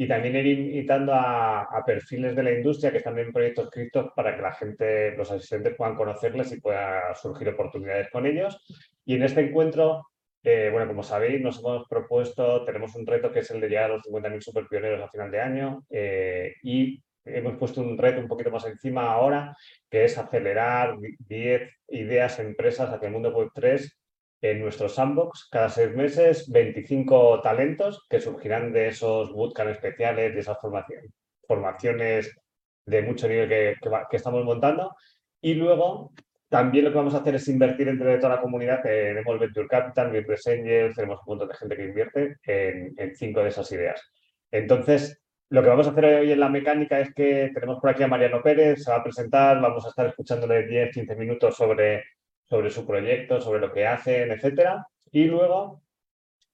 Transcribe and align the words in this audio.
y 0.00 0.06
también 0.06 0.36
ir 0.36 0.46
invitando 0.46 1.12
a, 1.12 1.82
perfiles 1.84 2.36
de 2.36 2.42
la 2.44 2.52
industria 2.52 2.92
que 2.92 2.98
están 2.98 3.18
en 3.18 3.32
proyectos 3.32 3.68
criptos 3.68 4.12
para 4.14 4.36
que 4.36 4.42
la 4.42 4.52
gente, 4.52 5.16
los 5.16 5.28
asistentes 5.30 5.74
puedan 5.74 5.96
conocerles 5.96 6.52
y 6.52 6.60
pueda 6.60 7.14
surgir 7.16 7.48
oportunidades 7.48 8.08
con 8.10 8.24
ellos. 8.24 8.64
Y 9.04 9.16
en 9.16 9.24
este 9.24 9.40
encuentro 9.40 10.06
eh, 10.44 10.68
bueno, 10.70 10.86
como 10.86 11.02
sabéis, 11.02 11.40
nos 11.40 11.58
hemos 11.58 11.88
propuesto, 11.88 12.64
tenemos 12.64 12.94
un 12.94 13.06
reto 13.06 13.32
que 13.32 13.40
es 13.40 13.50
el 13.50 13.60
de 13.60 13.68
llegar 13.68 13.90
a 13.90 13.94
los 13.94 14.02
50.000 14.04 14.40
superpioneros 14.40 15.02
a 15.02 15.08
final 15.08 15.32
de 15.32 15.40
año 15.40 15.84
eh, 15.90 16.54
y 16.62 17.02
hemos 17.24 17.56
puesto 17.56 17.80
un 17.80 17.98
reto 17.98 18.20
un 18.20 18.28
poquito 18.28 18.52
más 18.52 18.64
encima 18.66 19.10
ahora, 19.10 19.56
que 19.90 20.04
es 20.04 20.16
acelerar 20.16 20.96
10 21.00 21.70
ideas, 21.88 22.38
empresas 22.38 22.88
hacia 22.88 23.06
el 23.06 23.12
mundo 23.12 23.32
web 23.34 23.50
3 23.52 23.98
en 24.40 24.60
nuestro 24.60 24.88
sandbox. 24.88 25.48
Cada 25.50 25.68
seis 25.68 25.94
meses, 25.94 26.50
25 26.50 27.40
talentos 27.40 28.06
que 28.08 28.20
surgirán 28.20 28.72
de 28.72 28.88
esos 28.88 29.32
bootcamp 29.32 29.70
especiales, 29.70 30.34
de 30.34 30.40
esas 30.40 30.58
formaciones 31.46 32.36
de 32.86 33.02
mucho 33.02 33.28
nivel 33.28 33.48
que, 33.48 33.76
que 34.10 34.16
estamos 34.16 34.44
montando. 34.44 34.94
Y 35.40 35.54
luego 35.54 36.12
también 36.48 36.86
lo 36.86 36.90
que 36.90 36.96
vamos 36.96 37.14
a 37.14 37.18
hacer 37.18 37.34
es 37.34 37.46
invertir 37.48 37.88
entre 37.88 38.16
toda 38.16 38.36
la 38.36 38.40
comunidad. 38.40 38.80
Tenemos 38.82 39.38
Venture 39.38 39.68
Capital, 39.68 40.10
Business 40.10 40.46
Angels, 40.46 40.94
tenemos 40.96 41.20
un 41.20 41.24
montón 41.26 41.48
de 41.48 41.54
gente 41.54 41.76
que 41.76 41.84
invierte 41.84 42.36
en, 42.44 43.14
cinco 43.14 43.42
de 43.42 43.48
esas 43.48 43.70
ideas. 43.72 44.02
Entonces, 44.50 45.20
lo 45.50 45.62
que 45.62 45.68
vamos 45.68 45.86
a 45.86 45.90
hacer 45.90 46.04
hoy 46.04 46.32
en 46.32 46.40
la 46.40 46.48
mecánica 46.48 47.00
es 47.00 47.12
que 47.12 47.50
tenemos 47.52 47.78
por 47.80 47.90
aquí 47.90 48.02
a 48.02 48.08
Mariano 48.08 48.42
Pérez, 48.42 48.82
se 48.82 48.90
va 48.90 48.98
a 48.98 49.02
presentar, 49.02 49.60
vamos 49.60 49.84
a 49.84 49.90
estar 49.90 50.06
escuchándole 50.06 50.66
10, 50.66 50.90
15 50.92 51.16
minutos 51.16 51.54
sobre, 51.54 52.04
sobre 52.48 52.70
su 52.70 52.86
proyecto, 52.86 53.40
sobre 53.40 53.60
lo 53.60 53.72
que 53.72 53.86
hacen, 53.86 54.30
etcétera. 54.30 54.86
Y 55.10 55.24
luego 55.24 55.82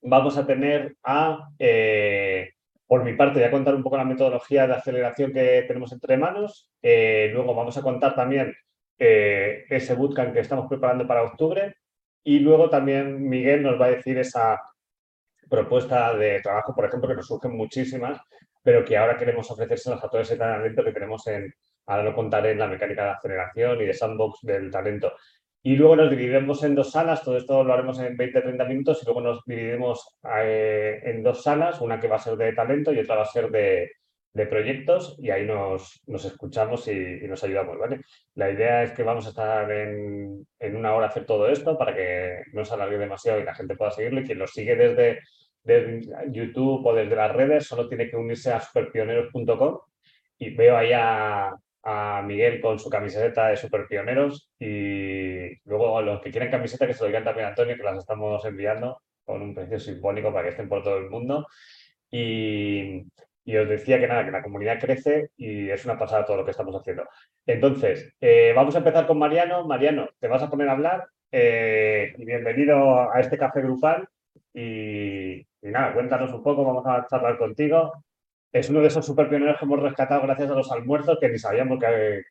vamos 0.03 0.37
a 0.37 0.47
tener 0.47 0.97
a, 1.03 1.51
eh, 1.59 2.51
por 2.87 3.05
mi 3.05 3.15
parte, 3.15 3.39
voy 3.39 3.49
a 3.49 3.51
contar 3.51 3.75
un 3.75 3.83
poco 3.83 3.97
la 3.97 4.05
metodología 4.05 4.67
de 4.67 4.75
aceleración 4.75 5.33
que 5.33 5.65
tenemos 5.67 5.93
entre 5.93 6.17
manos. 6.17 6.71
Eh, 6.83 7.31
luego 7.33 7.55
vamos 7.55 7.77
a 7.77 7.83
contar 7.83 8.15
también 8.15 8.55
eh, 8.99 9.65
ese 9.69 9.95
bootcamp 9.95 10.33
que 10.33 10.41
estamos 10.41 10.67
preparando 10.69 11.07
para 11.07 11.23
octubre. 11.23 11.77
Y 12.23 12.39
luego 12.41 12.71
también 12.71 13.29
Miguel 13.29 13.63
nos 13.63 13.81
va 13.81 13.87
a 13.87 13.91
decir 13.91 14.19
esa 14.19 14.61
propuesta 15.49 16.15
de 16.17 16.41
trabajo, 16.41 16.75
por 16.75 16.87
ejemplo, 16.87 17.09
que 17.09 17.17
nos 17.17 17.27
surgen 17.27 17.57
muchísimas, 17.57 18.21
pero 18.63 18.85
que 18.85 18.97
ahora 18.97 19.17
queremos 19.17 19.51
ofrecérselas 19.51 20.03
a 20.03 20.09
todo 20.09 20.23
ese 20.23 20.37
talento 20.37 20.83
que 20.83 20.93
tenemos 20.93 21.27
en, 21.27 21.53
ahora 21.87 22.05
lo 22.05 22.15
contaré 22.15 22.53
en 22.53 22.59
la 22.59 22.67
mecánica 22.67 23.05
de 23.05 23.11
aceleración 23.11 23.81
y 23.83 23.87
de 23.87 23.95
sandbox 23.95 24.41
del 24.43 24.71
talento. 24.71 25.13
Y 25.67 25.77
luego 25.77 25.97
nos 25.97 26.11
dividimos 26.11 26.63
en 26.63 26.75
dos 26.75 26.91
salas, 26.91 27.25
todo 27.25 27.39
esto 27.39 27.65
lo 27.65 27.73
haremos 27.73 27.99
en 27.99 28.19
20-30 28.19 28.69
minutos 28.69 29.01
y 29.03 29.07
luego 29.07 29.23
nos 29.23 29.43
dividimos 29.47 30.19
eh, 30.37 31.01
en 31.05 31.23
dos 31.23 31.43
salas, 31.43 31.81
una 31.81 31.99
que 31.99 32.07
va 32.07 32.17
a 32.17 32.19
ser 32.19 32.37
de 32.37 32.53
talento 32.53 32.93
y 32.93 32.99
otra 32.99 33.17
va 33.17 33.23
a 33.23 33.25
ser 33.25 33.51
de, 33.51 33.91
de 34.35 34.47
proyectos 34.47 35.17
y 35.19 35.31
ahí 35.31 35.47
nos, 35.47 36.03
nos 36.07 36.23
escuchamos 36.27 36.87
y, 36.89 37.27
nos 37.27 37.43
ayudamos, 37.45 37.79
¿vale? 37.79 38.01
La 38.35 38.51
idea 38.51 38.83
es 38.83 38.93
que 38.93 39.05
vamos 39.05 39.25
a 39.25 39.31
estar 39.31 39.73
en, 39.73 40.47
en, 40.59 40.77
una 40.77 40.95
hora 40.95 41.07
a 41.07 41.09
hacer 41.09 41.25
todo 41.25 41.49
esto 41.49 41.79
para 41.79 41.95
que 41.95 42.43
no 42.53 42.63
se 42.67 42.75
alargue 42.75 42.99
demasiado 42.99 43.41
y 43.41 43.45
la 43.45 43.55
gente 43.55 43.75
pueda 43.75 43.91
seguirlo 43.91 44.21
y 44.21 44.25
quien 44.25 44.41
lo 44.41 44.47
sigue 44.47 44.77
desde, 44.77 45.21
YouTube 46.31 46.85
o 46.85 46.95
desde 46.95 47.17
las 47.17 47.33
redes 47.33 47.67
solo 47.67 47.89
tiene 47.89 48.11
que 48.11 48.17
unirse 48.17 48.53
a 48.53 48.61
superpioneros.com 48.61 49.79
y 50.37 50.51
veo 50.55 50.77
ahí 50.77 50.93
a, 50.93 51.55
a, 51.85 52.23
Miguel 52.23 52.61
con 52.61 52.79
su 52.79 52.89
camiseta 52.91 53.49
de 53.49 53.57
Superpioneros 53.57 54.51
y 54.59 55.57
luego 55.69 56.01
los 56.03 56.21
que 56.21 56.31
quieren 56.31 56.51
camiseta 56.51 56.87
que 56.87 56.95
se 56.95 57.03
lo 57.03 57.09
digan 57.09 57.25
también 57.25 57.47
a 57.47 57.49
Antonio 57.51 57.77
que 57.77 57.83
las 57.83 57.99
estamos 57.99 58.45
enviando 58.45 59.01
con 59.25 59.43
un 59.43 59.55
precio 59.55 59.79
simbólico 59.79 60.33
para 60.33 60.45
que 60.45 60.51
estén 60.51 60.69
por 60.69 60.83
todo 60.83 60.99
el 60.99 61.11
mundo 61.11 61.47
y, 62.11 63.05
y 63.45 63.57
os 63.57 63.69
decía 63.69 64.01
que 64.01 64.07
nada, 64.07 64.25
que 64.25 64.31
la 64.31 64.43
comunidad 64.43 64.81
crece 64.81 65.31
y 65.37 65.69
es 65.69 65.85
una 65.85 65.99
pasada 65.99 66.25
todo 66.25 66.39
lo 66.39 66.45
que 66.45 66.53
estamos 66.53 66.75
haciendo. 66.75 67.05
Entonces, 67.47 68.15
eh, 68.21 68.53
vamos 68.57 68.75
a 68.75 68.79
empezar 68.79 69.07
con 69.07 69.19
Mariano. 69.19 69.67
Mariano, 69.67 70.09
te 70.19 70.29
vas 70.29 70.43
a 70.43 70.51
poner 70.51 70.69
a 70.69 70.73
hablar 70.73 71.07
eh, 71.31 72.15
y 72.17 72.25
bienvenido 72.25 73.13
a 73.13 73.21
este 73.21 73.37
café 73.37 73.61
grupal. 73.61 74.09
Y, 74.55 75.47
nada, 75.63 75.93
cuéntanos 75.93 76.33
un 76.33 76.43
poco, 76.43 76.65
vamos 76.65 76.87
a 76.87 77.07
charlar 77.07 77.37
contigo. 77.37 78.05
Es 78.55 78.71
uno 78.71 78.81
de 78.81 78.87
esos 78.87 79.05
super 79.05 79.29
pioneros 79.29 79.59
que 79.59 79.65
hemos 79.65 79.81
rescatado 79.81 80.23
gracias 80.23 80.49
a 80.49 80.55
los 80.55 80.71
almuerzos 80.71 81.19
que 81.21 81.29
ni 81.29 81.39
sabíamos 81.39 81.77
que, 81.81 82.23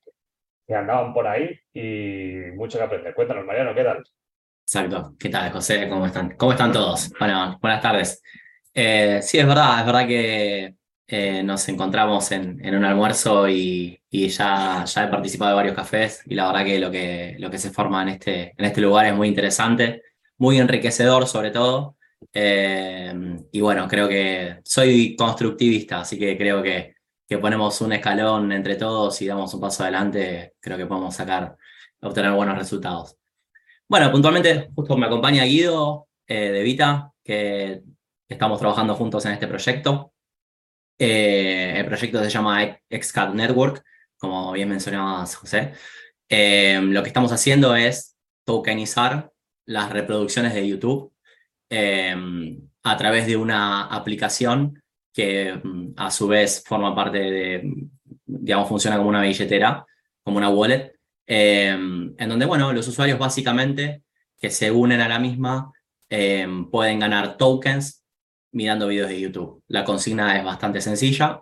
que 0.66 0.74
andaban 0.74 1.14
por 1.14 1.28
ahí 1.28 1.60
y 1.74 2.56
mucho 2.56 2.78
que 2.78 2.86
aprender. 2.86 3.14
Cuéntanos, 3.14 3.46
Mariano, 3.46 3.76
¿qué 3.76 3.84
tal? 3.84 4.02
Exacto. 4.66 5.16
¿Qué 5.20 5.28
tal, 5.28 5.52
José? 5.52 5.90
¿Cómo 5.90 6.06
están? 6.06 6.38
¿Cómo 6.38 6.54
están 6.54 6.72
todos? 6.72 7.12
Bueno, 7.20 7.60
buenas 7.62 7.82
tardes. 7.82 8.24
Eh, 8.74 9.20
sí, 9.22 9.38
es 9.38 9.46
verdad, 9.46 9.82
es 9.82 9.86
verdad 9.86 10.08
que 10.08 10.76
eh, 11.08 11.44
nos 11.44 11.68
encontramos 11.68 12.32
en, 12.32 12.66
en 12.66 12.74
un 12.74 12.86
almuerzo 12.86 13.50
y, 13.50 14.02
y, 14.10 14.30
ya, 14.30 14.86
ya 14.86 15.04
he 15.04 15.08
participado 15.10 15.50
de 15.50 15.56
varios 15.58 15.76
cafés 15.76 16.24
y 16.26 16.36
la 16.36 16.48
verdad 16.48 16.64
que 16.64 16.80
lo 16.80 16.90
que, 16.90 17.36
lo 17.38 17.52
que 17.52 17.58
se 17.58 17.70
forma 17.70 18.02
en 18.02 18.08
este, 18.08 18.54
en 18.58 18.64
este 18.64 18.80
lugar 18.80 19.08
es 19.08 19.14
muy 19.14 19.28
interesante, 19.28 20.04
muy 20.38 20.58
enriquecedor 20.58 21.28
sobre 21.28 21.52
todo. 21.52 21.98
Eh, 22.32 23.14
y 23.52 23.62
bueno, 23.62 23.88
creo 23.88 24.08
que 24.08 24.60
soy 24.64 25.16
constructivista, 25.16 26.02
así 26.02 26.18
que 26.18 26.38
creo 26.38 26.62
que, 26.62 26.96
que 27.28 27.38
ponemos 27.38 27.80
un 27.82 27.94
escalón 27.94 28.52
entre 28.52 28.76
todos 28.76 29.22
y 29.22 29.28
damos 29.28 29.54
un 29.54 29.62
paso 29.62 29.84
adelante, 29.84 30.54
creo 30.60 30.78
que 30.78 30.86
podemos 30.86 31.16
sacar, 31.16 31.56
obtener 32.02 32.32
buenos 32.32 32.58
resultados. 32.58 33.18
Bueno, 33.88 34.12
puntualmente 34.12 34.70
justo 34.76 34.98
me 34.98 35.06
acompaña 35.06 35.44
Guido 35.44 36.08
eh, 36.28 36.52
de 36.52 36.64
Vita, 36.64 37.12
que 37.24 37.82
estamos 38.28 38.60
trabajando 38.60 38.96
juntos 38.96 39.26
en 39.26 39.34
este 39.34 39.48
proyecto. 39.48 40.14
Eh, 40.98 41.74
el 41.78 41.86
proyecto 41.86 42.24
se 42.24 42.30
llama 42.30 42.80
XCAD 42.90 43.34
Network, 43.34 43.84
como 44.18 44.52
bien 44.52 44.70
mencionabas, 44.70 45.36
José. 45.36 45.74
Eh, 46.30 46.80
lo 46.82 47.04
que 47.04 47.10
estamos 47.10 47.32
haciendo 47.32 47.76
es 47.76 48.18
tokenizar 48.46 49.32
las 49.66 49.92
reproducciones 49.92 50.54
de 50.54 50.68
YouTube 50.68 51.13
eh, 51.76 52.58
a 52.84 52.98
través 52.98 53.26
de 53.26 53.36
una 53.36 53.86
aplicación 53.86 54.82
que 55.14 55.54
mm, 55.54 55.94
a 55.98 56.12
su 56.12 56.28
vez 56.28 56.64
forma 56.66 56.96
parte 56.96 57.18
de, 57.18 57.74
digamos, 58.26 58.68
funciona 58.68 58.98
como 58.98 59.10
una 59.10 59.22
billetera, 59.22 59.86
como 60.24 60.38
una 60.38 60.50
wallet, 60.50 60.94
en 61.26 62.30
donde, 62.30 62.46
bueno, 62.46 62.74
los 62.74 62.88
usuarios 62.88 63.18
básicamente 63.18 64.04
que 64.38 64.50
se 64.50 64.70
unen 64.72 65.00
a 65.00 65.08
la 65.08 65.20
misma 65.20 65.72
pueden 66.70 67.00
ganar 67.00 67.38
tokens 67.38 68.04
mirando 68.54 68.88
videos 68.88 69.10
de 69.10 69.20
YouTube. 69.20 69.64
La 69.68 69.84
consigna 69.84 70.38
es 70.38 70.46
bastante 70.46 70.80
sencilla, 70.80 71.42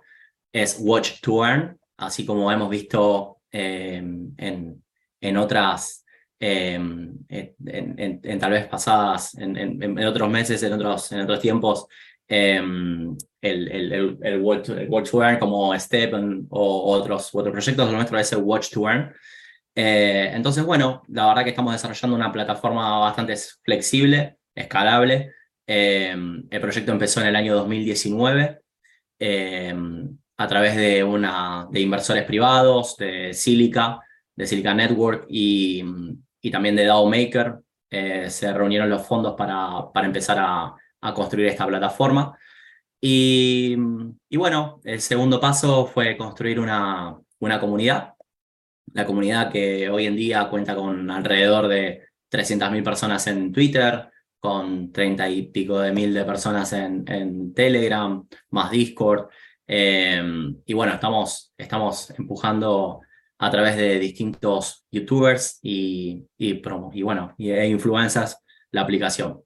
es 0.52 0.78
watch 0.80 1.22
to 1.22 1.46
earn, 1.46 1.80
así 1.98 2.26
como 2.26 2.52
hemos 2.52 2.70
visto 2.70 3.42
em, 3.52 4.34
en, 4.38 4.84
en, 5.20 5.38
otras, 5.38 6.01
em, 6.42 7.14
en, 7.30 8.40
tal 8.40 8.52
vez 8.52 8.68
pasadas, 8.68 9.36
en, 9.38 9.98
otros 10.06 10.30
meses, 10.30 10.62
en 10.64 10.74
otros, 10.74 11.12
en 11.12 11.22
otros 11.22 11.40
tiempos, 11.40 11.86
em, 12.28 13.16
el, 13.42 13.72
el, 13.72 14.18
el, 14.22 14.42
watch, 14.42 15.10
to 15.10 15.24
Earn 15.24 15.40
como 15.40 15.78
Step 15.80 16.14
o 16.50 16.92
otros, 16.92 17.30
otros 17.34 17.52
proyectos, 17.54 17.90
lo 17.90 17.96
nuestro 17.96 18.20
es 18.20 18.32
el 18.34 18.40
Watch 18.40 18.72
to 18.72 18.90
Earn. 18.90 19.14
Eh, 19.74 20.32
entonces, 20.34 20.66
bueno, 20.66 21.04
la 21.08 21.28
verdad 21.28 21.44
que 21.44 21.52
estamos 21.52 21.72
desarrollando 21.72 22.16
una 22.18 22.32
plataforma 22.32 23.00
bastante 23.00 23.36
flexible, 23.64 24.38
escalable, 24.54 25.32
Em, 25.74 26.44
el 26.50 26.60
proyecto 26.60 26.92
empezó 26.92 27.22
en 27.22 27.28
el 27.28 27.36
año 27.38 27.56
2019 27.56 28.60
em, 29.20 30.18
a 30.36 30.48
través 30.48 30.76
de, 30.76 31.02
una, 31.02 31.66
de 31.72 31.80
inversores 31.80 32.26
privados, 32.26 32.98
de 32.98 33.34
Silica, 33.34 34.02
de 34.36 34.48
Silica 34.48 34.74
Network 34.74 35.28
y, 35.30 35.82
y 36.42 36.52
también 36.52 36.76
de 36.76 36.86
DAO 36.86 37.08
Maker. 37.08 37.60
Eh, 37.90 38.30
se 38.30 38.54
reunieron 38.54 38.90
los 38.90 39.06
fondos 39.06 39.36
para, 39.36 39.92
para 39.94 40.08
empezar 40.08 40.38
a, 40.40 40.76
a, 41.02 41.14
construir 41.14 41.48
esta 41.48 41.68
plataforma. 41.68 42.38
Y, 43.00 43.76
y, 44.30 44.38
bueno, 44.38 44.80
el 44.84 45.02
segundo 45.02 45.40
paso 45.40 45.86
fue 45.86 46.16
construir 46.18 46.60
una, 46.60 47.18
una 47.40 47.60
comunidad. 47.60 48.14
La 48.94 49.06
comunidad 49.06 49.52
que 49.52 49.90
hoy 49.90 50.06
en 50.06 50.16
día 50.16 50.50
cuenta 50.50 50.76
con 50.76 51.10
alrededor 51.12 51.68
de 51.68 52.04
300.000 52.32 52.84
personas 52.84 53.28
en 53.28 53.52
Twitter, 53.52 54.10
con 54.40 54.92
treinta 54.92 55.30
y 55.30 55.44
pico 55.44 55.80
de 55.80 55.92
mil 55.92 56.14
de 56.14 56.26
personas 56.26 56.74
en, 56.74 57.04
en 57.08 57.54
Telegram, 57.54 58.26
más 58.50 58.72
Discord, 58.72 59.30
y 59.74 60.74
bueno, 60.74 60.94
estamos, 60.94 61.54
estamos 61.58 62.10
empujando 62.18 63.02
a 63.42 63.50
través 63.50 63.76
de 63.76 63.98
distintos 63.98 64.86
youtubers 64.92 65.58
y, 65.64 66.24
y, 66.38 66.62
y 66.94 67.02
bueno, 67.02 67.34
e 67.40 67.68
influencers 67.68 68.38
la 68.70 68.82
aplicación. 68.82 69.42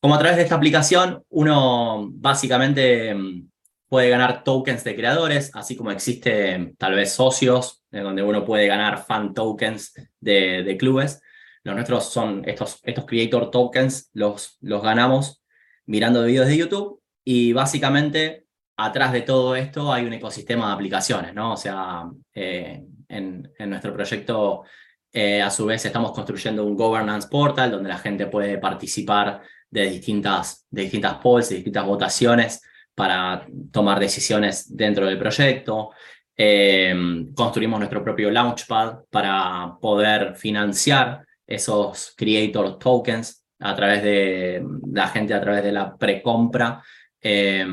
Como 0.00 0.14
a 0.14 0.18
través 0.18 0.38
de 0.38 0.44
esta 0.44 0.54
aplicación, 0.54 1.22
uno 1.28 2.08
básicamente 2.10 3.14
mm, 3.14 3.50
puede 3.86 4.08
ganar 4.08 4.42
tokens 4.42 4.82
de 4.82 4.96
creadores, 4.96 5.50
así 5.54 5.76
como 5.76 5.90
existe 5.90 6.74
tal 6.78 6.94
vez 6.94 7.12
socios, 7.12 7.84
donde 7.90 8.22
uno 8.22 8.46
puede 8.46 8.66
ganar 8.66 9.04
fan 9.04 9.34
tokens 9.34 9.92
de, 10.18 10.62
de 10.62 10.76
clubes. 10.78 11.20
Los 11.64 11.74
nuestros 11.74 12.10
son 12.10 12.42
estos, 12.46 12.80
estos 12.82 13.04
creator 13.04 13.50
tokens, 13.50 14.08
los, 14.14 14.56
los 14.62 14.82
ganamos 14.82 15.42
mirando 15.84 16.24
videos 16.24 16.46
de 16.46 16.56
YouTube 16.56 17.02
y 17.24 17.52
básicamente 17.52 18.46
atrás 18.76 19.12
de 19.12 19.20
todo 19.20 19.54
esto 19.54 19.92
hay 19.92 20.06
un 20.06 20.14
ecosistema 20.14 20.68
de 20.68 20.72
aplicaciones, 20.72 21.34
¿no? 21.34 21.52
O 21.52 21.56
sea, 21.58 22.10
eh, 22.34 22.82
en, 23.12 23.52
nuestro 23.70 23.92
proyecto, 23.92 24.64
eh, 25.12 25.42
a 25.42 25.50
su 25.50 25.66
vez, 25.66 25.84
estamos 25.84 26.12
construyendo 26.12 26.64
un 26.64 26.74
governance 26.74 27.28
portal 27.28 27.70
donde 27.70 27.88
la 27.88 27.98
gente 27.98 28.26
puede 28.26 28.58
participar 28.58 29.42
de 29.70 29.90
distintas, 29.90 30.66
de 30.70 30.82
distintas 30.82 31.14
polls, 31.16 31.48
de 31.50 31.56
distintas 31.56 31.86
votaciones 31.86 32.62
para 32.94 33.46
tomar 33.70 34.00
decisiones 34.00 34.74
dentro 34.74 35.06
del 35.06 35.18
proyecto. 35.18 35.90
Eh, 36.36 36.94
construimos 37.34 37.78
nuestro 37.78 38.02
propio 38.02 38.30
launchpad 38.30 39.04
para 39.10 39.76
poder 39.80 40.34
financiar 40.34 41.26
esos 41.46 42.14
creator 42.16 42.78
tokens 42.78 43.44
a 43.58 43.74
través 43.74 44.02
de 44.02 44.64
la 44.90 45.08
gente, 45.08 45.34
a 45.34 45.40
través 45.40 45.62
de 45.62 45.72
la 45.72 45.96
precompra. 45.96 46.82
Eh, 47.20 47.64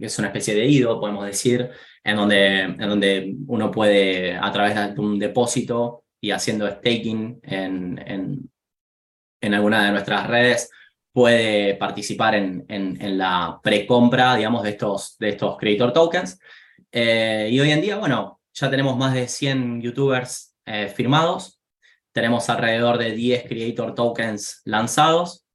es 0.00 0.18
una 0.18 0.28
especie 0.28 0.54
de 0.54 0.66
IDO, 0.66 1.00
podemos 1.00 1.24
decir, 1.24 1.70
en 2.04 2.16
donde, 2.16 2.60
en 2.62 2.78
donde 2.78 3.34
uno 3.46 3.70
puede, 3.70 4.36
a 4.36 4.50
través 4.52 4.74
de 4.74 5.00
un 5.00 5.18
depósito 5.18 6.04
y 6.20 6.30
haciendo 6.30 6.68
staking 6.68 7.40
en, 7.42 8.02
en, 8.06 8.50
en 9.40 9.54
alguna 9.54 9.84
de 9.84 9.92
nuestras 9.92 10.26
redes, 10.26 10.70
puede 11.12 11.74
participar 11.74 12.34
en, 12.34 12.64
en, 12.68 13.18
la 13.18 13.60
precompra, 13.62 14.36
digamos, 14.36 14.62
de 14.62 14.70
estos, 14.70 15.16
de 15.18 15.30
estos 15.30 15.56
creator 15.58 15.92
tokens. 15.92 16.38
Eh, 16.92 17.48
y 17.50 17.60
hoy 17.60 17.70
en 17.70 17.80
día, 17.80 17.96
bueno, 17.96 18.40
ya 18.54 18.70
tenemos 18.70 18.96
más 18.96 19.14
de 19.14 19.28
100 19.28 19.80
youtubers 19.80 20.54
eh, 20.66 20.88
firmados, 20.88 21.60
tenemos 22.12 22.48
alrededor 22.48 22.98
de 22.98 23.12
10 23.12 23.44
creator 23.44 23.94
tokens 23.94 24.62
lanzados, 24.64 25.46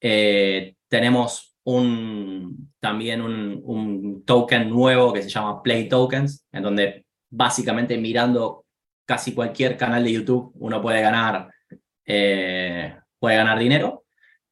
eh, 0.00 0.74
tenemos 0.88 1.53
un, 1.64 2.72
también 2.80 3.22
un, 3.22 3.60
un, 3.64 4.24
token 4.24 4.68
nuevo 4.68 5.12
que 5.12 5.22
se 5.22 5.28
llama 5.28 5.62
Play 5.62 5.88
Tokens, 5.88 6.46
en 6.52 6.62
donde 6.62 7.06
básicamente 7.30 7.96
mirando 7.98 8.64
casi 9.06 9.34
cualquier 9.34 9.76
canal 9.76 10.04
de 10.04 10.12
YouTube 10.12 10.52
uno 10.56 10.80
puede 10.80 11.02
ganar, 11.02 11.50
puede 12.04 13.36
ganar 13.36 13.58
dinero. 13.58 14.04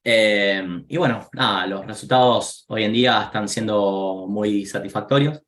Eh, 0.05 0.63
y 0.89 0.97
bueno, 0.97 1.29
nada, 1.33 1.67
los 1.67 1.87
resultados 1.87 2.65
hoy 2.69 2.85
en 2.85 2.93
día 2.93 3.23
están 3.25 3.49
siendo 3.49 4.27
muy 4.29 4.67
satisfactorios. 4.67 5.43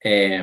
Eh, 0.00 0.42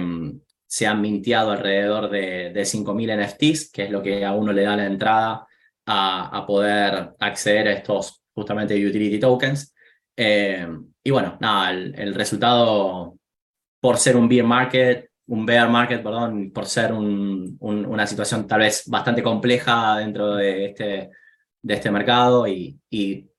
se 0.66 0.88
han 0.88 1.02
mintiado 1.02 1.52
alrededor 1.52 2.10
de, 2.10 2.52
de 2.52 2.62
5.000 2.62 3.26
NFTs, 3.26 3.72
que 3.72 3.84
es 3.84 3.92
lo 3.92 4.02
que 4.02 4.26
a 4.26 4.32
uno 4.32 4.54
le 4.54 4.64
da 4.64 4.78
la 4.78 4.86
entrada 4.86 5.46
a, 5.86 6.46
poder 6.48 7.14
acceder 7.20 7.68
a 7.68 7.74
estos 7.74 8.24
justamente 8.34 8.74
utility 8.74 9.20
tokens. 9.20 9.71
Eh, 10.24 10.68
y 11.04 11.10
bueno, 11.10 11.38
nada, 11.40 11.72
el, 11.72 12.14
resultado 12.14 13.18
por 13.80 13.98
ser 13.98 14.16
un 14.16 14.30
bear 14.30 14.46
market, 14.46 15.10
un 15.28 15.46
bear 15.46 15.70
market, 15.70 16.04
perdón, 16.04 16.52
por 16.52 16.66
ser 16.66 16.94
una 16.94 18.06
situación 18.06 18.46
tal 18.46 18.60
vez 18.60 18.84
bastante 18.88 19.24
compleja 19.24 19.98
dentro 19.98 20.36
de 20.36 20.66
este, 20.66 21.10
de 21.64 21.74
este 21.74 21.90
mercado 21.90 22.48
y, 22.48 22.80
y 22.90 23.32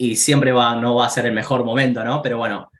y 0.00 0.16
siempre 0.16 0.50
va, 0.50 0.74
no 0.76 0.94
va 0.94 1.06
a 1.06 1.10
ser 1.10 1.26
el 1.26 1.34
mejor 1.34 1.62
momento, 1.62 2.02
¿no? 2.02 2.22
Pero 2.22 2.38
bueno, 2.38 2.70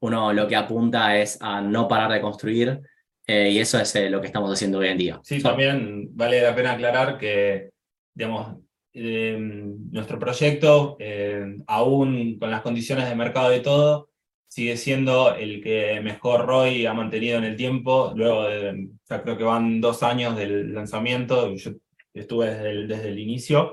uno 0.00 0.32
lo 0.32 0.48
que 0.48 0.56
apunta 0.56 1.14
es 1.18 1.36
a 1.42 1.60
no 1.60 1.86
parar 1.86 2.10
de 2.10 2.22
construir 2.22 2.80
eh, 3.26 3.50
y 3.50 3.58
eso 3.58 3.78
es 3.78 3.94
eh, 3.96 4.08
lo 4.08 4.18
que 4.18 4.28
estamos 4.28 4.50
haciendo 4.50 4.78
hoy 4.78 4.88
en 4.88 4.96
día. 4.96 5.20
Sí, 5.22 5.42
también 5.42 6.08
vale 6.16 6.40
la 6.40 6.54
pena 6.54 6.72
aclarar 6.72 7.18
que, 7.18 7.68
digamos, 8.14 8.56
em, 8.92 9.90
nuestro 9.90 10.18
proyecto, 10.18 10.96
em, 10.98 11.62
aún 11.66 12.38
con 12.38 12.50
las 12.50 12.62
condiciones 12.62 13.08
de 13.08 13.14
mercado 13.14 13.50
de 13.50 13.60
todo, 13.60 14.08
sigue 14.48 14.76
siendo 14.76 15.34
el 15.34 15.62
que 15.62 16.00
mejor 16.02 16.46
ROI 16.46 16.86
ha 16.86 16.94
mantenido 16.94 17.38
en 17.38 17.44
el 17.44 17.56
tiempo. 17.56 18.12
Luego, 18.16 18.44
de, 18.44 18.88
ya 19.08 19.22
creo 19.22 19.36
que 19.38 19.44
van 19.44 19.80
dos 19.80 20.02
años 20.02 20.36
del 20.36 20.74
lanzamiento, 20.74 21.54
yo 21.54 21.72
estuve 22.14 22.46
desde 22.54 22.86
desde 22.86 23.08
el 23.08 23.18
inicio 23.20 23.72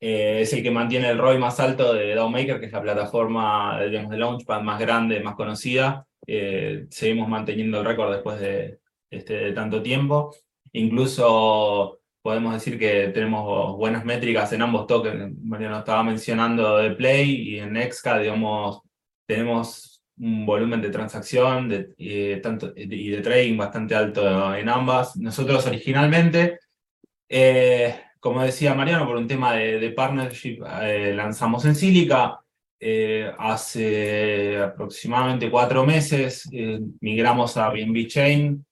eh, 0.00 0.42
es 0.42 0.52
el 0.52 0.62
que 0.62 0.70
mantiene 0.70 1.08
el 1.10 1.18
ROI 1.18 1.38
más 1.38 1.58
alto 1.58 1.94
de 1.94 2.14
DAOmaker, 2.14 2.60
que 2.60 2.66
es 2.66 2.72
la 2.72 2.82
plataforma 2.82 3.82
digamos, 3.84 4.10
de 4.10 4.18
Launchpad 4.18 4.60
más 4.62 4.78
grande, 4.78 5.20
más 5.20 5.34
conocida. 5.34 6.06
Eh, 6.26 6.86
seguimos 6.90 7.28
manteniendo 7.28 7.78
el 7.80 7.86
récord 7.86 8.12
después 8.12 8.38
de, 8.40 8.80
este, 9.10 9.52
tanto 9.52 9.82
tiempo. 9.82 10.34
Incluso 10.72 11.95
podemos 12.26 12.54
decir 12.54 12.76
que 12.76 13.12
tenemos 13.14 13.76
buenas 13.76 14.04
métricas 14.04 14.52
en 14.52 14.62
ambos 14.62 14.88
tokens. 14.88 15.32
Mariano 15.44 15.78
estaba 15.78 16.02
mencionando 16.02 16.78
de 16.78 16.90
Play 16.90 17.30
y 17.50 17.58
en 17.60 17.76
Exca, 17.76 18.18
digamos, 18.18 18.80
tenemos 19.26 20.02
un 20.18 20.44
volumen 20.44 20.82
de 20.82 20.90
transacción 20.90 21.68
de, 21.68 21.94
y, 21.96 22.40
tanto, 22.40 22.72
y 22.74 23.10
de 23.10 23.20
trading 23.20 23.56
bastante 23.56 23.94
alto 23.94 24.54
en 24.56 24.68
ambas. 24.68 25.16
Nosotros 25.16 25.64
originalmente 25.68 26.58
eh, 27.28 27.94
como 28.26 28.42
decía 28.42 28.74
Mariano, 28.74 29.06
por 29.06 29.14
un 29.14 29.28
tema 29.28 29.52
de, 29.52 29.92
partnership, 29.92 30.58
eh, 30.82 31.14
lanzamos 31.14 31.64
en 31.64 31.76
Silica. 31.76 32.40
Eh, 32.80 33.32
hace 33.38 34.58
aproximadamente 34.58 35.48
cuatro 35.48 35.86
meses 35.86 36.46
eh, 36.52 36.80
migramos 37.00 37.56
a 37.56 37.70
BNB 37.70 38.08
Chain 38.08 38.65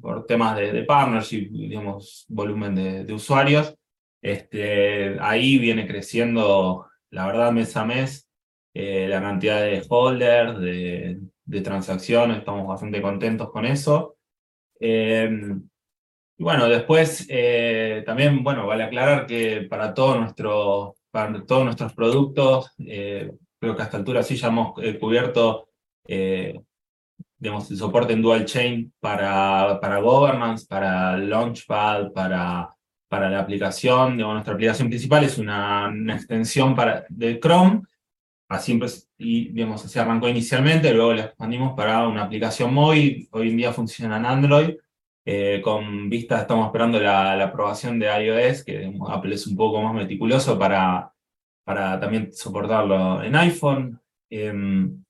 por 0.00 0.26
temas 0.26 0.56
de, 0.56 0.82
partnership, 0.84 1.50
digamos, 1.50 2.26
volumen 2.28 2.74
de, 3.06 3.12
usuarios. 3.12 3.74
Este, 4.20 5.16
ahí 5.20 5.58
viene 5.58 5.86
creciendo, 5.86 6.86
la 7.10 7.26
verdad, 7.26 7.52
mes 7.52 7.76
a 7.76 7.84
mes, 7.84 8.28
la 8.74 9.20
cantidad 9.20 9.60
de 9.62 9.82
holders, 9.88 10.58
de, 10.60 11.20
de, 11.44 11.60
transacciones, 11.60 12.38
estamos 12.38 12.66
bastante 12.66 13.02
contentos 13.02 13.50
con 13.50 13.64
eso. 13.64 14.16
Y 16.38 16.44
bueno, 16.44 16.68
después 16.68 17.26
eh, 17.28 18.04
también, 18.06 18.44
bueno, 18.44 18.64
vale 18.64 18.84
aclarar 18.84 19.26
que 19.26 19.62
para, 19.68 19.92
todo 19.92 20.20
nuestro, 20.20 20.94
para 21.10 21.44
todos 21.44 21.64
nuestros 21.64 21.92
productos, 21.94 22.72
eh, 22.78 23.32
creo 23.58 23.74
que 23.74 23.82
a 23.82 23.86
esta 23.86 23.96
altura 23.96 24.22
sí 24.22 24.36
ya 24.36 24.46
hemos 24.46 24.72
eh, 24.80 24.98
cubierto 25.00 25.68
digamos, 27.38 27.70
el 27.70 27.76
soporte 27.76 28.12
en 28.12 28.22
dual 28.22 28.44
chain 28.44 28.92
para, 29.00 29.78
para 29.80 29.98
governance, 29.98 30.66
para 30.66 31.16
launchpad, 31.16 32.12
para, 32.12 32.74
para 33.08 33.30
la 33.30 33.40
aplicación. 33.40 34.16
Digamos, 34.16 34.34
nuestra 34.34 34.54
aplicación 34.54 34.88
principal 34.88 35.24
es 35.24 35.38
una, 35.38 35.88
una 35.88 36.14
extensión 36.16 36.74
para, 36.74 37.04
de 37.08 37.38
Chrome, 37.40 37.82
así, 38.48 38.78
y, 39.18 39.48
digamos, 39.50 39.84
así 39.84 39.98
arrancó 39.98 40.28
inicialmente, 40.28 40.92
luego 40.92 41.14
la 41.14 41.24
expandimos 41.24 41.74
para 41.74 42.06
una 42.08 42.24
aplicación 42.24 42.72
móvil, 42.72 43.28
hoy 43.30 43.50
en 43.50 43.56
día 43.56 43.72
funciona 43.72 44.16
en 44.16 44.26
Android, 44.26 44.76
eh, 45.24 45.60
con 45.62 46.08
vista, 46.08 46.40
estamos 46.40 46.66
esperando 46.66 46.98
la, 46.98 47.42
aprobación 47.44 47.98
de 47.98 48.06
iOS, 48.06 48.64
que 48.64 48.90
Apple 49.10 49.34
es 49.34 49.46
un 49.46 49.56
poco 49.56 49.82
más 49.82 49.94
meticuloso 49.94 50.58
para, 50.58 51.12
para 51.64 52.00
también 52.00 52.32
soportarlo 52.32 53.22
en 53.22 53.36
iPhone, 53.36 54.00
em, 54.30 55.04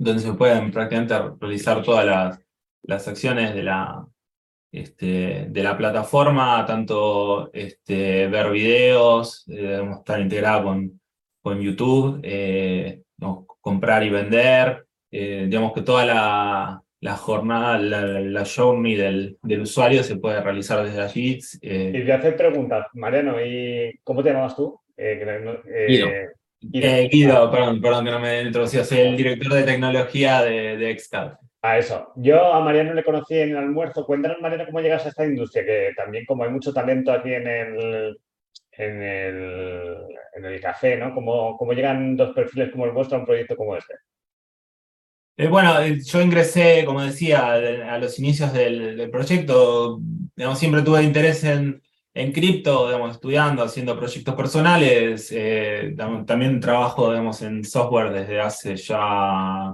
donde 0.00 0.22
se 0.22 0.32
pueden 0.32 0.70
prácticamente 0.70 1.14
realizar 1.40 1.82
todas 1.82 2.06
las, 2.06 2.40
las 2.82 3.06
acciones 3.06 3.54
de 3.54 3.62
la, 3.62 4.06
este, 4.72 5.46
de 5.48 5.62
la 5.62 5.76
plataforma, 5.76 6.64
tanto 6.66 7.52
este, 7.52 8.26
ver 8.28 8.50
videos, 8.50 9.46
eh, 9.48 9.82
estar 9.98 10.20
integrado 10.20 10.64
con, 10.64 11.00
con 11.42 11.60
YouTube, 11.60 12.20
eh, 12.22 13.02
comprar 13.60 14.02
y 14.02 14.10
vender, 14.10 14.86
digamos 15.10 15.74
que 15.74 15.82
toda 15.82 16.06
la, 16.06 16.82
la 17.00 17.16
jornada, 17.16 17.78
la, 17.78 18.20
la 18.20 18.44
journey 18.44 18.94
del, 18.94 19.38
del, 19.42 19.62
usuario 19.62 20.02
se 20.02 20.16
puede 20.16 20.40
realizar 20.40 20.84
desde 20.84 21.00
allí. 21.00 21.38
Eh. 21.62 21.92
Y 21.94 22.04
te 22.04 22.12
hacer 22.12 22.36
preguntas, 22.36 22.86
Mariano, 22.92 23.44
¿y 23.44 23.98
cómo 24.04 24.22
te 24.22 24.30
llamas 24.30 24.54
tú? 24.54 24.78
Eh, 24.96 25.18
eh, 25.22 25.86
Guido. 25.88 26.08
Eh, 26.72 27.08
Guido, 27.10 27.50
perdón, 27.50 27.80
perdón 27.80 28.04
que 28.04 28.10
no 28.10 28.20
me 28.20 28.38
he 28.38 28.42
introducido, 28.42 28.84
soy 28.84 28.98
el 28.98 29.16
director 29.16 29.52
de 29.54 29.62
tecnología 29.62 30.42
de, 30.42 30.76
de. 30.76 31.02
A 31.62 31.78
eso. 31.78 32.12
Yo 32.16 32.52
a 32.52 32.60
Mariano 32.60 32.94
le 32.94 33.04
conocí 33.04 33.38
en 33.38 33.50
el 33.50 33.56
almuerzo. 33.56 34.06
Cuéntanos, 34.06 34.40
Mariano, 34.40 34.66
cómo 34.66 34.80
llegas 34.80 35.04
a 35.04 35.10
esta 35.10 35.26
industria, 35.26 35.64
que 35.64 35.90
también 35.96 36.24
como 36.26 36.44
hay 36.44 36.50
mucho 36.50 36.72
talento 36.72 37.12
aquí 37.12 37.32
en 37.32 37.46
el, 37.46 38.18
en 38.72 39.02
el, 39.02 39.96
en 40.34 40.44
el 40.44 40.60
café, 40.60 40.96
¿no? 40.96 41.14
¿Cómo, 41.14 41.56
¿Cómo 41.56 41.72
llegan 41.72 42.16
dos 42.16 42.34
perfiles 42.34 42.70
como 42.70 42.86
el 42.86 42.92
vuestro 42.92 43.16
a 43.16 43.20
un 43.20 43.26
proyecto 43.26 43.56
como 43.56 43.76
este? 43.76 43.94
Eh, 45.36 45.48
bueno, 45.48 45.80
eh, 45.80 45.98
yo 46.04 46.20
ingresé, 46.20 46.84
como 46.84 47.02
decía, 47.02 47.52
a 47.52 47.98
los 47.98 48.18
inicios 48.18 48.52
del, 48.52 49.10
proyecto, 49.10 49.98
digamos, 50.36 50.58
siempre 50.58 50.82
tuve 50.82 51.02
interés 51.02 51.44
en, 51.44 51.80
en 52.14 52.32
cripto, 52.32 52.86
digamos, 52.86 53.12
estudiando, 53.12 53.62
haciendo 53.62 53.96
proyectos 53.96 54.34
personales. 54.34 55.30
Eh, 55.32 55.94
también 56.26 56.60
trabajo, 56.60 57.10
digamos, 57.10 57.40
en 57.42 57.64
software 57.64 58.12
desde 58.12 58.40
hace 58.40 58.76
ya 58.76 59.72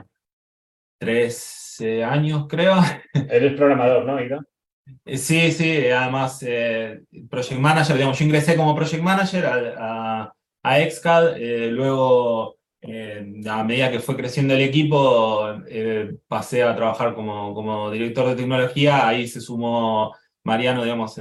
13 0.99 2.05
años, 2.05 2.47
creo. 2.49 2.77
Eres 3.31 3.55
programador, 3.55 4.05
¿no, 4.05 4.23
Ida? 4.23 4.41
Sí, 5.05 5.51
sí, 5.51 5.89
además, 5.89 6.45
Project 7.29 7.61
Manager, 7.61 7.97
digamos, 7.97 8.19
yo 8.19 8.25
ingresé 8.25 8.57
como 8.57 8.75
Project 8.75 9.03
Manager 9.03 9.47
a, 9.47 10.23
a, 10.23 10.33
a 10.63 10.81
Excad, 10.81 11.37
luego 11.71 12.57
eh, 12.89 13.43
a 13.51 13.65
medida 13.65 13.91
que 13.91 13.99
fue 13.99 14.17
creciendo 14.17 14.55
el 14.55 14.61
equipo, 14.61 15.45
eh, 15.67 16.17
pasé 16.29 16.63
a 16.63 16.77
trabajar 16.77 17.15
como, 17.15 17.53
como 17.53 17.91
director 17.91 18.29
de 18.29 18.37
tecnología, 18.37 19.09
ahí 19.09 19.27
se 19.27 19.41
sumó 19.41 20.15
Mariano, 20.47 20.85
digamos, 20.85 21.21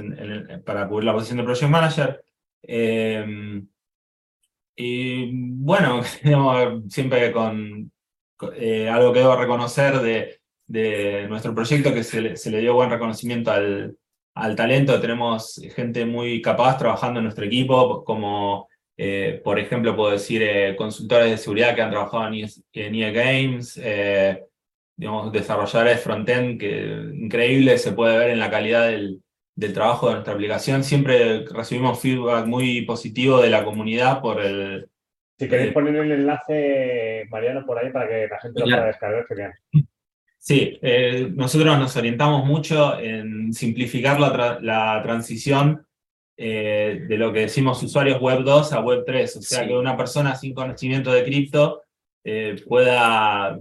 para 0.64 0.88
cubrir 0.88 1.04
la 1.04 1.12
posición 1.12 1.38
de 1.38 1.44
Project 1.44 1.70
Manager. 1.70 2.24
Eh, 2.62 3.62
y 4.76 5.30
bueno, 5.32 6.02
siempre 6.88 7.32
con, 7.32 7.90
algo 8.38 9.12
que 9.12 9.18
debo 9.20 9.36
reconocer 9.36 10.00
de, 10.66 11.26
nuestro 11.28 11.54
proyecto, 11.54 11.92
que 11.92 12.04
se 12.04 12.50
le, 12.50 12.60
dio 12.60 12.74
buen 12.74 12.90
reconocimiento 12.90 13.50
al, 13.50 13.96
al 14.34 14.56
talento. 14.56 15.00
Tenemos 15.00 15.60
gente 15.74 16.06
muy 16.06 16.40
capaz 16.40 16.78
trabajando 16.78 17.20
en 17.20 17.24
nuestro 17.24 17.44
equipo, 17.44 18.04
como 18.04 18.68
eh, 18.96 19.40
por 19.44 19.58
ejemplo, 19.58 19.94
puedo 19.94 20.12
decir 20.12 20.42
eh, 20.42 20.74
consultores 20.76 21.30
de 21.30 21.36
seguridad 21.36 21.74
que 21.74 21.82
han 21.82 21.90
trabajado 21.90 22.28
en 22.28 22.94
EA, 22.94 23.10
Games, 23.10 23.78
eh, 23.82 24.42
digamos, 24.96 25.32
desarrolladores 25.32 25.96
de 25.96 26.02
frontend, 26.02 26.60
que 26.60 27.10
increíble 27.14 27.78
se 27.78 27.92
puede 27.92 28.18
ver 28.18 28.30
en 28.30 28.38
la 28.38 28.50
calidad 28.50 28.88
del, 28.88 29.22
del, 29.54 29.72
trabajo 29.72 30.06
de 30.06 30.14
nuestra 30.14 30.34
aplicación. 30.34 30.82
Siempre 30.84 31.44
recibimos 31.46 32.00
feedback 32.00 32.46
muy 32.46 32.82
positivo 32.82 33.40
de 33.40 33.50
la 33.50 33.64
comunidad 33.64 34.20
por 34.20 34.40
el... 34.40 34.88
Si 35.38 35.48
queréis 35.48 35.74
poner 35.74 35.96
el 35.96 36.12
enlace, 36.12 37.26
Mariano, 37.30 37.66
por 37.66 37.78
ahí 37.78 37.92
para 37.92 38.08
que 38.08 38.26
la 38.26 38.40
gente 38.40 38.60
lo 38.60 38.66
pueda 38.66 38.86
descargar, 38.86 39.26
genial. 39.26 39.52
Sí, 40.38 40.80
nosotros 41.34 41.78
nos 41.78 41.94
orientamos 41.96 42.46
mucho 42.46 42.98
en 42.98 43.52
simplificar 43.52 44.18
la, 44.18 44.58
la 44.62 45.02
transición 45.02 45.86
eh, 46.38 47.06
de 47.08 47.16
lo 47.16 47.32
que 47.32 47.40
decimos 47.40 47.82
usuarios 47.82 48.20
web 48.20 48.42
2 48.44 48.72
a 48.74 48.80
web 48.80 49.04
3, 49.06 49.36
o 49.36 49.42
sea 49.42 49.66
que 49.66 49.74
una 49.74 49.96
persona 49.96 50.34
sin 50.34 50.52
conocimiento 50.52 51.10
de 51.10 51.24
cripto 51.24 51.82
eh, 52.22 52.56
pueda 52.68 53.58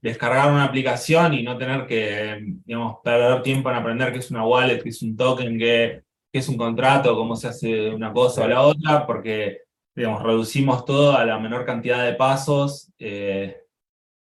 descargar 0.00 0.50
una 0.52 0.64
aplicación 0.64 1.34
y 1.34 1.42
no 1.42 1.56
tener 1.56 1.86
que, 1.86 2.38
digamos, 2.64 2.96
perder 3.02 3.42
tiempo 3.42 3.70
en 3.70 3.76
aprender 3.76 4.12
qué 4.12 4.18
es 4.18 4.30
una 4.30 4.46
wallet, 4.46 4.82
qué 4.82 4.88
es 4.90 5.02
un 5.02 5.16
token, 5.16 5.58
qué, 5.58 6.02
qué 6.32 6.38
es 6.38 6.48
un 6.48 6.56
contrato, 6.56 7.16
cómo 7.16 7.36
se 7.36 7.48
hace 7.48 7.90
una 7.90 8.12
cosa 8.12 8.44
o 8.44 8.48
la 8.48 8.62
otra, 8.62 9.06
porque, 9.06 9.62
digamos, 9.94 10.22
reducimos 10.22 10.84
todo 10.84 11.16
a 11.16 11.24
la 11.24 11.38
menor 11.38 11.64
cantidad 11.64 12.04
de 12.04 12.14
pasos. 12.14 12.92
Eh, 12.98 13.56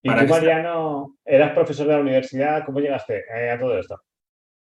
¿Y 0.02 0.08
tú, 0.08 0.26
Mariano, 0.26 1.16
eras 1.24 1.52
profesor 1.52 1.86
de 1.86 1.94
la 1.94 2.00
universidad? 2.00 2.64
¿Cómo 2.64 2.80
llegaste 2.80 3.24
a 3.52 3.58
todo 3.58 3.78
esto? 3.78 4.00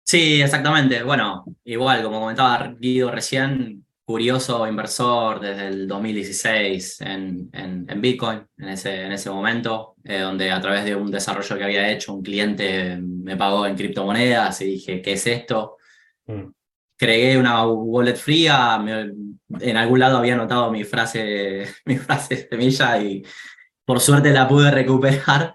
Sí, 0.03 0.41
exactamente. 0.41 1.01
Bueno, 1.03 1.45
igual, 1.63 2.03
como 2.03 2.19
comentaba 2.19 2.74
Guido 2.77 3.10
recién, 3.10 3.86
curioso 4.05 4.67
inversor 4.67 5.39
desde 5.39 5.67
el 5.67 5.88
2016 5.88 7.01
en, 7.01 7.50
en, 7.53 8.01
Bitcoin, 8.01 8.45
en 8.57 8.69
ese, 8.69 9.03
en 9.03 9.12
ese 9.13 9.29
momento, 9.29 9.95
eh, 10.03 10.19
donde 10.19 10.51
a 10.51 10.60
través 10.60 10.83
de 10.83 10.95
un 10.95 11.10
desarrollo 11.10 11.57
que 11.57 11.63
había 11.63 11.89
hecho, 11.89 12.13
un 12.13 12.22
cliente 12.22 12.98
me 13.01 13.38
pagó 13.38 13.65
en 13.65 13.75
criptomonedas 13.75 14.62
y 14.62 14.65
dije, 14.65 15.01
¿qué 15.01 15.13
es 15.13 15.27
esto? 15.27 15.77
Mm. 16.25 16.48
Creé 16.98 17.38
una 17.38 17.65
wallet 17.65 18.15
fría, 18.15 18.83
en 19.60 19.77
algún 19.77 20.00
lado 20.00 20.17
había 20.17 20.33
anotado 20.33 20.72
mi 20.72 20.83
frase, 20.83 21.65
mi 21.86 21.98
frase 21.98 22.48
semilla 22.50 23.01
y 23.01 23.24
por 23.86 24.00
suerte 24.00 24.31
la 24.31 24.48
pude 24.48 24.69
recuperar 24.72 25.53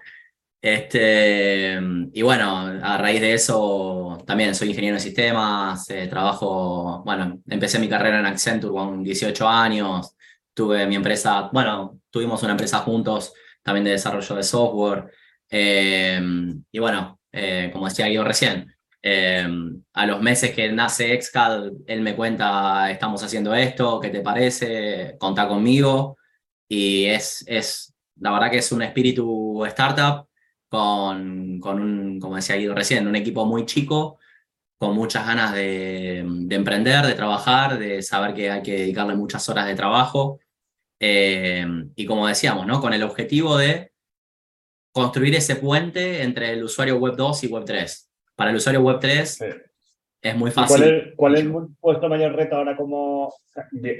este, 0.61 1.79
y 2.13 2.21
bueno, 2.21 2.79
a 2.83 2.97
raíz 2.97 3.21
de 3.21 3.33
eso 3.33 4.21
también 4.27 4.53
soy 4.53 4.69
ingeniero 4.69 4.97
en 4.97 5.01
sistemas, 5.01 5.89
eh, 5.89 6.07
trabajo, 6.07 7.01
bueno, 7.05 7.41
empecé 7.47 7.79
mi 7.79 7.87
carrera 7.87 8.19
en 8.19 8.25
Accenture 8.25 8.73
con 8.73 9.01
18 9.01 9.47
años, 9.47 10.15
tuve 10.53 10.85
mi 10.85 10.95
empresa, 10.95 11.49
bueno, 11.53 12.01
tuvimos 12.09 12.43
una 12.43 12.51
empresa 12.51 12.79
juntos 12.79 13.33
también 13.63 13.85
de 13.85 13.91
desarrollo 13.91 14.35
de 14.35 14.43
software. 14.43 15.11
Eh, 15.49 16.21
y 16.71 16.79
bueno, 16.79 17.19
eh, 17.31 17.69
como 17.71 17.87
decía 17.87 18.09
yo 18.09 18.23
recién, 18.23 18.75
a 19.93 20.05
los 20.05 20.21
meses 20.21 20.51
que 20.51 20.69
nace 20.71 21.13
Excad, 21.13 21.71
él 21.87 22.01
me 22.01 22.15
cuenta, 22.15 22.91
estamos 22.91 23.23
haciendo 23.23 23.55
esto, 23.55 23.99
¿qué 24.01 24.09
te 24.09 24.21
parece? 24.21 25.15
Contá 25.17 25.47
conmigo. 25.47 26.17
Y 26.67 27.05
es, 27.05 27.43
es, 27.47 27.95
la 28.17 28.31
verdad 28.31 28.51
que 28.51 28.57
es 28.57 28.71
un 28.71 28.81
espíritu 28.81 29.65
startup 29.65 30.28
con, 30.69 31.59
con 31.59 31.81
un, 31.81 32.19
como 32.19 32.35
decía 32.35 32.55
Guido 32.55 32.75
recién, 32.75 33.07
un 33.07 33.15
equipo 33.15 33.45
muy 33.45 33.65
chico, 33.65 34.19
con 34.77 34.95
muchas 34.95 35.27
ganas 35.27 35.53
de, 35.53 36.19
emprender, 36.19 37.05
de 37.05 37.13
trabajar, 37.15 37.77
de 37.77 38.01
saber 38.01 38.33
que 38.33 38.49
hay 38.49 38.61
que 38.63 38.77
dedicarle 38.77 39.15
muchas 39.15 39.47
horas 39.49 39.67
de 39.67 39.75
trabajo. 39.75 40.39
Eh, 41.01 41.65
y 41.95 42.05
como 42.05 42.27
decíamos, 42.27 42.65
¿no? 42.65 42.79
con 42.79 42.93
el 42.93 43.03
objetivo 43.03 43.57
de 43.57 43.91
construir 44.93 45.35
ese 45.35 45.55
puente 45.57 46.23
entre 46.23 46.53
el 46.53 46.63
usuario 46.63 46.97
Web 46.97 47.15
2 47.17 47.43
y 47.43 47.47
Web 47.47 47.65
3. 47.65 48.09
Para 48.35 48.51
el 48.51 48.55
usuario 48.55 48.81
Web 48.81 48.99
3 49.01 49.39
es 50.21 50.35
muy 50.35 50.51
fácil. 50.51 51.13
¿Cuál 51.15 51.35
es, 51.35 51.47
vuestro 51.79 52.09
mayor 52.09 52.35
reto 52.35 52.57
ahora 52.57 52.75
como... 52.75 53.33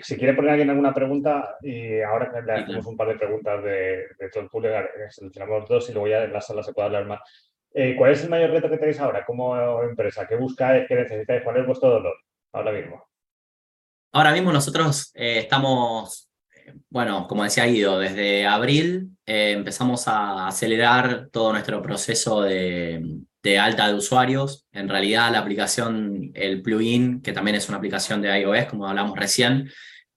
Si 0.02 0.18
quiere 0.18 0.34
poner 0.34 0.52
alguien 0.52 0.70
alguna 0.70 0.94
pregunta 0.94 1.58
y 1.62 2.02
ahora 2.02 2.42
le 2.42 2.54
hacemos 2.54 2.86
un 2.86 2.98
par 2.98 3.08
de 3.08 3.16
preguntas 3.16 3.64
de, 3.64 4.04
todo 4.32 4.44
el 4.44 4.50
público, 4.50 4.76
seleccionamos 5.10 5.68
dos 5.68 5.90
y 5.90 5.94
luego 5.94 6.08
ya 6.08 6.24
en 6.24 6.34
la 6.34 6.42
sala 6.42 6.64
se 6.64 6.74
puede 6.74 6.88
hablar 6.88 7.06
más. 7.06 7.20
Eh, 7.74 7.96
¿Cuál 7.96 8.12
es 8.12 8.24
el 8.24 8.30
mayor 8.30 8.50
reto 8.50 8.70
que 8.70 8.78
tenéis 8.78 9.00
ahora 9.00 9.26
como 9.26 9.82
empresa? 9.84 10.28
¿Qué 10.28 10.36
buscáis? 10.36 10.88
¿Qué 10.88 10.96
necesitáis? 10.96 11.44
¿Cuál 11.44 11.58
es 11.58 11.66
vuestro 11.68 11.90
dolor 11.90 12.16
ahora 12.52 12.72
mismo? 12.72 13.04
Ahora 14.12 14.34
mismo 14.34 14.52
nosotros 14.52 15.12
eh, 15.14 15.40
estamos, 15.40 16.30
bueno, 16.90 17.28
como 17.28 17.44
decía 17.44 17.66
Guido, 17.66 18.00
desde 18.00 18.46
abril 18.46 19.12
eh, 19.26 19.52
empezamos 19.52 20.08
a 20.08 20.48
acelerar 20.48 21.30
todo 21.32 21.54
nuestro 21.54 21.82
proceso 21.82 22.42
de, 22.42 23.20
de 23.43 23.60
alta 23.60 23.88
de 23.88 23.93
usuarios. 23.93 24.65
En 24.72 24.89
realidad 24.89 25.31
la 25.31 25.39
aplicación, 25.39 26.31
el 26.34 26.62
plugin, 26.62 27.22
que 27.22 27.34
también 27.34 27.55
es 27.55 27.69
una 27.69 27.77
aplicación 27.77 28.22
de 28.22 28.39
iOS, 28.41 28.65
como 28.65 28.88
hablamos 28.88 29.17
recién, 29.17 29.69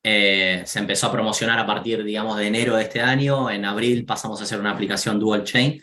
eh, 0.04 0.62
se 0.66 0.80
empezó 0.80 1.06
a 1.06 1.12
promocionar 1.12 1.58
a 1.58 1.66
partir, 1.66 2.02
digamos, 2.02 2.36
de 2.36 2.48
enero 2.48 2.76
de 2.76 2.82
este 2.82 3.00
año. 3.00 3.50
En 3.50 3.64
abril 3.64 4.04
pasamos 4.04 4.40
a 4.40 4.44
hacer 4.44 4.58
una 4.58 4.72
aplicación 4.72 5.18
dual 5.20 5.44
chain 5.44 5.80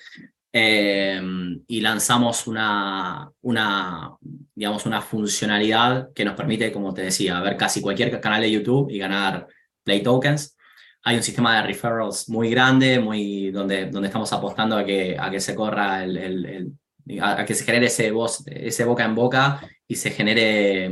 eh, 0.51 1.22
y 1.67 1.81
lanzamos 1.81 2.46
una, 2.48 3.31
una, 3.41 4.12
digamos, 4.53 4.86
una 4.86 5.01
funcionalidad 5.01 6.12
que 6.13 6.25
nos 6.25 6.36
permite, 6.36 6.72
como 6.72 6.93
te 6.93 7.03
decía, 7.03 7.39
ver 7.39 7.55
casi 7.55 7.81
cualquier 7.81 8.19
canal 8.19 8.41
de 8.41 8.51
YouTube 8.51 8.89
y 8.89 8.98
ganar 8.98 9.48
Play 9.84 10.03
Tokens. 10.03 10.58
Hay 11.03 11.15
un 11.15 11.24
sistema 11.24 11.55
de 11.55 11.67
referrals 11.67 12.27
muy 12.27 12.50
grande, 12.50 13.00
muy, 13.00 13.51
donde, 13.51 13.86
donde 13.86 14.08
estamos 14.10 14.34
apostando 14.34 14.75
a 14.75 14.84
que, 14.84 15.15
a 15.17 15.31
que 15.31 15.39
se 15.39 15.55
corra 15.55 16.03
el 16.03 16.74
a, 17.22 17.46
que 17.46 17.56
se 17.56 17.63
genere 17.63 17.88
ese, 17.88 18.12
voz, 18.12 18.44
ese 18.48 18.86
boca 18.86 19.04
en 19.04 19.16
boca 19.16 19.62
y 19.88 19.96
se 19.96 20.12
genere, 20.12 20.92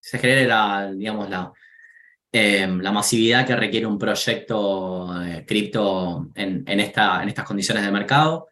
se 0.00 0.18
genere 0.18 0.46
la, 0.46 0.92
digamos, 0.92 1.28
la, 1.28 1.52
em, 2.32 2.80
la 2.80 2.92
masividad 2.92 3.46
que 3.46 3.56
requiere 3.56 3.86
un 3.86 3.98
proyecto 3.98 5.22
eh, 5.22 5.44
cripto 5.46 6.30
en, 6.34 6.62
en, 6.66 6.80
esta, 6.80 7.22
en 7.22 7.28
estas 7.28 7.44
condiciones 7.44 7.84
de 7.84 7.90
mercado. 7.90 8.48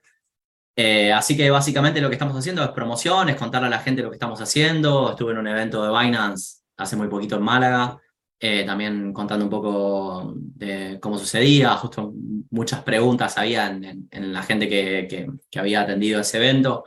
Eh, 0.74 1.12
así 1.12 1.36
que 1.36 1.50
básicamente 1.50 2.00
lo 2.00 2.08
que 2.08 2.14
estamos 2.14 2.36
haciendo 2.36 2.64
es 2.64 2.70
promociones, 2.70 3.36
contarle 3.36 3.68
a 3.68 3.70
la 3.70 3.80
gente 3.80 4.02
lo 4.02 4.10
que 4.10 4.16
estamos 4.16 4.40
haciendo. 4.40 5.10
Estuve 5.10 5.32
en 5.32 5.38
un 5.38 5.46
evento 5.46 5.84
de 5.84 5.90
Binance 5.90 6.62
hace 6.76 6.96
muy 6.96 7.08
poquito 7.08 7.36
en 7.36 7.42
Málaga, 7.42 8.00
eh, 8.44 8.64
también 8.64 9.12
contando 9.12 9.44
un 9.44 9.50
poco 9.52 10.34
de 10.34 10.98
cómo 11.00 11.16
sucedía, 11.16 11.76
justo 11.76 12.12
muchas 12.50 12.82
preguntas 12.82 13.38
había 13.38 13.68
en, 13.68 14.32
la 14.32 14.42
gente 14.42 14.68
que, 14.68 15.30
que, 15.48 15.60
había 15.60 15.82
atendido 15.82 16.20
ese 16.20 16.38
evento. 16.38 16.82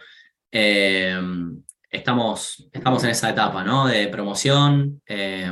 Eh, 0.51 1.17
estamos, 1.89 2.67
estamos 2.73 3.01
en 3.05 3.11
esa 3.11 3.29
etapa 3.29 3.63
¿no? 3.63 3.87
de 3.87 4.09
promoción 4.09 5.01
eh, 5.07 5.49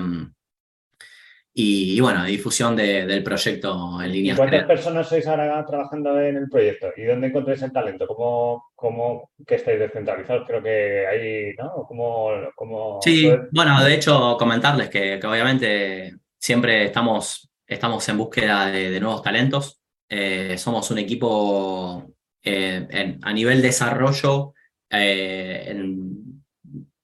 y, 1.56 2.00
bueno, 2.00 2.24
difusión 2.26 2.76
de, 2.76 3.22
proyecto 3.24 4.02
en 4.02 4.12
línea. 4.12 4.36
¿Cuántas 4.36 4.66
personas 4.66 5.08
sois 5.08 5.28
ahora 5.28 5.64
trabajando 5.64 6.20
en 6.20 6.38
el 6.38 6.50
proyecto? 6.50 6.88
¿Y 6.98 7.04
dónde 7.04 7.28
encontráis 7.28 7.62
el 7.62 7.72
talento? 7.72 8.08
¿Cómo, 8.08 8.72
cómo 8.74 9.30
que 9.46 9.56
estáis 9.56 9.78
descentralizados? 9.78 10.48
Creo 10.48 10.64
que 10.64 11.06
ahí, 11.06 11.54
¿no? 11.60 11.86
¿Cómo, 11.88 13.00
sí, 13.04 13.32
bueno, 13.52 13.84
de 13.84 13.94
hecho, 13.94 14.36
comentarles 14.40 14.90
que, 14.90 15.20
obviamente 15.24 16.16
siempre 16.40 16.86
estamos, 16.86 17.52
estamos 17.68 18.10
en 18.10 18.18
búsqueda 18.18 18.72
de, 18.72 19.00
nuevos 19.00 19.22
talentos. 19.22 19.80
Eh, 20.10 20.58
somos 20.58 20.90
un 20.90 20.98
equipo 20.98 22.16
eh, 22.42 23.18
a 23.22 23.32
nivel 23.32 23.62
desarrollo, 23.62 24.54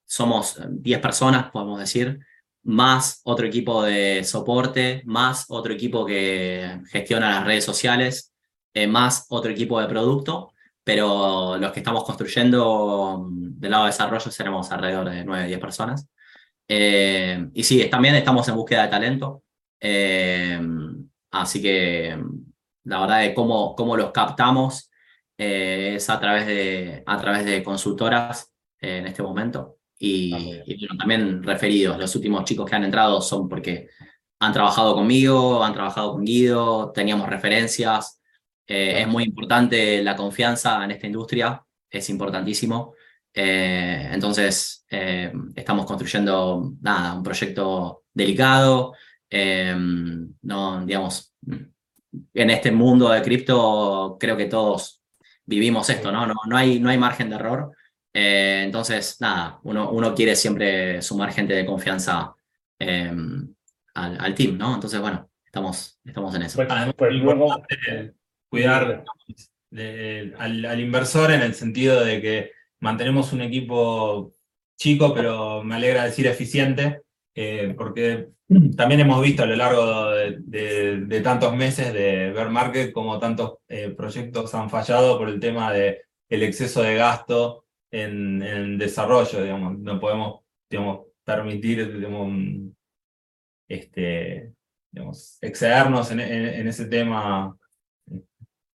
somos 0.06 0.60
10 0.68 1.00
personas, 1.00 1.51
podemos 1.51 1.79
decir, 1.79 2.20
más 2.63 3.22
otro 3.24 3.48
equipo 3.48 3.84
de 3.84 4.24
soporte, 4.24 5.01
más 5.06 5.46
otro 5.50 5.74
equipo 5.74 6.06
que 6.06 6.82
gestiona 6.89 7.32
las 7.32 7.46
redes 7.46 7.66
sociales, 7.66 8.34
más 8.88 9.25
otro 9.30 9.51
equipo 9.51 9.82
de 9.82 9.88
producto, 9.88 10.54
pero 10.84 11.58
los 11.58 11.72
que 11.72 11.80
estamos 11.80 12.04
construyendo 12.04 13.25
mm, 13.30 13.60
del 13.60 13.72
lado 13.72 13.84
de 13.86 13.89
desarrollo 13.89 14.32
seremos 14.32 14.72
alrededor 14.72 15.10
de 15.10 15.25
9, 15.25 15.48
10 15.48 15.60
personas. 15.60 16.08
y 16.68 17.63
sí, 17.63 17.89
también 17.89 18.16
estamos 18.16 18.48
en 18.48 18.56
búsqueda 18.56 18.84
de 18.84 18.89
talento. 18.89 19.44
así 21.32 21.62
que 21.62 22.18
la 22.84 23.00
verdad 23.01 23.22
de 23.22 23.34
cómo, 23.34 23.75
cómo 23.75 23.96
los 23.96 24.12
captamos 24.12 24.89
eh, 25.38 25.94
es 25.96 26.10
a 26.10 26.20
través, 26.20 26.48
de, 26.48 27.04
a 27.06 27.18
través 27.18 27.46
de 27.46 27.63
consultoras 27.63 28.54
eh, 28.82 28.98
en 28.98 29.08
este 29.08 29.24
momento. 29.24 29.78
Y, 30.00 30.34
ah, 30.34 30.96
también 30.98 31.44
referidos. 31.44 31.98
Los 31.98 32.15
últimos 32.15 32.46
chicos 32.46 32.70
que 32.70 32.75
han 32.75 32.86
entrado 32.86 33.22
son 33.22 33.50
porque 33.50 33.89
han 34.39 34.53
trabajado 34.53 34.96
conmigo, 34.96 35.63
han 35.63 35.74
trabajado 35.74 36.13
con 36.13 36.24
Guido, 36.24 36.91
teníamos 36.94 37.27
referencias. 37.27 38.22
Eh, 38.65 39.01
es 39.01 39.08
muy 39.08 39.25
importante 39.25 40.01
la 40.01 40.15
confianza 40.15 40.84
en 40.84 40.91
esta 40.91 41.08
industria, 41.08 41.62
es 41.89 42.10
importantísimo. 42.10 42.94
entonces, 43.34 44.86
estamos 45.56 45.86
construyendo 45.86 46.74
nada, 46.82 47.13
un 47.13 47.24
proyecto 47.24 48.03
delicado. 48.13 48.94
no, 49.32 50.86
digamos, 50.86 51.34
en 52.34 52.50
este 52.50 52.72
mundo 52.72 53.10
de 53.10 53.22
cripto 53.22 54.18
creo 54.20 54.36
que 54.36 54.46
todos 54.46 55.01
vivimos 55.46 55.89
esto, 55.89 56.12
¿no? 56.12 56.25
No, 56.25 56.36
no, 56.48 56.58
hay, 56.58 56.79
no 56.79 56.89
hay 56.89 56.98
margen 56.98 57.29
de 57.29 57.36
error. 57.36 57.72
Eh, 58.13 58.63
entonces, 58.66 59.18
nada, 59.20 59.60
uno, 59.63 59.92
uno 59.92 60.16
quiere 60.16 60.36
siempre 60.36 61.01
sumar 61.01 61.32
gente 61.32 61.54
de 61.54 61.66
confianza 61.66 62.34
em, 62.80 63.54
al, 63.94 64.34
team, 64.36 64.58
¿no? 64.58 64.75
Entonces, 64.75 65.00
bueno, 65.00 65.30
estamos, 65.46 66.00
estamos 66.04 66.36
en 66.36 66.44
eso. 66.44 66.58
Pues, 66.58 66.94
pues 66.98 67.13
luego... 67.13 67.63
cuidar 68.50 69.04
al, 70.38 70.80
inversor 70.80 71.32
en 71.32 71.42
el 71.42 71.54
sentido 71.54 72.04
de 72.04 72.22
que 72.22 72.51
mantenemos 72.80 73.34
un 73.34 73.42
equipo 73.42 74.34
chico, 74.78 75.13
pero 75.13 75.63
me 75.63 75.75
alegra 75.75 76.06
decir 76.06 76.25
eficiente, 76.25 77.01
eh, 77.36 77.75
porque 77.78 78.30
también 78.75 79.01
hemos 79.01 79.22
visto 79.22 79.44
a 79.44 79.46
lo 79.46 79.56
largo 79.56 80.10
de, 80.12 81.22
tantos 81.24 81.56
meses 81.56 81.94
de 81.94 82.32
Bear 82.32 82.50
Market 82.50 82.92
como 82.92 83.20
tantos 83.20 83.58
eh, 83.68 83.94
proyectos 83.96 84.56
han 84.56 84.70
fallado 84.70 85.18
por 85.18 85.30
el 85.30 85.39
tema 85.39 85.72
del 85.72 85.98
el 86.30 86.44
exceso 86.44 86.82
de 86.82 86.96
gasto 86.96 87.66
en, 87.91 88.77
desarrollo, 88.77 89.43
digamos. 89.43 89.79
No 89.79 90.00
podemos 90.00 90.41
digamos, 90.69 91.08
permitir 91.24 91.98
digamos, 91.98 92.31
este, 93.67 94.53
digamos, 94.91 95.38
excedernos 95.41 96.12
en, 96.12 96.19
ese 96.19 96.86
tema. 96.86 97.55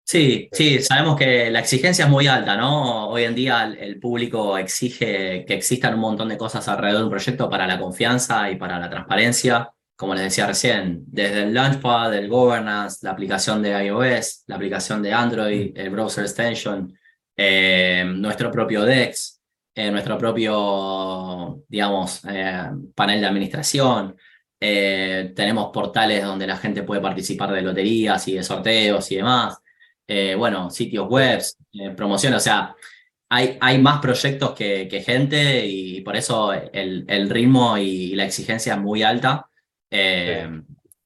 Sí, 0.04 0.50
sí, 0.52 0.80
sabemos 0.80 1.18
que 1.18 1.50
la 1.50 1.60
exigencia 1.60 2.06
es 2.06 2.12
muy 2.12 2.28
alta, 2.28 2.58
¿no? 2.58 3.08
Hoy 3.10 3.24
en 3.24 3.36
día 3.36 3.64
el, 3.64 4.00
público 4.00 4.58
exige 4.58 5.46
que 5.46 5.54
existan 5.54 5.94
un 5.94 6.02
montón 6.02 6.28
de 6.28 6.38
cosas 6.38 6.68
alrededor 6.68 7.00
de 7.00 7.04
un 7.06 7.12
proyecto 7.12 7.50
para 7.50 7.66
la 7.66 7.80
confianza 7.80 8.52
y 8.52 8.58
para 8.58 8.78
la 8.80 8.90
transparencia. 8.90 9.72
Como 9.96 10.16
les 10.16 10.24
decía 10.24 10.48
recién, 10.48 11.04
desde 11.06 11.44
el 11.44 11.54
Launchpad, 11.54 12.14
el 12.16 12.28
Governance, 12.28 12.98
la 13.04 13.12
aplicación 13.12 13.62
de 13.62 13.86
iOS, 13.86 14.44
la 14.48 14.56
aplicación 14.56 15.02
de 15.02 15.14
Android, 15.14 15.72
el 15.78 15.92
Browser 15.92 16.26
Extension, 16.26 16.92
eh, 17.44 18.04
nuestro 18.06 18.52
propio 18.52 18.84
DEX, 18.84 19.42
eh, 19.74 19.90
nuestro 19.90 20.16
propio, 20.16 21.64
digamos, 21.68 22.22
eh, 22.30 22.70
panel 22.94 23.20
de 23.20 23.26
administración. 23.28 24.16
tenemos 24.60 25.72
portales 25.74 26.24
donde 26.24 26.46
la 26.46 26.58
gente 26.58 26.84
puede 26.84 27.02
participar 27.02 27.52
de 27.52 27.64
loterías 27.64 28.28
y 28.28 28.34
de 28.36 28.44
sorteos 28.44 29.12
y 29.12 29.16
demás. 29.16 29.58
Bueno, 30.38 30.70
sitios 30.70 31.08
web, 31.08 31.42
promoción, 31.98 32.34
o 32.36 32.40
sea, 32.40 32.76
hay, 33.30 33.58
hay 33.60 33.78
más 33.80 34.00
proyectos 34.02 34.52
que, 34.54 35.04
gente 35.04 35.66
y 35.66 36.02
por 36.02 36.16
eso 36.16 36.54
el, 36.54 37.06
el, 37.08 37.30
ritmo 37.30 37.78
y 37.78 38.14
la 38.16 38.26
exigencia 38.26 38.74
es 38.76 38.80
muy 38.80 39.02
alta. 39.02 39.48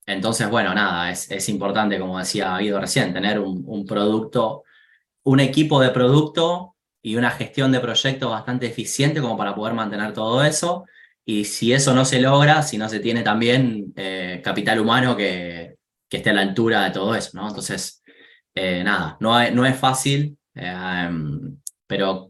Entonces, 0.06 0.50
bueno, 0.50 0.74
nada, 0.74 1.12
es, 1.12 1.32
es, 1.32 1.48
importante, 1.50 1.98
como 1.98 2.20
decía 2.20 2.58
Guido 2.58 2.80
recién, 2.82 3.14
tener 3.14 3.40
un, 3.40 3.64
un, 3.66 3.86
producto, 3.86 4.65
un 5.26 5.40
equipo 5.40 5.82
de 5.82 5.92
producto 5.92 6.76
y 7.02 7.18
una 7.18 7.30
gestión 7.32 7.72
de 7.72 7.80
proyectos 7.80 8.32
bastante 8.32 8.66
eficiente 8.66 9.22
como 9.22 9.38
para 9.38 9.54
poder 9.54 9.76
mantener 9.76 10.14
todo 10.14 10.44
eso. 10.44 10.86
Y 11.26 11.46
si 11.46 11.74
eso 11.74 11.94
no 11.94 12.06
se 12.06 12.20
logra, 12.22 12.64
si 12.64 12.78
no 12.78 12.90
se 12.90 13.00
tiene 13.00 13.22
también 13.22 13.94
capital 14.44 14.80
humano 14.80 15.16
que, 15.16 15.76
que 16.10 16.18
esté 16.18 16.30
a 16.30 16.34
la 16.34 16.42
altura 16.42 16.86
de 16.86 16.92
todo 16.92 17.16
eso, 17.16 17.32
¿no? 17.34 17.48
Entonces, 17.48 18.04
eh, 18.54 18.84
nada, 18.84 19.18
no, 19.20 19.52
no, 19.52 19.66
es 19.66 19.78
fácil, 19.78 20.38
eh, 20.54 21.10
pero 21.88 22.28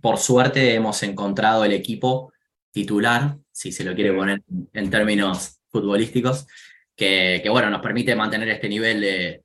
por 0.00 0.18
suerte 0.18 0.74
hemos 0.74 1.02
encontrado 1.02 1.64
el 1.64 1.72
equipo 1.72 2.32
titular, 2.70 3.36
si 3.52 3.72
se 3.72 3.84
lo 3.84 3.94
quiere 3.94 4.12
poner 4.12 4.42
en 4.72 4.90
términos 4.90 5.60
futbolísticos, 5.68 6.46
que, 6.96 7.40
que 7.42 7.48
bueno, 7.48 7.70
nos 7.70 7.82
permite 7.82 8.16
mantener 8.16 8.48
este 8.48 8.68
nivel 8.68 9.00
de, 9.00 9.43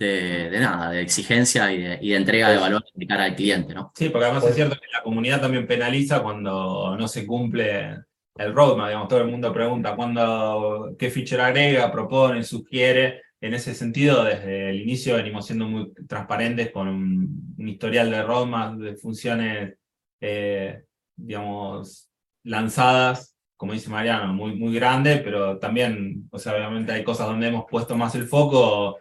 de, 0.00 0.58
nada, 0.58 0.90
de 0.90 1.02
exigencia 1.02 1.70
y 1.72 1.82
de, 2.08 2.16
entrega 2.16 2.50
de 2.50 2.58
valor 2.58 2.82
de 2.94 3.06
cara 3.06 3.24
al 3.24 3.36
cliente, 3.36 3.74
¿no? 3.74 3.92
Sí, 3.94 4.08
porque 4.08 4.24
además 4.26 4.44
es 4.44 4.54
cierto 4.54 4.74
que 4.74 4.86
la 4.92 5.02
comunidad 5.02 5.40
también 5.40 5.66
penaliza 5.66 6.22
cuando 6.22 6.96
no 6.96 7.06
se 7.06 7.26
cumple 7.26 7.96
el 8.36 8.54
roadmap, 8.54 8.88
digamos, 8.88 9.08
todo 9.08 9.20
el 9.20 9.28
mundo 9.28 9.52
pregunta 9.52 9.94
cuándo, 9.94 10.96
qué 10.98 11.10
feature 11.10 11.42
agrega, 11.42 11.92
propone, 11.92 12.42
sugiere, 12.42 13.20
en 13.42 13.54
ese 13.54 13.74
sentido, 13.74 14.24
desde 14.24 14.70
el 14.70 14.80
inicio 14.80 15.16
venimos 15.16 15.46
siendo 15.46 15.66
muy 15.66 15.92
transparentes 16.08 16.70
con 16.70 16.88
un, 16.88 17.54
historial 17.58 18.10
de 18.10 18.22
roadmap, 18.22 18.76
de 18.76 18.96
funciones, 18.96 19.74
eh, 20.20 20.82
digamos, 21.14 22.10
lanzadas, 22.44 23.36
como 23.56 23.74
dice 23.74 23.90
Mariano, 23.90 24.32
muy, 24.32 24.56
muy 24.56 24.74
grande, 24.74 25.18
pero 25.18 25.58
también, 25.58 26.26
o 26.30 26.38
sea, 26.38 26.54
obviamente 26.54 26.92
hay 26.92 27.04
cosas 27.04 27.26
donde 27.26 27.48
hemos 27.48 27.66
puesto 27.70 27.94
más 27.96 28.14
el 28.14 28.26
foco, 28.26 28.96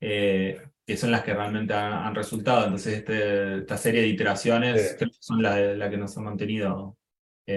eh, 0.00 0.60
que 0.86 0.96
son 0.96 1.10
las 1.10 1.22
que 1.22 1.34
realmente 1.34 1.74
han, 1.74 2.14
resultado. 2.14 2.64
Entonces, 2.64 2.98
este, 2.98 3.58
esta 3.58 3.76
serie 3.76 4.02
de 4.02 4.08
iteraciones 4.08 4.96
son 5.20 5.42
las 5.42 5.76
la 5.76 5.90
que 5.90 5.96
nos 5.96 6.16
han 6.18 6.24
mantenido 6.24 6.96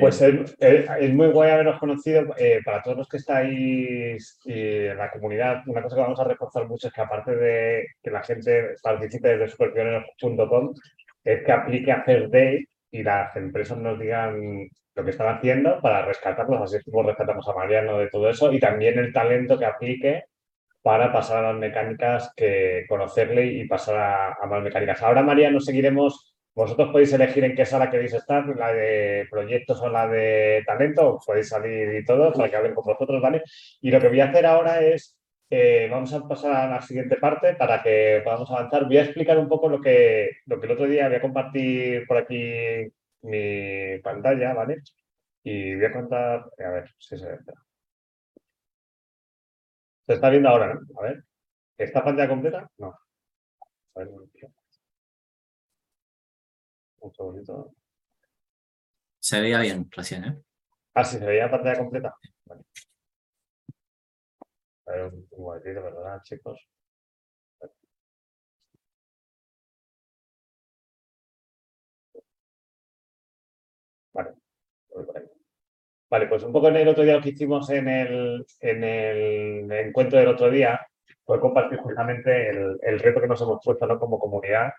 pues 0.02 0.22
es, 0.22 1.14
muy 1.14 1.28
guay 1.28 1.52
haberos 1.52 1.80
conocido. 1.80 2.36
Eh, 2.38 2.60
para 2.64 2.82
todos 2.82 2.98
los 2.98 3.08
que 3.08 3.18
estáis 3.18 4.38
en 4.46 4.98
la 4.98 5.10
comunidad, 5.12 5.64
una 5.68 5.82
cosa 5.82 5.96
que 5.96 6.02
vamos 6.02 6.20
a 6.20 6.26
reforzar 6.26 6.68
mucho 6.68 6.88
es 6.88 6.94
que 6.94 7.02
aparte 7.02 7.36
de 7.36 7.88
que 8.04 8.12
la 8.12 8.22
gente 8.24 8.76
participe 8.84 9.30
desde 9.30 9.48
superpioneros.com, 9.48 10.74
es 11.24 11.44
que 11.44 11.52
aplique 11.52 11.92
a 11.92 12.04
First 12.04 12.34
Day 12.34 12.66
y 12.92 13.04
las 13.04 13.34
empresas 13.38 13.78
nos 13.78 13.98
digan 13.98 14.68
lo 14.96 15.04
que 15.06 15.12
están 15.12 15.36
haciendo 15.36 15.80
para 15.82 16.06
rescatarlos, 16.06 16.62
así 16.62 16.84
como 16.84 17.04
rescatamos 17.04 17.48
a 17.48 17.54
Mariano 17.54 18.00
de 18.00 18.10
todo 18.10 18.30
eso, 18.30 18.52
y 18.52 18.60
también 18.60 19.00
el 19.00 19.14
talento 19.14 19.58
que 19.58 19.66
aplique 19.66 20.24
para 20.88 21.12
pasar 21.12 21.44
a 21.44 21.52
las 21.52 21.60
mecánicas, 21.60 22.32
que 22.34 22.86
conocerle 22.88 23.46
y 23.46 23.68
pasar 23.68 24.38
a, 24.42 24.48
más 24.48 24.64
mecánicas. 24.64 25.02
Ahora, 25.04 25.22
Mariano, 25.22 25.60
seguiremos 25.60 26.34
vosotros 26.56 26.92
podéis 26.94 27.12
elegir 27.12 27.44
en 27.44 27.56
qué 27.56 27.66
sala 27.66 27.90
queréis 27.90 28.14
estar, 28.14 28.48
la 28.56 28.72
de 28.74 29.28
proyectos 29.30 29.82
o 29.82 29.90
la 29.90 30.08
de 30.08 30.64
talento, 30.66 31.20
podéis 31.26 31.50
salir 31.50 31.94
y 31.94 32.06
todo 32.06 32.32
para 32.32 32.50
que 32.50 32.56
hablen 32.56 32.74
con 32.74 32.86
vosotros, 32.86 33.22
¿vale? 33.22 33.44
Y 33.82 33.92
lo 33.92 34.00
que 34.00 34.08
voy 34.08 34.22
a 34.22 34.30
hacer 34.30 34.46
ahora 34.46 34.82
es, 34.82 35.18
eh, 35.50 35.90
vamos 35.92 36.14
a 36.14 36.26
pasar 36.26 36.56
a 36.56 36.70
la 36.70 36.82
siguiente 36.82 37.18
parte 37.18 37.56
para 37.56 37.84
que 37.84 38.22
podamos 38.24 38.50
avanzar. 38.50 38.86
Voy 38.86 38.98
a 38.98 39.04
explicar 39.04 39.38
un 39.38 39.50
poco 39.50 39.68
lo 39.68 39.82
que, 39.82 40.38
lo 40.46 40.58
que 40.58 40.68
el 40.68 40.72
otro 40.72 40.88
día 40.88 41.08
voy 41.10 41.18
a 41.18 41.22
compartir 41.22 42.08
por 42.08 42.18
aquí 42.18 42.88
mi 43.24 44.00
pantalla, 44.00 44.54
¿vale? 44.54 44.78
Y 45.44 45.76
voy 45.76 45.86
a 45.86 45.92
contar, 45.92 46.46
a 46.66 46.70
ver 46.70 46.90
si 46.98 47.18
se 47.18 47.26
ve. 47.28 47.38
Se 50.08 50.14
está 50.14 50.30
viendo 50.30 50.50
ahora, 50.50 50.74
¿no? 50.74 51.00
A 51.00 51.04
ver. 51.04 51.24
¿Esta 51.78 52.04
pantalla 52.04 52.30
completa? 52.30 52.72
No. 52.78 52.88
A 53.96 54.00
ver, 54.00 54.10
se 59.20 59.42
veía 59.42 59.60
bien 59.60 59.90
recién, 59.92 60.24
¿eh? 60.26 60.42
Ah, 60.94 61.04
sí, 61.04 61.18
se 61.18 61.26
veía 61.26 61.52
pantalla 61.52 61.78
completa. 61.78 62.16
Vale. 62.46 62.64
A 64.88 64.92
ver, 64.92 65.14
un, 65.14 65.28
momentito, 65.38 65.82
perdón, 65.84 66.22
chicos. 66.24 66.68
Vale. 74.14 74.36
Vale, 76.10 76.28
pues 76.28 76.44
un 76.44 76.54
poco 76.54 76.70
en 76.70 76.78
el 76.78 76.88
otro 76.88 77.04
día 77.04 77.16
lo 77.16 77.22
que 77.22 77.30
hicimos 77.30 77.70
en 77.70 77.88
el, 77.90 78.46
en 78.62 78.84
el 78.84 79.72
encuentro 79.72 80.20
del 80.20 80.30
otro 80.30 80.50
día, 80.50 80.80
poder 81.26 81.42
compartir 81.42 81.80
justamente 81.80 82.50
el, 82.50 83.00
reto 83.00 83.20
que 83.20 83.28
nos 83.28 83.42
hemos 83.42 83.60
puesto 83.64 83.86
¿no? 83.86 84.00
como 84.00 84.18
comunidad. 84.18 84.72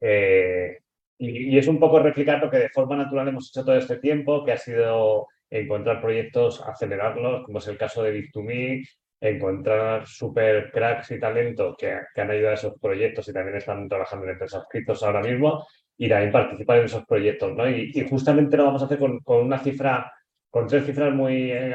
Eh, 0.00 0.78
y, 1.18 1.58
es 1.58 1.68
un 1.68 1.78
poco 1.78 1.98
replicar 1.98 2.40
lo 2.40 2.50
que 2.50 2.56
de 2.56 2.68
forma 2.70 2.96
natural 2.96 3.28
hemos 3.28 3.50
hecho 3.50 3.64
todo 3.64 3.76
este 3.76 3.98
tiempo, 3.98 4.42
que 4.44 4.52
ha 4.52 4.56
sido 4.56 5.28
encontrar 5.50 6.00
proyectos, 6.00 6.62
acelerarlos, 6.66 7.44
como 7.44 7.58
es 7.58 7.68
el 7.68 7.76
caso 7.76 8.02
de 8.02 8.14
Bit2Me, 8.14 8.82
encontrar 9.20 10.06
super 10.06 10.70
cracks 10.72 11.10
y 11.10 11.20
talento 11.20 11.76
que, 11.78 11.92
han 12.16 12.30
ayudado 12.30 12.52
a 12.52 12.54
esos 12.54 12.78
proyectos 12.80 13.28
y 13.28 13.32
también 13.32 13.58
están 13.58 13.88
trabajando 13.88 14.24
en 14.24 14.32
empresas 14.32 14.64
criptos 14.70 15.02
ahora 15.02 15.20
mismo 15.20 15.66
y 15.98 16.08
también 16.08 16.32
participar 16.32 16.78
en 16.78 16.84
esos 16.86 17.04
proyectos. 17.04 17.54
¿no? 17.54 17.68
Y, 17.68 17.92
justamente 18.08 18.56
lo 18.56 18.64
vamos 18.64 18.82
a 18.82 18.86
hacer 18.86 18.98
con, 18.98 19.20
una 19.26 19.58
cifra, 19.58 20.10
con 20.50 20.66
tres 20.66 20.84
cifras 20.84 21.14
muy, 21.14 21.50
eh, 21.52 21.74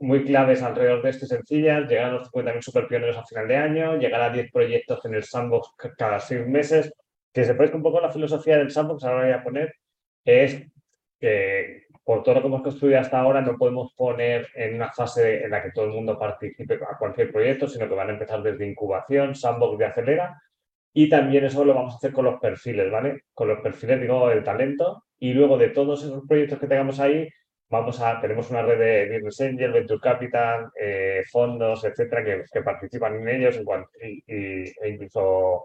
muy 0.00 0.24
claves 0.24 0.62
alrededor 0.62 1.02
de 1.02 1.10
este 1.10 1.26
sencillas, 1.26 1.88
llegar 1.88 2.06
a 2.06 2.12
los 2.12 2.30
50.000 2.30 2.60
super 2.60 2.88
pioneros 2.88 3.16
a 3.16 3.24
final 3.24 3.48
de 3.48 3.56
año, 3.56 3.96
llegar 3.96 4.20
a 4.20 4.30
10 4.30 4.50
proyectos 4.50 5.04
en 5.04 5.14
el 5.14 5.22
sandbox 5.22 5.74
cada 5.96 6.18
seis 6.20 6.46
meses, 6.46 6.92
que 7.32 7.44
se 7.44 7.54
parezca 7.54 7.76
un 7.76 7.82
poco 7.82 8.00
la 8.00 8.10
filosofía 8.10 8.58
del 8.58 8.70
sandbox, 8.70 9.04
ahora 9.04 9.24
voy 9.24 9.32
a 9.32 9.44
poner, 9.44 9.74
es 10.24 10.66
que 11.18 11.84
por 12.04 12.22
todo 12.22 12.34
lo 12.36 12.40
que 12.40 12.46
hemos 12.48 12.62
construido 12.62 12.98
hasta 12.98 13.20
ahora 13.20 13.40
no 13.40 13.56
podemos 13.56 13.94
poner 13.94 14.48
en 14.54 14.74
una 14.74 14.92
fase 14.92 15.44
en 15.44 15.50
la 15.50 15.62
que 15.62 15.70
todo 15.70 15.84
el 15.84 15.92
mundo 15.92 16.18
participe 16.18 16.74
a 16.74 16.98
cualquier 16.98 17.30
proyecto, 17.30 17.68
sino 17.68 17.88
que 17.88 17.94
van 17.94 18.10
a 18.10 18.12
empezar 18.12 18.42
desde 18.42 18.68
incubación, 18.68 19.36
sandbox 19.36 19.78
de 19.78 19.84
acelera, 19.84 20.42
y 20.92 21.08
también 21.08 21.44
eso 21.44 21.64
lo 21.64 21.74
vamos 21.74 21.94
a 21.94 21.96
hacer 21.96 22.12
con 22.12 22.24
los 22.24 22.40
perfiles, 22.40 22.90
¿vale? 22.90 23.22
Con 23.32 23.48
los 23.48 23.60
perfiles, 23.60 24.00
digo, 24.00 24.30
el 24.30 24.42
talento, 24.42 25.04
y 25.18 25.32
luego 25.32 25.56
de 25.56 25.68
todos 25.68 26.02
esos 26.04 26.26
proyectos 26.26 26.58
que 26.58 26.66
tengamos 26.66 26.98
ahí, 27.00 27.28
vamos 27.72 27.98
a, 28.02 28.20
tenemos 28.20 28.50
una 28.50 28.60
red 28.60 28.78
de 28.78 29.14
Business 29.14 29.40
Angel, 29.40 29.72
Venture 29.72 29.98
Capital, 29.98 30.70
eh, 30.78 31.22
fondos, 31.30 31.82
etcétera, 31.82 32.22
que, 32.22 32.62
participan 32.62 33.16
en 33.16 33.28
ellos 33.28 33.58
e 33.96 34.88
incluso 34.90 35.64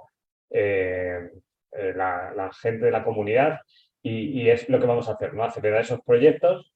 eh, 0.50 1.30
eh, 1.74 1.94
la, 1.94 2.50
gente 2.62 2.86
de 2.86 2.92
la 2.92 3.04
comunidad 3.04 3.60
y, 4.02 4.50
es 4.50 4.70
lo 4.70 4.80
que 4.80 4.86
vamos 4.86 5.10
a 5.10 5.14
hacer, 5.14 5.34
¿no? 5.34 5.44
Acelerar 5.44 5.82
esos 5.82 6.00
proyectos. 6.00 6.74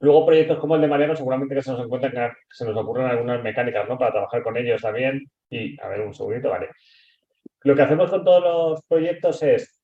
Luego 0.00 0.26
proyectos 0.26 0.58
como 0.58 0.74
el 0.74 0.80
de 0.80 0.88
Mariano 0.88 1.14
seguramente 1.14 1.54
que 1.54 1.62
se 1.62 1.70
nos 1.70 1.84
encuentran 1.84 2.12
que 2.12 2.36
se 2.48 2.64
nos 2.64 2.76
ocurren 2.76 3.06
algunas 3.06 3.40
mecánicas, 3.44 3.88
¿no? 3.88 3.96
Para 3.96 4.10
trabajar 4.10 4.42
con 4.42 4.56
ellos 4.56 4.82
también. 4.82 5.30
Y, 5.48 5.80
a 5.80 5.86
ver, 5.86 6.00
un 6.00 6.12
segundito, 6.12 6.50
vale. 6.50 6.70
Lo 7.62 7.76
que 7.76 7.82
hacemos 7.82 8.10
con 8.10 8.24
todos 8.24 8.42
los 8.42 8.82
proyectos 8.88 9.44
es, 9.44 9.80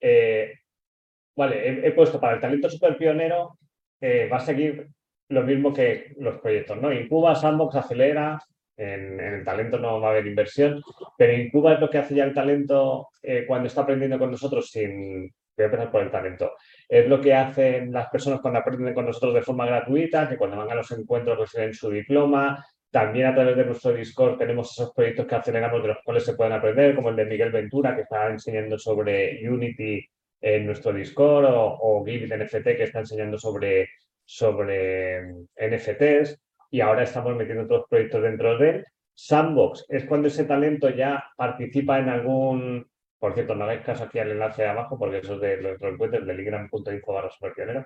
vale, 1.36 1.86
he, 1.86 1.92
puesto 1.92 2.18
para 2.18 2.34
el 2.34 2.40
talento 2.40 2.68
super 2.68 2.96
pionero, 2.96 3.56
eh, 4.00 4.28
va 4.30 4.38
a 4.38 4.40
seguir 4.40 4.88
lo 5.28 5.42
mismo 5.42 5.72
que 5.72 6.14
los 6.18 6.40
proyectos, 6.40 6.80
¿no? 6.80 6.92
Incuba, 6.92 7.34
Sandbox, 7.34 7.76
acelera, 7.76 8.38
en, 8.76 9.18
el 9.18 9.44
talento 9.44 9.78
no 9.78 10.00
va 10.00 10.08
a 10.08 10.10
haber 10.12 10.26
inversión, 10.26 10.82
pero 11.16 11.32
Incuba 11.32 11.74
es 11.74 11.80
lo 11.80 11.90
que 11.90 11.98
hace 11.98 12.14
ya 12.14 12.24
el 12.24 12.34
talento 12.34 13.08
eh, 13.22 13.44
cuando 13.46 13.68
está 13.68 13.82
aprendiendo 13.82 14.18
con 14.18 14.30
nosotros 14.30 14.70
sin... 14.70 15.32
Voy 15.58 15.62
a 15.62 15.66
empezar 15.66 15.90
por 15.90 16.02
el 16.02 16.10
talento. 16.10 16.52
Es 16.86 17.08
lo 17.08 17.18
que 17.18 17.32
hacen 17.32 17.90
las 17.90 18.10
personas 18.10 18.42
cuando 18.42 18.60
aprenden 18.60 18.92
con 18.92 19.06
nosotros 19.06 19.32
de 19.32 19.40
forma 19.40 19.64
gratuita, 19.64 20.28
que 20.28 20.36
cuando 20.36 20.58
van 20.58 20.70
a 20.70 20.74
los 20.74 20.90
encuentros 20.92 21.38
reciben 21.38 21.72
su 21.72 21.88
diploma. 21.88 22.62
También 22.90 23.28
a 23.28 23.34
través 23.34 23.56
de 23.56 23.64
nuestro 23.64 23.94
Discord 23.94 24.36
tenemos 24.36 24.72
esos 24.72 24.92
proyectos 24.92 25.24
que 25.24 25.34
aceleramos 25.34 25.80
de 25.80 25.88
los 25.88 25.98
cuales 26.04 26.26
se 26.26 26.34
pueden 26.34 26.52
aprender, 26.52 26.94
como 26.94 27.08
el 27.08 27.16
de 27.16 27.24
Miguel 27.24 27.52
Ventura, 27.52 27.96
que 27.96 28.02
está 28.02 28.28
enseñando 28.28 28.78
sobre 28.78 29.48
Unity 29.48 30.06
en 30.46 30.64
nuestro 30.64 30.92
Discord, 30.92 31.44
o, 31.46 31.76
o 31.80 32.04
Givit 32.04 32.32
NFT, 32.32 32.76
que 32.76 32.84
está 32.84 33.00
enseñando 33.00 33.36
sobre, 33.36 33.88
sobre 34.24 35.22
NFTs 35.56 36.40
y 36.70 36.80
ahora 36.80 37.02
estamos 37.02 37.34
metiendo 37.34 37.64
otros 37.64 37.86
proyectos 37.90 38.22
dentro 38.22 38.56
de 38.56 38.70
él. 38.70 38.84
Sandbox 39.12 39.86
es 39.88 40.04
cuando 40.04 40.28
ese 40.28 40.44
talento 40.44 40.88
ya 40.90 41.24
participa 41.36 41.98
en 41.98 42.10
algún, 42.10 42.86
por 43.18 43.34
cierto, 43.34 43.56
no 43.56 43.64
hagáis 43.64 43.80
caso 43.80 44.04
aquí 44.04 44.20
al 44.20 44.30
enlace 44.30 44.62
de 44.62 44.68
abajo 44.68 44.96
porque 44.96 45.18
eso 45.18 45.34
es 45.34 45.40
de 45.40 45.56
los 45.56 45.82
encuentros 45.82 46.24
de 46.24 46.34
ligram.info 46.34 47.12
barra 47.12 47.30
superpionero. 47.30 47.84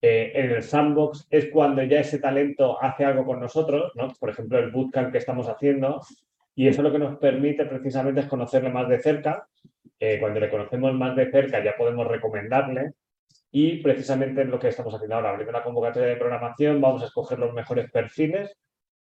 Eh, 0.00 0.30
en 0.36 0.50
el 0.52 0.62
sandbox 0.62 1.26
es 1.30 1.46
cuando 1.50 1.82
ya 1.82 1.98
ese 1.98 2.20
talento 2.20 2.80
hace 2.80 3.04
algo 3.06 3.24
con 3.24 3.40
nosotros, 3.40 3.90
¿no? 3.96 4.06
por 4.20 4.30
ejemplo, 4.30 4.60
el 4.60 4.70
bootcamp 4.70 5.10
que 5.10 5.18
estamos 5.18 5.48
haciendo, 5.48 6.00
y 6.54 6.68
eso 6.68 6.82
lo 6.82 6.92
que 6.92 6.98
nos 7.00 7.18
permite 7.18 7.64
precisamente 7.64 8.20
es 8.20 8.26
conocerle 8.26 8.70
más 8.70 8.88
de 8.88 9.00
cerca. 9.00 9.48
Eh, 9.98 10.18
cuando 10.20 10.40
le 10.40 10.50
conocemos 10.50 10.94
más 10.94 11.16
de 11.16 11.30
cerca 11.30 11.62
ya 11.62 11.76
podemos 11.76 12.06
recomendarle 12.06 12.92
y 13.50 13.82
precisamente 13.82 14.42
es 14.42 14.48
lo 14.48 14.58
que 14.58 14.68
estamos 14.68 14.94
haciendo 14.94 15.16
ahora, 15.16 15.30
abriendo 15.30 15.52
la 15.52 15.62
convocatoria 15.62 16.08
de 16.08 16.16
programación, 16.16 16.80
vamos 16.80 17.02
a 17.02 17.06
escoger 17.06 17.38
los 17.38 17.54
mejores 17.54 17.90
perfiles 17.90 18.56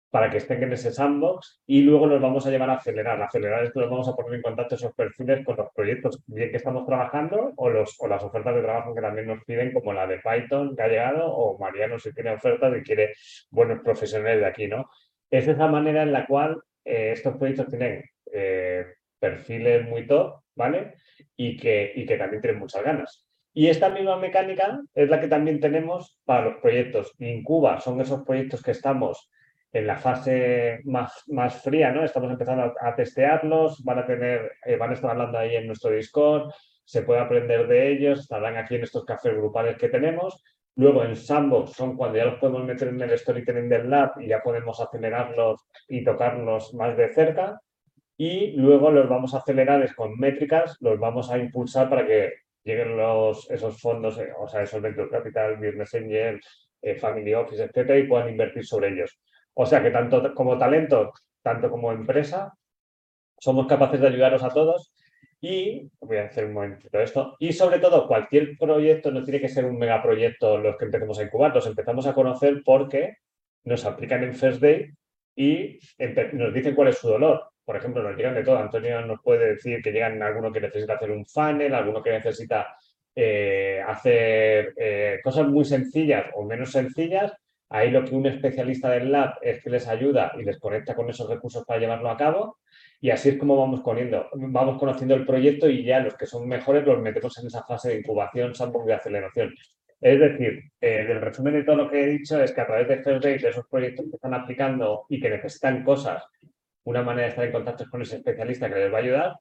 para 0.09 0.29
que 0.29 0.37
estén 0.37 0.63
en 0.63 0.73
ese 0.73 0.91
sandbox 0.91 1.61
y 1.67 1.81
luego 1.81 2.07
los 2.07 2.21
vamos 2.21 2.45
a 2.45 2.49
llevar 2.49 2.69
a 2.69 2.75
acelerar. 2.75 3.21
Acelerar 3.21 3.63
esto 3.63 3.81
los 3.81 3.89
vamos 3.89 4.07
a 4.07 4.15
poner 4.15 4.35
en 4.35 4.41
contacto 4.41 4.75
esos 4.75 4.93
perfiles 4.93 5.45
con 5.45 5.55
los 5.57 5.67
proyectos 5.73 6.23
bien 6.25 6.49
que 6.49 6.57
estamos 6.57 6.85
trabajando 6.85 7.53
o, 7.55 7.69
los, 7.69 7.95
o 7.99 8.07
las 8.07 8.23
ofertas 8.23 8.55
de 8.55 8.61
trabajo 8.61 8.95
que 8.95 9.01
también 9.01 9.27
nos 9.27 9.43
piden, 9.43 9.71
como 9.71 9.93
la 9.93 10.07
de 10.07 10.19
Python 10.19 10.75
que 10.75 10.81
ha 10.81 10.87
llegado 10.87 11.31
o 11.31 11.59
Mariano 11.59 11.99
si 11.99 12.13
tiene 12.13 12.31
ofertas 12.31 12.75
y 12.75 12.81
quiere 12.81 13.13
buenos 13.51 13.81
profesionales 13.81 14.39
de 14.39 14.45
aquí, 14.47 14.67
¿no? 14.67 14.89
Es 15.29 15.47
esa 15.47 15.67
manera 15.67 16.01
en 16.01 16.11
la 16.11 16.25
cual 16.25 16.59
eh, 16.83 17.11
estos 17.11 17.37
proyectos 17.37 17.67
tienen 17.67 18.03
eh, 18.33 18.85
perfiles 19.19 19.87
muy 19.87 20.07
top, 20.07 20.41
¿vale? 20.55 20.95
Y 21.35 21.57
que, 21.57 21.91
y 21.95 22.05
que 22.05 22.17
también 22.17 22.41
tienen 22.41 22.59
muchas 22.59 22.83
ganas. 22.83 23.25
Y 23.53 23.67
esta 23.67 23.89
misma 23.89 24.17
mecánica 24.17 24.79
es 24.93 25.09
la 25.09 25.19
que 25.19 25.27
también 25.27 25.59
tenemos 25.59 26.17
para 26.25 26.45
los 26.45 26.61
proyectos. 26.61 27.13
Incuba 27.19 27.79
son 27.79 27.99
esos 27.99 28.23
proyectos 28.23 28.61
que 28.61 28.71
estamos 28.71 29.29
en 29.71 29.87
la 29.87 29.97
fase 29.97 30.79
más, 30.85 31.23
más 31.27 31.61
fría, 31.61 31.91
¿no? 31.91 32.03
Estamos 32.03 32.31
empezando 32.31 32.73
a, 32.79 32.95
testearlos, 32.95 33.83
van 33.83 33.99
a 33.99 34.05
tener, 34.05 34.51
eh, 34.65 34.77
van 34.77 34.91
a 34.91 34.93
estar 34.93 35.11
hablando 35.11 35.37
ahí 35.37 35.55
en 35.55 35.67
nuestro 35.67 35.91
Discord, 35.91 36.51
se 36.85 37.03
puede 37.03 37.19
aprender 37.19 37.67
de 37.67 37.91
ellos, 37.91 38.21
estarán 38.21 38.57
aquí 38.57 38.75
en 38.75 38.83
estos 38.83 39.05
cafés 39.05 39.35
grupales 39.35 39.77
que 39.77 39.89
tenemos. 39.89 40.43
Luego 40.75 41.03
en 41.03 41.15
Sandbox 41.15 41.73
son 41.73 41.95
cuando 41.97 42.17
ya 42.17 42.25
los 42.25 42.39
podemos 42.39 42.63
meter 42.63 42.87
en 42.87 43.01
el 43.01 43.17
storytelling 43.17 43.69
del 43.69 43.89
lab 43.89 44.13
y 44.19 44.27
ya 44.27 44.41
podemos 44.41 44.79
acelerarlos 44.79 45.67
y 45.87 46.03
tocarlos 46.03 46.73
más 46.73 46.95
de 46.97 47.13
cerca. 47.13 47.59
Y 48.21 48.51
luego 48.51 48.91
los 48.91 49.07
vamos 49.07 49.33
a 49.33 49.37
acelerar 49.37 49.95
con 49.95 50.19
métricas, 50.19 50.75
los 50.81 50.99
vamos 50.99 51.31
a 51.31 51.37
impulsar 51.37 51.89
para 51.89 52.05
que 52.05 52.33
lleguen 52.65 52.97
los, 52.97 53.49
esos 53.49 53.79
fondos, 53.79 54.17
eh, 54.19 54.27
o 54.37 54.45
sea, 54.45 54.61
esos 54.61 54.81
Venture 54.81 55.09
Capital, 55.09 55.55
Business 55.55 55.95
Angel, 55.95 56.41
eh, 56.81 56.95
Family 56.95 57.33
Office, 57.33 57.63
etcétera, 57.63 57.97
y 57.97 58.07
puedan 58.07 58.27
invertir 58.27 58.65
sobre 58.65 58.89
ellos. 58.89 59.17
O 59.53 59.65
sea 59.65 59.81
que 59.81 59.89
tanto 59.89 60.33
como 60.33 60.57
talento, 60.57 61.13
tanto 61.41 61.69
como 61.69 61.93
empresa, 61.93 62.53
somos 63.37 63.67
capaces 63.67 64.01
de 64.01 64.07
ayudaros 64.09 64.43
a 64.43 64.49
todos 64.49 64.93
y, 65.39 65.89
voy 66.01 66.17
a 66.17 66.25
hacer 66.25 66.43
un 66.43 66.55
momentito 66.55 66.99
esto, 66.99 67.37
y 67.39 67.53
sobre 67.53 67.79
todo 67.79 68.05
cualquier 68.05 68.57
proyecto 68.57 69.11
no 69.11 69.23
tiene 69.23 69.39
que 69.39 69.47
ser 69.47 69.63
un 69.63 69.77
megaproyecto 69.77 70.57
los 70.57 70.75
que 70.75 70.83
empecemos 70.83 71.19
a 71.19 71.23
incubar, 71.23 71.55
los 71.55 71.67
empezamos 71.67 72.05
a 72.05 72.13
conocer 72.13 72.63
porque 72.65 73.15
nos 73.63 73.85
aplican 73.85 74.25
en 74.25 74.35
First 74.35 74.61
Day 74.61 74.91
y 75.37 75.79
nos 76.33 76.53
dicen 76.53 76.75
cuál 76.75 76.89
es 76.89 76.97
su 76.97 77.07
dolor 77.07 77.49
por 77.69 77.77
ejemplo, 77.77 78.01
nos 78.01 78.17
llegan 78.17 78.33
de 78.33 78.43
todo. 78.43 78.57
Antonio 78.57 78.99
nos 79.05 79.21
puede 79.21 79.53
decir 79.53 79.79
que 79.83 79.91
llegan 79.91 80.23
alguno 80.23 80.51
que 80.51 80.59
necesita 80.59 80.95
hacer 80.95 81.11
un 81.11 81.23
funnel, 81.27 81.75
alguno 81.75 82.01
que 82.01 82.09
necesita 82.09 82.75
eh, 83.13 83.79
hacer 83.87 84.73
eh, 84.75 85.19
cosas 85.23 85.47
muy 85.47 85.63
sencillas 85.63 86.25
o 86.33 86.43
menos 86.43 86.71
sencillas. 86.71 87.31
Ahí 87.69 87.91
lo 87.91 88.03
que 88.03 88.15
un 88.15 88.25
especialista 88.25 88.89
del 88.89 89.11
lab 89.11 89.35
es 89.43 89.61
que 89.61 89.69
les 89.69 89.87
ayuda 89.87 90.31
y 90.39 90.45
les 90.45 90.57
conecta 90.57 90.95
con 90.95 91.11
esos 91.11 91.29
recursos 91.29 91.63
para 91.63 91.79
llevarlo 91.79 92.09
a 92.09 92.17
cabo. 92.17 92.57
Y 92.99 93.11
así 93.11 93.29
es 93.29 93.37
como 93.37 93.55
vamos, 93.55 93.81
poniendo, 93.81 94.27
vamos 94.33 94.79
conociendo 94.79 95.13
el 95.13 95.27
proyecto 95.27 95.69
y 95.69 95.83
ya 95.83 95.99
los 95.99 96.15
que 96.15 96.25
son 96.25 96.47
mejores 96.47 96.83
los 96.83 96.99
metemos 96.99 97.37
en 97.37 97.45
esa 97.45 97.61
fase 97.65 97.89
de 97.89 97.99
incubación, 97.99 98.55
sandbox 98.55 98.87
de 98.87 98.93
aceleración. 98.95 99.53
Es 100.01 100.19
decir, 100.19 100.63
eh, 100.81 101.05
el 101.07 101.21
resumen 101.21 101.53
de 101.53 101.63
todo 101.63 101.75
lo 101.75 101.91
que 101.91 102.01
he 102.01 102.07
dicho 102.07 102.41
es 102.41 102.51
que 102.51 102.61
a 102.61 102.65
través 102.65 102.87
de 102.87 103.03
First 103.03 103.23
de 103.23 103.35
esos 103.35 103.67
proyectos 103.67 104.07
que 104.09 104.15
están 104.15 104.33
aplicando 104.33 105.05
y 105.07 105.19
que 105.19 105.29
necesitan 105.29 105.83
cosas 105.83 106.23
una 106.89 107.03
manera 107.03 107.27
de 107.27 107.29
estar 107.29 107.45
en 107.45 107.51
contacto 107.51 107.85
con 107.89 108.01
ese 108.01 108.17
especialista 108.17 108.67
que 108.67 108.79
les 108.79 108.91
va 108.91 108.97
a 108.97 109.01
ayudar 109.01 109.35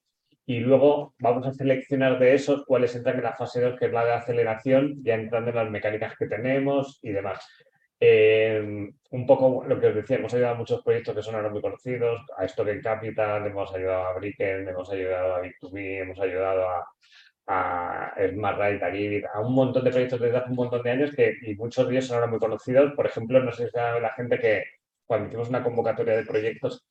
y 0.45 0.61
luego 0.61 1.15
vamos 1.19 1.47
a 1.47 1.53
seleccionar 1.53 2.19
de 2.19 2.35
esos 2.35 2.65
cuáles 2.67 2.95
entran 2.95 3.17
en 3.17 3.25
la 3.25 3.37
fase 3.37 3.61
2, 3.61 3.79
que 3.79 3.87
es 3.87 3.93
la 3.93 4.05
de 4.05 4.13
aceleración, 4.13 5.03
ya 5.03 5.15
entrando 5.15 5.51
en 5.51 5.57
las 5.57 5.71
mecánicas 5.71 6.15
que 6.17 6.27
tenemos 6.27 6.99
y 7.03 7.11
demás. 7.11 7.47
Eh, 8.01 8.91
un 9.11 9.27
poco 9.27 9.65
lo 9.67 9.81
que 9.81 9.89
os 9.89 9.95
decía, 9.95 10.17
hemos 10.17 10.33
ayudado 10.33 10.55
a 10.55 10.59
muchos 10.59 10.83
proyectos 10.83 11.15
que 11.15 11.23
son 11.23 11.35
ahora 11.35 11.49
muy 11.51 11.61
conocidos, 11.61 12.21
a 12.37 12.45
Story 12.45 12.81
Capital, 12.81 13.47
hemos 13.47 13.75
ayudado 13.75 14.05
a 14.05 14.15
Bricken, 14.15 14.69
hemos 14.69 14.91
ayudado 14.91 15.37
a 15.37 15.43
Bit2Me, 15.43 16.03
hemos 16.03 16.21
ayudado 16.21 16.69
a, 16.69 16.87
a 17.47 18.15
Smart 18.31 18.83
a 18.83 18.91
Givit, 18.91 19.25
a 19.33 19.41
un 19.41 19.55
montón 19.55 19.85
de 19.85 19.91
proyectos 19.91 20.21
desde 20.21 20.37
hace 20.37 20.51
un 20.51 20.57
montón 20.57 20.83
de 20.83 20.91
años 20.91 21.15
que 21.15 21.35
y 21.43 21.55
muchos 21.57 21.87
de 21.87 21.95
ellos 21.95 22.07
son 22.07 22.17
ahora 22.17 22.31
muy 22.31 22.39
conocidos. 22.39 22.93
Por 22.95 23.07
ejemplo, 23.07 23.43
no 23.43 23.53
sé 23.53 23.67
si 23.67 23.71
sabe 23.71 24.01
la 24.01 24.13
gente 24.13 24.39
que 24.39 24.65
cuando 25.07 25.29
hicimos 25.29 25.49
una 25.49 25.63
convocatoria 25.63 26.17
de 26.17 26.25
proyectos 26.25 26.87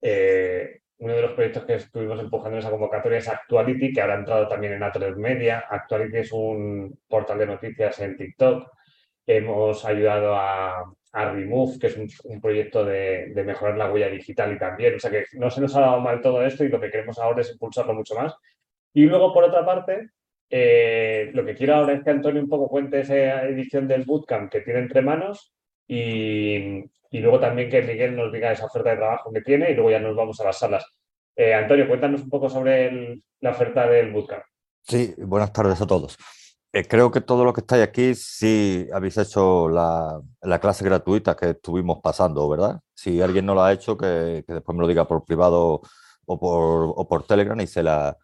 eh, 0.00 0.80
uno 1.00 1.14
de 1.14 1.22
los 1.22 1.32
proyectos 1.32 1.64
que 1.64 1.74
estuvimos 1.74 2.20
empujando 2.20 2.56
en 2.56 2.58
esa 2.58 2.70
convocatoria 2.70 3.18
es 3.18 3.28
Actuality, 3.28 3.92
que 3.92 4.00
ahora 4.00 4.14
ha 4.14 4.18
entrado 4.18 4.48
también 4.48 4.74
en 4.74 4.82
A3 4.82 5.16
Media. 5.16 5.64
Actuality 5.68 6.18
es 6.18 6.32
un 6.32 6.98
portal 7.08 7.38
de 7.38 7.46
noticias 7.46 7.98
en 8.00 8.16
TikTok. 8.16 8.70
Hemos 9.26 9.84
ayudado 9.84 10.34
a, 10.34 10.84
Remove, 11.12 11.78
que 11.78 11.86
es 11.88 11.96
un, 11.96 12.40
proyecto 12.40 12.84
de, 12.84 13.32
mejorar 13.44 13.76
la 13.76 13.90
huella 13.90 14.08
digital 14.08 14.52
y 14.52 14.58
también, 14.58 14.94
o 14.94 14.98
sea 15.00 15.10
que 15.10 15.24
no 15.32 15.50
se 15.50 15.60
nos 15.60 15.74
ha 15.74 15.80
dado 15.80 16.00
mal 16.00 16.20
todo 16.20 16.44
esto 16.44 16.64
y 16.64 16.68
lo 16.68 16.80
que 16.80 16.90
queremos 16.90 17.18
ahora 17.18 17.40
es 17.40 17.50
impulsarlo 17.50 17.94
mucho 17.94 18.14
más. 18.14 18.34
Y 18.92 19.04
luego, 19.06 19.32
por 19.32 19.44
otra 19.44 19.64
parte, 19.64 20.10
eh, 20.50 21.30
lo 21.32 21.44
que 21.44 21.54
quiero 21.54 21.76
ahora 21.76 21.94
es 21.94 22.04
que 22.04 22.10
Antonio 22.10 22.42
un 22.42 22.48
poco 22.48 22.68
cuente 22.68 23.00
esa 23.00 23.44
edición 23.46 23.88
del 23.88 24.04
bootcamp 24.04 24.52
que 24.52 24.60
tiene 24.60 24.80
entre 24.80 25.02
manos 25.02 25.54
y, 25.88 26.84
luego 27.18 27.40
también 27.40 27.68
que 27.68 27.82
Miguel 27.82 28.14
nos 28.14 28.32
diga 28.32 28.52
esa 28.52 28.66
oferta 28.66 28.90
de 28.90 28.96
trabajo 28.96 29.32
que 29.32 29.40
tiene 29.40 29.70
y 29.70 29.74
luego 29.74 29.90
ya 29.90 29.98
nos 29.98 30.14
vamos 30.14 30.40
a 30.40 30.44
las 30.44 30.58
salas. 30.58 30.86
Eh, 31.36 31.54
Antonio, 31.54 31.88
cuéntanos 31.88 32.22
un 32.22 32.30
poco 32.30 32.48
sobre 32.48 33.20
la 33.40 33.50
oferta 33.50 33.88
del 33.88 34.12
bootcamp. 34.12 34.42
Sí, 34.82 35.14
buenas 35.18 35.52
tardes 35.52 35.80
a 35.80 35.86
todos. 35.86 36.16
Eh, 36.72 36.86
creo 36.86 37.10
que 37.10 37.20
todos 37.20 37.44
los 37.44 37.52
que 37.52 37.62
estáis 37.62 37.82
aquí 37.82 38.14
sí 38.14 38.86
habéis 38.92 39.18
hecho 39.18 39.68
la, 39.68 40.20
clase 40.60 40.84
gratuita 40.84 41.34
que 41.34 41.50
estuvimos 41.50 41.98
pasando, 42.00 42.48
¿verdad? 42.48 42.78
Si 42.94 43.20
alguien 43.20 43.46
no 43.46 43.54
la 43.54 43.66
ha 43.66 43.72
hecho, 43.72 43.96
que, 43.96 44.44
después 44.46 44.76
me 44.76 44.82
lo 44.82 44.86
diga 44.86 45.08
por 45.08 45.24
privado 45.24 45.80
o 46.26 46.38
por, 46.38 47.08
por 47.08 47.26
Telegram 47.26 47.60
y 47.60 47.66
se 47.66 47.82
la, 47.82 48.16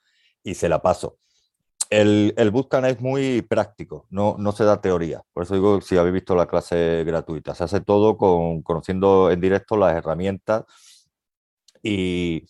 y 0.44 0.55
se 0.55 0.68
la 0.68 0.81
paso. 0.81 1.18
El, 1.90 2.35
el 2.37 2.51
Bootcamp 2.51 2.87
es 2.87 3.01
muy 3.01 3.42
práctico, 3.42 4.07
no, 4.11 4.37
se 4.53 4.64
da 4.64 4.81
teoría. 4.81 5.22
Por 5.33 5.44
eso 5.44 5.55
digo, 5.55 5.81
si 5.81 5.96
habéis 5.96 6.14
visto 6.14 6.35
la 6.35 6.46
clase 6.46 7.05
gratuita, 7.05 7.55
se 7.55 7.64
hace 7.64 7.81
todo 7.81 8.16
con, 8.16 8.62
conociendo 8.62 9.31
en 9.31 9.40
directo 9.40 9.77
las 9.77 9.94
herramientas 9.96 10.64
y, 11.83 12.44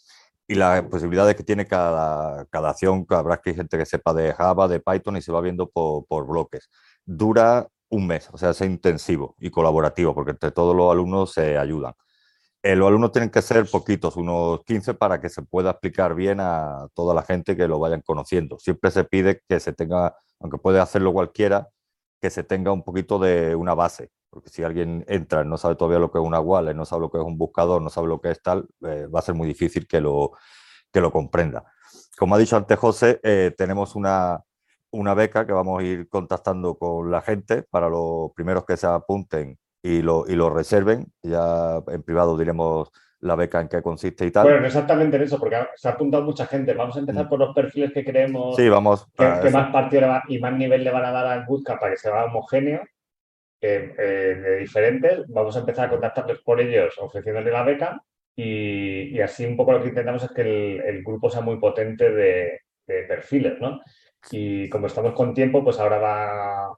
las 0.48 0.82
posibilidades 0.84 1.34
que 1.36 1.42
tiene 1.42 1.66
cada, 1.66 2.46
acción, 2.52 3.04
habrá 3.10 3.38
que 3.38 3.54
gente 3.54 3.76
que 3.76 3.84
sepa 3.86 4.14
de 4.14 4.32
Java, 4.32 4.68
de 4.68 4.80
Python 4.80 5.16
y 5.16 5.22
se 5.22 5.32
va 5.32 5.40
viendo 5.40 5.68
por, 5.68 6.26
bloques. 6.26 6.70
Dura 7.04 7.66
un 7.88 8.06
mes, 8.06 8.28
o 8.32 8.38
sea, 8.38 8.50
es 8.50 8.60
intensivo 8.60 9.34
y 9.40 9.50
colaborativo 9.50 10.14
porque 10.14 10.30
entre 10.32 10.52
todos 10.52 10.74
los 10.76 10.90
alumnos 10.90 11.32
se 11.32 11.58
ayudan. 11.58 11.94
Eh, 12.66 12.74
los 12.74 12.88
alumnos 12.88 13.12
tienen 13.12 13.30
que 13.30 13.42
ser 13.42 13.64
poquitos, 13.70 14.16
unos 14.16 14.64
15, 14.64 14.94
para 14.94 15.20
que 15.20 15.28
se 15.28 15.40
pueda 15.40 15.70
explicar 15.70 16.16
bien 16.16 16.40
a 16.40 16.88
toda 16.94 17.14
la 17.14 17.22
gente 17.22 17.56
que 17.56 17.68
lo 17.68 17.78
vayan 17.78 18.00
conociendo. 18.00 18.58
Siempre 18.58 18.90
se 18.90 19.04
pide 19.04 19.40
que 19.48 19.60
se 19.60 19.72
tenga, 19.72 20.16
aunque 20.40 20.58
puede 20.58 20.80
hacerlo 20.80 21.12
cualquiera, 21.12 21.68
que 22.20 22.28
se 22.28 22.42
tenga 22.42 22.72
un 22.72 22.82
poquito 22.82 23.20
de 23.20 23.54
una 23.54 23.74
base, 23.74 24.10
porque 24.30 24.50
si 24.50 24.64
alguien 24.64 25.04
entra 25.06 25.44
no 25.44 25.58
sabe 25.58 25.76
todavía 25.76 26.00
lo 26.00 26.10
que 26.10 26.18
es 26.18 26.24
una 26.24 26.40
wallet, 26.40 26.74
no 26.74 26.84
sabe 26.84 27.02
lo 27.02 27.10
que 27.12 27.18
es 27.18 27.24
un 27.24 27.38
buscador, 27.38 27.80
no 27.82 27.88
sabe 27.88 28.08
lo 28.08 28.20
que 28.20 28.32
es 28.32 28.42
tal, 28.42 28.66
eh, 28.82 29.06
va 29.06 29.20
a 29.20 29.22
ser 29.22 29.36
muy 29.36 29.46
difícil 29.46 29.86
que 29.86 30.00
lo, 30.00 30.32
que 30.92 31.00
lo 31.00 31.12
comprenda. 31.12 31.64
Como 32.18 32.34
ha 32.34 32.38
dicho 32.38 32.56
antes 32.56 32.76
José, 32.80 33.20
eh, 33.22 33.54
tenemos 33.56 33.94
una, 33.94 34.42
una 34.90 35.14
beca 35.14 35.46
que 35.46 35.52
vamos 35.52 35.80
a 35.80 35.84
ir 35.84 36.08
contactando 36.08 36.76
con 36.76 37.12
la 37.12 37.22
gente 37.22 37.62
para 37.62 37.88
los 37.88 38.32
primeros 38.34 38.64
que 38.64 38.76
se 38.76 38.88
apunten 38.88 39.56
y 39.86 40.02
lo, 40.02 40.24
y 40.26 40.34
lo 40.34 40.50
reserven. 40.50 41.06
Ya 41.22 41.80
en 41.86 42.02
privado 42.02 42.36
diremos 42.36 42.90
la 43.20 43.36
beca 43.36 43.60
en 43.60 43.68
qué 43.68 43.82
consiste 43.82 44.26
y 44.26 44.30
tal. 44.30 44.44
Bueno, 44.44 44.66
exactamente 44.66 45.16
en 45.16 45.22
eso, 45.22 45.38
porque 45.38 45.56
se 45.76 45.88
ha 45.88 45.92
apuntado 45.92 46.24
mucha 46.24 46.46
gente. 46.46 46.74
Vamos 46.74 46.96
a 46.96 47.00
empezar 47.00 47.26
mm. 47.26 47.28
por 47.28 47.38
los 47.38 47.54
perfiles 47.54 47.92
que 47.92 48.04
creemos 48.04 48.56
sí, 48.56 48.68
vamos 48.68 49.06
que, 49.16 49.50
más 49.50 49.72
partido 49.72 50.08
y 50.28 50.38
más 50.38 50.52
nivel 50.54 50.82
le 50.82 50.90
van 50.90 51.04
a 51.04 51.12
dar 51.12 51.26
al 51.26 51.46
Bootcamp 51.46 51.80
para 51.80 51.92
que 51.92 51.98
sea 51.98 52.24
homogéneo, 52.24 52.82
eh, 53.60 53.94
de 53.96 54.58
diferentes. 54.58 55.24
Vamos 55.28 55.56
a 55.56 55.60
empezar 55.60 55.86
a 55.86 55.90
contactarles 55.90 56.40
por 56.40 56.60
ellos 56.60 56.94
ofreciéndoles 56.98 57.52
la 57.52 57.62
beca 57.62 58.02
y, 58.34 59.18
así 59.20 59.46
un 59.46 59.56
poco 59.56 59.72
lo 59.72 59.82
que 59.82 59.88
intentamos 59.88 60.24
es 60.24 60.30
que 60.32 60.42
el, 60.76 61.02
grupo 61.04 61.30
sea 61.30 61.40
muy 61.40 61.58
potente 61.58 62.10
de, 62.10 62.60
de, 62.86 63.02
perfiles, 63.04 63.54
¿no? 63.60 63.80
Y 64.30 64.68
como 64.68 64.88
estamos 64.88 65.14
con 65.14 65.32
tiempo, 65.32 65.62
pues 65.62 65.78
ahora 65.78 65.98
va, 65.98 66.76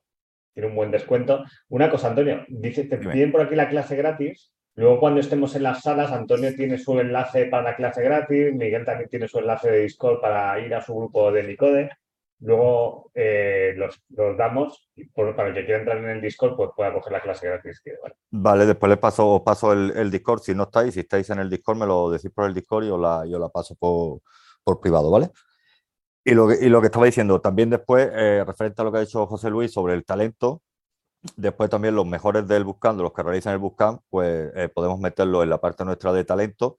tiene 0.54 0.68
un 0.68 0.74
buen 0.74 0.90
descuento. 0.90 1.44
Una 1.68 1.90
cosa, 1.90 2.08
Antonio, 2.08 2.44
dice, 2.48 2.84
te 2.84 2.98
piden 2.98 3.32
por 3.32 3.42
aquí 3.42 3.54
la 3.54 3.68
clase 3.68 3.96
gratis 3.96 4.52
Luego, 4.78 5.00
cuando 5.00 5.18
estemos 5.18 5.56
en 5.56 5.64
las 5.64 5.82
salas, 5.82 6.12
Antonio 6.12 6.54
tiene 6.54 6.78
su 6.78 7.00
enlace 7.00 7.46
para 7.46 7.64
la 7.64 7.74
clase 7.74 8.00
gratis, 8.00 8.54
Miguel 8.54 8.84
también 8.84 9.10
tiene 9.10 9.26
su 9.26 9.40
enlace 9.40 9.72
de 9.72 9.80
Discord 9.80 10.20
para 10.20 10.56
ir 10.60 10.72
a 10.72 10.80
su 10.80 10.94
grupo 10.94 11.32
de 11.32 11.42
Nicode. 11.42 11.90
Luego 12.38 13.10
eh, 13.12 13.74
los, 13.76 14.00
damos 14.08 14.88
para 15.16 15.48
el 15.48 15.54
que 15.54 15.64
quiera 15.64 15.80
entrar 15.80 15.98
en 15.98 16.10
el 16.10 16.20
Discord, 16.20 16.54
pues 16.54 16.70
pueda 16.76 16.92
coger 16.92 17.12
la 17.12 17.20
clase 17.20 17.48
gratis. 17.48 17.82
Vale, 18.30 18.66
después 18.66 18.88
les 18.88 19.00
paso, 19.00 19.28
os 19.28 19.42
paso 19.42 19.72
el, 19.72 20.10
Discord. 20.12 20.42
Si 20.42 20.54
no 20.54 20.62
estáis, 20.62 20.94
si 20.94 21.00
estáis 21.00 21.28
en 21.30 21.40
el 21.40 21.50
Discord, 21.50 21.78
me 21.78 21.86
lo 21.86 22.08
decís 22.08 22.30
por 22.30 22.46
el 22.46 22.54
Discord 22.54 22.84
y 22.84 22.88
yo 22.90 22.98
la, 22.98 23.26
yo 23.26 23.40
la 23.40 23.48
paso 23.48 23.74
por, 23.74 24.20
por 24.62 24.78
privado, 24.78 25.10
¿vale? 25.10 25.30
Y 26.30 26.34
lo, 26.34 26.46
que, 26.80 26.86
estaba 26.86 27.06
diciendo, 27.06 27.40
también 27.40 27.70
después, 27.70 28.08
eh, 28.12 28.44
referente 28.46 28.82
a 28.82 28.84
lo 28.84 28.92
que 28.92 28.98
ha 28.98 29.00
dicho 29.00 29.26
José 29.26 29.48
Luis 29.50 29.72
sobre 29.72 29.94
el 29.94 30.04
talento, 30.04 30.62
Después 31.36 31.68
también 31.70 31.94
los 31.96 32.06
mejores 32.06 32.46
del 32.46 32.64
Buscando, 32.64 33.02
los 33.02 33.12
que 33.12 33.22
realizan 33.22 33.52
el 33.52 33.58
Buscamp, 33.58 34.02
pues 34.08 34.52
eh, 34.54 34.68
podemos 34.68 35.00
meterlo 35.00 35.42
en 35.42 35.50
la 35.50 35.60
parte 35.60 35.84
nuestra 35.84 36.12
de 36.12 36.24
talento. 36.24 36.78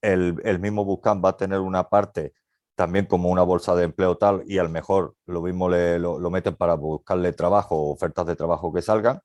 El, 0.00 0.34
mismo 0.60 0.84
Buscamp 0.84 1.24
va 1.24 1.30
a 1.30 1.36
tener 1.36 1.60
una 1.60 1.88
parte 1.88 2.34
también 2.74 3.06
como 3.06 3.30
una 3.30 3.42
bolsa 3.42 3.74
de 3.74 3.84
empleo 3.84 4.16
tal 4.16 4.42
y 4.46 4.58
al 4.58 4.70
mejor 4.70 5.16
lo 5.26 5.42
mismo 5.42 5.68
le, 5.68 5.98
lo, 5.98 6.18
meten 6.30 6.56
para 6.56 6.74
buscarle 6.74 7.32
trabajo 7.32 7.90
ofertas 7.90 8.26
de 8.26 8.36
trabajo 8.36 8.72
que 8.72 8.82
salgan. 8.82 9.20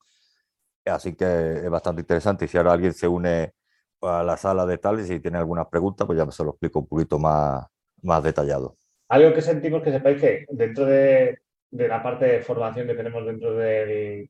Así 0.86 1.16
que 1.16 1.26
es 1.66 1.70
bastante 1.70 2.02
interesante 2.02 2.46
y 2.46 2.48
si 2.48 2.58
ahora 2.58 2.74
alguien 2.74 2.94
se 2.94 3.08
une 3.08 3.54
a 4.02 4.24
la 4.24 4.38
sala 4.38 4.66
de 4.66 4.78
tal 4.78 5.00
y 5.00 5.08
si 5.08 5.20
tiene 5.20 5.38
algunas 5.38 5.68
preguntas, 5.68 6.08
pues 6.08 6.18
ya 6.18 6.30
se 6.32 6.44
lo 6.44 6.52
explico 6.52 6.80
un 6.80 6.88
poquito 6.88 7.20
más, 7.20 7.66
más 8.04 8.24
detallado. 8.24 8.78
Algo 9.08 9.34
que 9.34 9.42
sentimos 9.42 9.84
que 9.84 9.92
sepáis 9.92 10.20
que 10.22 10.46
dentro 10.50 10.86
de, 10.86 11.40
la 11.72 12.02
parte 12.02 12.26
de 12.26 12.42
formación 12.42 12.88
que 12.88 12.96
tenemos 12.96 13.26
dentro 13.26 13.56
de, 13.56 14.30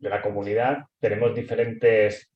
la 0.00 0.22
comunidad, 0.22 0.84
tenemos 1.00 1.34
diferentes, 1.34 2.30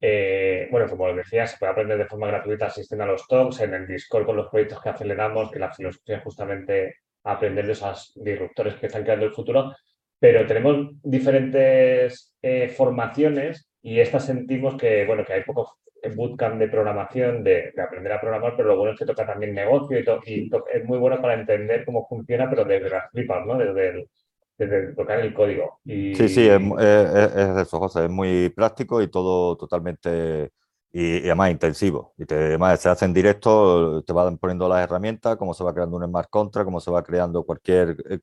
eh, 0.00 0.68
bueno, 0.70 0.88
como 0.88 1.04
os 1.04 1.16
decía, 1.16 1.46
se 1.46 1.56
puede 1.58 1.72
aprender 1.72 1.98
de 1.98 2.06
forma 2.06 2.26
gratuita 2.26 2.66
asistiendo 2.66 3.04
a 3.04 3.08
los 3.08 3.26
talks, 3.26 3.60
en 3.60 3.74
el 3.74 3.86
Discord 3.86 4.26
con 4.26 4.36
los 4.36 4.48
proyectos 4.48 4.82
que 4.82 4.90
aceleramos, 4.90 5.50
que 5.50 5.58
la 5.58 5.72
filosofía 5.72 6.18
es 6.18 6.22
justamente 6.22 6.96
aprender 7.24 7.66
de 7.66 7.72
esos 7.72 8.12
disruptores 8.16 8.74
que 8.74 8.86
están 8.86 9.02
creando 9.02 9.26
el 9.26 9.34
futuro, 9.34 9.74
pero 10.18 10.46
tenemos 10.46 10.90
diferentes 11.02 12.34
eh, 12.42 12.68
formaciones 12.68 13.68
y 13.86 14.00
estas 14.00 14.26
sentimos 14.26 14.74
que, 14.74 15.06
bueno, 15.06 15.24
que 15.24 15.32
hay 15.32 15.44
poco 15.44 15.78
bootcamp 16.16 16.58
de 16.58 16.66
programación, 16.66 17.44
de, 17.44 17.72
aprender 17.80 18.12
a 18.12 18.20
programar, 18.20 18.54
pero 18.56 18.70
lo 18.70 18.76
bueno 18.76 18.92
es 18.92 18.98
que 18.98 19.06
toca 19.06 19.24
también 19.24 19.54
negocio 19.54 19.96
y, 20.26 20.50
es 20.74 20.84
muy 20.84 20.98
bueno 20.98 21.20
para 21.22 21.34
entender 21.34 21.84
cómo 21.84 22.04
funciona, 22.08 22.50
pero 22.50 22.64
desde 22.64 22.90
las 22.90 23.08
flipas, 23.12 23.46
¿no? 23.46 23.56
Desde, 23.56 24.92
tocar 24.96 25.20
el 25.20 25.32
código. 25.32 25.78
Y... 25.84 26.16
Sí, 26.16 26.28
sí, 26.28 26.48
es, 26.48 26.60
eso, 26.60 27.78
José, 27.78 28.06
es 28.06 28.10
muy 28.10 28.48
práctico 28.48 29.00
y 29.00 29.06
todo 29.06 29.56
totalmente 29.56 30.50
y, 30.92 31.18
además 31.18 31.52
intensivo. 31.52 32.12
Y 32.18 32.24
además 32.24 32.80
se 32.80 32.88
hace 32.88 33.04
en 33.04 33.14
directo, 33.14 34.02
te 34.02 34.12
van 34.12 34.36
poniendo 34.38 34.68
las 34.68 34.82
herramientas, 34.82 35.36
cómo 35.36 35.54
se 35.54 35.62
va 35.62 35.72
creando 35.72 35.96
un 35.96 36.04
smart 36.04 36.28
contract, 36.28 36.64
cómo 36.64 36.80
se 36.80 36.90
va 36.90 37.04
creando 37.04 37.44
cualquier 37.44 37.96
eh, 38.10 38.18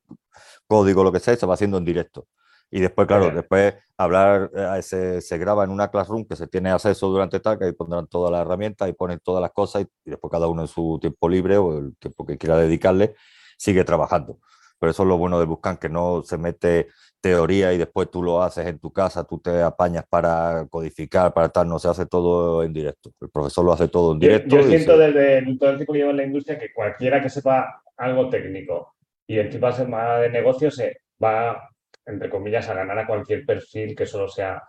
código, 0.68 1.06
lo 1.06 1.12
que 1.14 1.22
sea, 1.22 1.38
se 1.38 1.46
va 1.46 1.54
haciendo 1.54 1.78
en 1.78 1.86
directo. 1.86 2.28
Y 2.76 2.80
después, 2.80 3.08
claro, 3.08 3.30
después 3.30 3.76
hablar, 3.98 4.50
eh, 4.56 4.82
se, 4.82 5.22
se, 5.22 5.38
graba 5.38 5.64
en 5.64 5.70
una 5.70 5.92
classroom 5.92 6.26
que 6.26 6.36
se 6.36 6.48
tiene 6.48 6.72
acceso 6.72 7.08
durante 7.08 7.40
tal, 7.40 7.60
que 7.60 7.66
ahí 7.66 7.72
pondrán 7.72 8.08
todas 8.08 8.32
las 8.32 8.42
herramientas 8.42 8.90
y 8.90 8.94
ponen 8.94 9.20
todas 9.24 9.44
las 9.44 9.52
cosas 9.52 9.84
y, 9.84 10.10
después 10.10 10.32
cada 10.32 10.48
uno 10.48 10.64
en 10.64 10.68
su 10.68 10.98
tiempo 11.00 11.30
libre 11.30 11.56
o 11.58 11.78
el 11.78 11.96
tiempo 11.98 12.26
que 12.26 12.36
quiera 12.36 12.58
dedicarle 12.58 13.14
sigue 13.58 13.84
trabajando. 13.84 14.40
Pero 14.80 14.90
eso 14.90 15.04
es 15.04 15.08
lo 15.08 15.20
bueno 15.20 15.40
de 15.40 15.46
Buscan, 15.46 15.78
que 15.78 15.88
no 15.88 16.24
se 16.24 16.40
mete 16.40 16.88
teoría 17.22 17.72
y 17.74 17.78
después 17.78 18.10
tú 18.10 18.24
lo 18.24 18.42
haces 18.42 18.66
en 18.66 18.80
tu 18.80 18.92
casa, 18.92 19.24
tú 19.24 19.38
te 19.38 19.62
apañas 19.62 20.06
para 20.10 20.66
codificar, 20.68 21.32
para 21.32 21.50
tal, 21.50 21.68
no 21.68 21.78
se 21.78 21.90
hace 21.90 22.08
todo 22.08 22.64
en 22.64 22.74
directo. 22.74 23.12
El 23.22 23.30
profesor 23.30 23.66
lo 23.66 23.74
hace 23.74 23.88
todo 23.88 24.14
en 24.14 24.20
directo. 24.20 24.56
Yo, 24.56 24.64
siento 24.64 24.98
desde 24.98 25.44
todo 25.60 25.70
el 25.70 25.76
tiempo 25.78 25.94
que 25.94 26.00
llevo 26.00 26.10
en 26.10 26.18
la 26.18 26.24
industria 26.24 26.58
que 26.58 26.74
cualquiera 26.74 27.22
que 27.22 27.30
sepa 27.30 27.84
algo 27.98 28.30
técnico 28.30 28.96
y 29.28 29.38
el 29.38 29.52
tipo 29.52 29.72
de 29.72 30.30
negocio 30.32 30.72
se 30.72 30.98
va 31.24 31.70
entre 32.06 32.30
comillas, 32.30 32.70
a 32.70 32.74
ganar 32.74 33.00
a 33.00 33.08
cualquier 33.08 33.46
perfil 33.46 33.96
que 33.96 34.06
solo 34.06 34.28
sea 34.28 34.62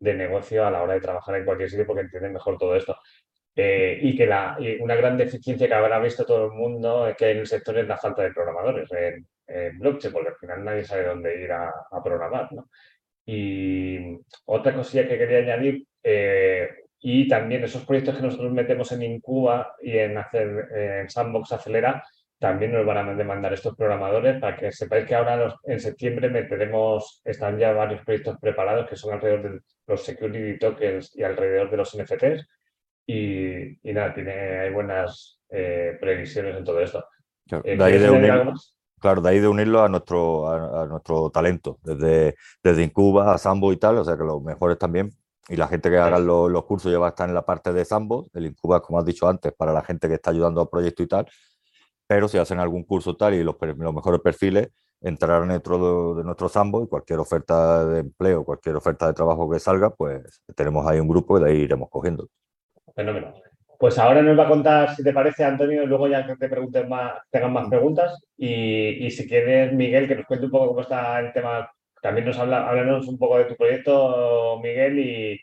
de 0.00 0.14
negocio 0.14 0.64
a 0.64 0.70
la 0.70 0.82
hora 0.82 0.94
de 0.94 1.00
trabajar 1.00 1.36
en 1.36 1.44
cualquier 1.44 1.70
sitio 1.70 1.86
porque 1.86 2.02
entienden 2.02 2.32
mejor 2.32 2.56
todo 2.58 2.76
esto. 2.76 2.96
Eh, 3.60 3.98
y 4.02 4.16
que 4.16 4.24
la, 4.24 4.56
una 4.80 4.94
gran 4.94 5.16
deficiencia 5.16 5.66
que 5.66 5.74
habrá 5.74 5.98
visto 5.98 6.24
todo 6.24 6.46
el 6.46 6.52
mundo 6.52 7.08
es 7.08 7.16
que 7.16 7.32
en 7.32 7.38
el 7.38 7.46
sector 7.46 7.76
es 7.76 7.88
la 7.88 7.96
falta 7.96 8.22
de 8.22 8.32
programadores 8.32 8.88
en, 8.92 9.26
blockchain, 9.78 10.12
porque 10.12 10.28
al 10.28 10.36
final 10.36 10.64
nadie 10.64 10.84
sabe 10.84 11.06
dónde 11.06 11.42
ir 11.42 11.50
a, 11.50 11.72
programar. 12.04 12.52
¿no? 12.52 12.68
Y 13.26 14.16
otra 14.44 14.74
cosilla 14.74 15.08
que 15.08 15.18
quería 15.18 15.38
añadir, 15.38 15.84
eh, 16.02 16.68
y 17.00 17.26
también 17.26 17.64
esos 17.64 17.84
proyectos 17.84 18.16
que 18.16 18.22
nosotros 18.22 18.52
metemos 18.52 18.92
en 18.92 19.02
Incuba 19.02 19.74
y 19.80 19.98
en, 19.98 20.18
hacer, 20.18 20.68
en 20.74 21.10
Sandbox 21.10 21.52
Acelera, 21.52 22.04
también 22.38 22.72
nos 22.72 22.86
van 22.86 23.08
a 23.08 23.14
demandar 23.14 23.52
estos 23.52 23.74
programadores 23.74 24.40
para 24.40 24.56
que 24.56 24.70
sepáis 24.70 25.06
que 25.06 25.14
ahora 25.14 25.54
en 25.64 25.80
septiembre 25.80 26.30
meteremos, 26.30 27.20
están 27.24 27.58
ya 27.58 27.72
varios 27.72 28.02
proyectos 28.04 28.36
preparados 28.40 28.88
que 28.88 28.96
son 28.96 29.14
alrededor 29.14 29.42
de 29.42 29.60
los 29.86 30.04
security 30.04 30.58
tokens 30.58 31.16
y 31.16 31.22
alrededor 31.22 31.70
de 31.70 31.76
los 31.76 31.96
NFTs. 31.96 32.46
Y, 33.06 33.78
nada, 33.92 34.14
tiene, 34.14 34.32
hay 34.60 34.70
buenas 34.70 35.40
eh, 35.50 35.96
previsiones 36.00 36.56
en 36.56 36.64
todo 36.64 36.80
esto. 36.80 37.04
Claro, 37.46 37.64
eh, 37.64 37.76
de 37.76 37.84
ahí 37.84 39.40
de, 39.40 39.48
unirlo 39.48 39.82
a 39.82 39.88
nuestro, 39.88 40.48
a, 40.48 40.86
nuestro 40.86 41.30
talento, 41.30 41.78
desde, 41.82 42.36
desde 42.62 42.82
Incuba 42.82 43.32
a 43.32 43.38
Sambo 43.38 43.72
y 43.72 43.78
tal, 43.78 43.98
o 43.98 44.04
sea 44.04 44.16
que 44.16 44.24
los 44.24 44.42
mejores 44.42 44.78
también 44.78 45.10
y 45.48 45.56
la 45.56 45.66
gente 45.66 45.88
que 45.88 45.96
haga 45.96 46.18
los, 46.18 46.50
los, 46.50 46.64
cursos 46.64 46.92
ya 46.92 46.98
va 46.98 47.06
a 47.06 47.10
estar 47.10 47.26
en 47.26 47.34
la 47.34 47.44
parte 47.44 47.72
de 47.72 47.84
Sandbox. 47.84 48.30
El 48.34 48.46
Incuba, 48.46 48.82
como 48.82 48.98
has 48.98 49.06
dicho 49.06 49.26
antes, 49.26 49.52
para 49.54 49.72
la 49.72 49.82
gente 49.82 50.06
que 50.06 50.14
está 50.14 50.30
ayudando 50.30 50.60
al 50.60 50.68
proyecto 50.68 51.02
y 51.02 51.06
tal. 51.06 51.26
Pero 52.08 52.26
si 52.26 52.38
hacen 52.38 52.58
algún 52.58 52.82
curso 52.82 53.16
tal 53.16 53.34
y 53.34 53.44
los, 53.44 53.54
los 53.60 53.94
mejores 53.94 54.20
perfiles, 54.20 54.70
entrarán 55.00 55.48
dentro 55.48 56.14
de, 56.14 56.20
de 56.20 56.24
nuestro 56.24 56.48
Sandbox 56.48 56.86
y 56.86 56.88
cualquier 56.88 57.20
oferta 57.20 57.86
de 57.86 58.00
empleo, 58.00 58.44
cualquier 58.44 58.74
oferta 58.74 59.06
de 59.06 59.14
trabajo 59.14 59.48
que 59.48 59.60
salga, 59.60 59.90
pues 59.90 60.42
tenemos 60.56 60.84
ahí 60.86 60.98
un 60.98 61.08
grupo 61.08 61.38
y 61.38 61.44
de 61.44 61.50
ahí 61.50 61.56
iremos 61.58 61.88
cogiendo. 61.88 62.28
Fenómeno. 62.96 63.32
Pues 63.78 63.96
ahora 63.96 64.22
nos 64.22 64.36
va 64.36 64.44
a 64.44 64.48
contar, 64.48 64.96
si 64.96 65.04
te 65.04 65.12
parece, 65.12 65.44
Antonio, 65.44 65.84
y 65.84 65.86
luego 65.86 66.08
ya 66.08 66.26
que 66.26 66.34
te 66.34 66.48
pregunten 66.48 66.88
más, 66.88 67.12
tengan 67.30 67.52
más 67.52 67.68
preguntas. 67.68 68.20
Y, 68.36 69.06
y, 69.06 69.10
si 69.12 69.28
quieres, 69.28 69.72
Miguel, 69.72 70.08
que 70.08 70.16
nos 70.16 70.26
cuente 70.26 70.46
un 70.46 70.50
poco 70.50 70.68
cómo 70.68 70.80
está 70.80 71.20
el 71.20 71.32
tema. 71.32 71.70
También 72.02 72.26
nos 72.26 72.36
habla, 72.38 72.68
háblanos 72.68 73.06
un 73.06 73.18
poco 73.18 73.38
de 73.38 73.44
tu 73.44 73.54
proyecto, 73.54 74.58
Miguel, 74.60 74.98
y 74.98 75.40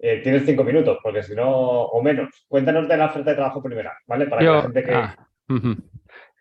eh, 0.00 0.20
tienes 0.24 0.44
cinco 0.44 0.64
minutos, 0.64 0.98
porque 1.00 1.22
si 1.22 1.36
no, 1.36 1.48
o 1.48 2.02
menos. 2.02 2.30
Cuéntanos 2.48 2.88
de 2.88 2.96
la 2.96 3.06
oferta 3.06 3.30
de 3.30 3.36
trabajo 3.36 3.62
primera, 3.62 3.96
¿vale? 4.08 4.26
Para 4.26 4.42
Yo, 4.42 4.50
que 4.50 4.56
la 4.56 4.62
gente 4.62 4.84
que. 4.84 4.94
Ah, 4.94 5.28
uh 5.48 5.54
-huh. 5.54 5.76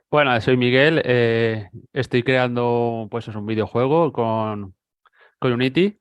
Bueno, 0.10 0.40
soy 0.40 0.56
Miguel, 0.56 1.02
eh, 1.04 1.70
estoy 1.92 2.24
creando 2.24 3.08
pues 3.12 3.28
es 3.28 3.36
un 3.36 3.46
videojuego 3.46 4.14
con, 4.14 4.74
con 5.40 5.54
Unity 5.54 6.00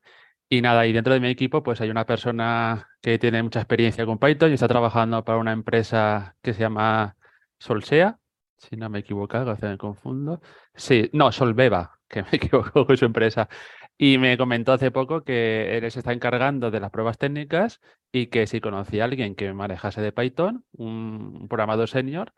y 0.49 0.61
nada, 0.61 0.87
y 0.87 0.93
dentro 0.93 1.13
de 1.13 1.19
mi 1.19 1.27
equipo 1.29 1.61
pues 1.63 1.81
hay 1.81 1.89
una 1.89 2.05
persona 2.05 2.87
que 3.01 3.19
tiene 3.19 3.43
mucha 3.43 3.59
experiencia 3.59 4.05
con 4.05 4.17
Python 4.17 4.51
y 4.51 4.53
está 4.53 4.67
trabajando 4.69 5.25
para 5.25 5.39
una 5.39 5.51
empresa 5.51 6.37
que 6.41 6.53
se 6.53 6.61
llama 6.61 7.17
Solsea, 7.59 8.19
si 8.57 8.77
no 8.77 8.89
me 8.89 8.99
equivoco, 8.99 9.43
veces 9.45 9.69
me 9.69 9.77
confundo. 9.77 10.41
Sí, 10.75 11.09
no, 11.13 11.31
Solbeba, 11.31 11.99
que 12.07 12.23
me 12.23 12.29
equivoco 12.31 12.85
con 12.85 12.97
su 12.97 13.05
empresa. 13.05 13.49
Y 13.97 14.17
me 14.19 14.37
comentó 14.37 14.73
hace 14.73 14.91
poco 14.91 15.23
que 15.23 15.77
él 15.77 15.91
se 15.91 15.99
está 15.99 16.13
encargando 16.13 16.71
de 16.71 16.79
las 16.79 16.91
pruebas 16.91 17.17
técnicas 17.17 17.81
y 18.11 18.27
que 18.27 18.47
si 18.47 18.61
conocía 18.61 19.03
a 19.03 19.05
alguien 19.05 19.35
que 19.35 19.53
manejase 19.53 20.01
de 20.01 20.11
Python, 20.11 20.65
un 20.73 21.47
programador 21.49 21.89
senior, 21.89 22.33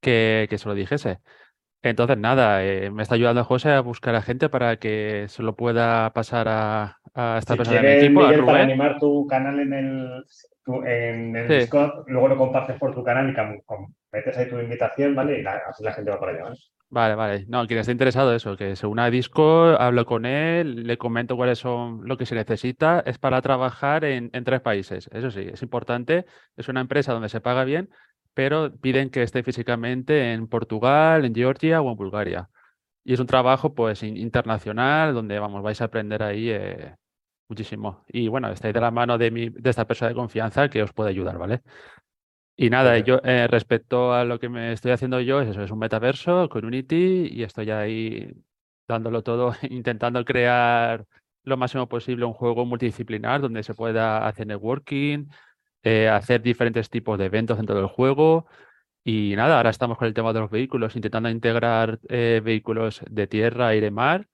que, 0.00 0.46
que 0.50 0.58
se 0.58 0.68
lo 0.68 0.74
dijese. 0.74 1.20
Entonces, 1.82 2.18
nada, 2.18 2.64
eh, 2.64 2.90
me 2.90 3.02
está 3.02 3.14
ayudando 3.14 3.44
José 3.44 3.70
a 3.70 3.80
buscar 3.80 4.14
a 4.16 4.22
gente 4.22 4.48
para 4.48 4.78
que 4.78 5.26
se 5.28 5.42
lo 5.44 5.54
pueda 5.54 6.12
pasar 6.12 6.48
a, 6.48 6.96
a 7.14 7.38
esta 7.38 7.52
si 7.54 7.58
persona 7.58 7.80
quieres, 7.80 8.00
de 8.02 8.02
mi 8.02 8.06
equipo, 8.06 8.20
Miguel, 8.22 8.40
a 8.40 8.46
para 8.46 8.58
Rubén. 8.58 8.70
animar 8.70 8.98
tu 8.98 9.26
canal 9.28 9.60
en 9.60 9.72
el, 9.72 10.24
tu, 10.64 10.82
en 10.84 11.36
el 11.36 11.48
Sí. 11.48 11.54
Discord, 11.54 12.04
luego 12.08 12.28
lo 12.28 12.36
compartes 12.36 12.76
por 12.78 12.94
tu 12.94 13.04
canal 13.04 13.30
y 13.30 13.32
cam- 13.32 13.62
com- 13.64 13.92
metes 14.12 14.36
ahí 14.36 14.48
tu 14.48 14.58
invitación, 14.58 15.14
¿vale? 15.14 15.38
Y 15.38 15.42
la- 15.42 15.60
así 15.68 15.84
la 15.84 15.92
gente 15.92 16.10
va 16.10 16.18
para 16.18 16.32
allá, 16.32 16.42
¿vale? 16.44 16.56
Vale, 16.90 17.14
vale. 17.16 17.44
No, 17.48 17.66
quien 17.66 17.78
esté 17.80 17.92
interesado, 17.92 18.34
eso, 18.34 18.56
que 18.56 18.74
se 18.74 18.86
una 18.86 19.04
a 19.04 19.10
Discord, 19.10 19.76
hablo 19.78 20.06
con 20.06 20.24
él, 20.24 20.84
le 20.86 20.96
comento 20.96 21.36
cuáles 21.36 21.58
son 21.58 22.00
lo 22.08 22.16
que 22.16 22.24
se 22.24 22.34
necesita. 22.34 23.00
Es 23.04 23.18
para 23.18 23.42
trabajar 23.42 24.04
en, 24.06 24.30
en 24.32 24.42
tres 24.44 24.62
países. 24.62 25.08
Eso 25.12 25.30
sí, 25.30 25.46
es 25.52 25.60
importante. 25.62 26.24
Es 26.56 26.68
una 26.68 26.80
empresa 26.80 27.12
donde 27.12 27.28
se 27.28 27.42
paga 27.42 27.64
bien, 27.64 27.90
pero 28.38 28.70
piden 28.80 29.10
que 29.10 29.24
esté 29.24 29.42
físicamente 29.42 30.32
en 30.32 30.46
Portugal, 30.46 31.24
en 31.24 31.34
Georgia 31.34 31.80
o 31.82 31.90
en 31.90 31.96
Bulgaria. 31.96 32.48
Y 33.04 33.14
es 33.14 33.20
un 33.20 33.26
trabajo, 33.26 33.74
pues, 33.74 34.02
in- 34.04 34.16
internacional, 34.16 35.14
donde, 35.14 35.38
vamos, 35.40 35.62
vais 35.62 35.80
a 35.80 35.86
aprender 35.86 36.22
ahí 36.22 36.50
eh, 36.50 36.94
muchísimo. 37.48 38.04
Y 38.08 38.28
bueno, 38.28 38.50
estáis 38.50 38.74
de 38.74 38.80
la 38.82 38.90
mano 38.92 39.18
de, 39.18 39.30
mi, 39.32 39.50
de 39.50 39.70
esta 39.70 39.86
persona 39.86 40.10
de 40.10 40.16
confianza 40.16 40.68
que 40.70 40.82
os 40.84 40.92
puede 40.92 41.10
ayudar, 41.10 41.38
¿vale? 41.38 41.62
Y 42.56 42.70
nada, 42.70 42.98
yo 42.98 43.20
eh, 43.24 43.46
respecto 43.48 44.12
a 44.14 44.24
lo 44.24 44.40
que 44.40 44.48
me 44.48 44.72
estoy 44.72 44.92
haciendo 44.92 45.20
yo, 45.20 45.40
es 45.40 45.48
eso, 45.50 45.62
es 45.62 45.70
un 45.70 45.78
metaverso 45.78 46.48
con 46.48 46.64
Unity 46.64 47.28
y 47.32 47.44
estoy 47.44 47.70
ahí 47.70 48.32
dándolo 48.88 49.22
todo, 49.22 49.52
intentando 49.70 50.24
crear 50.24 51.06
lo 51.44 51.56
máximo 51.56 51.88
posible 51.88 52.24
un 52.24 52.32
juego 52.34 52.66
multidisciplinar 52.66 53.40
donde 53.40 53.62
se 53.62 53.74
pueda 53.74 54.26
hacer 54.26 54.46
networking, 54.48 55.26
eh, 55.82 56.08
hacer 56.08 56.42
diferentes 56.42 56.90
tipos 56.90 57.18
de 57.18 57.26
eventos 57.26 57.56
dentro 57.56 57.76
del 57.76 57.86
juego. 57.86 58.46
Y 59.04 59.34
nada, 59.36 59.56
ahora 59.56 59.70
estamos 59.70 59.96
con 59.96 60.06
el 60.08 60.14
tema 60.14 60.32
de 60.32 60.40
los 60.40 60.50
vehículos, 60.50 60.94
intentando 60.96 61.30
integrar 61.30 61.98
eh, 62.08 62.40
vehículos 62.44 63.02
de 63.08 63.26
tierra, 63.26 63.68
aire, 63.68 63.90
mar. 63.90 64.26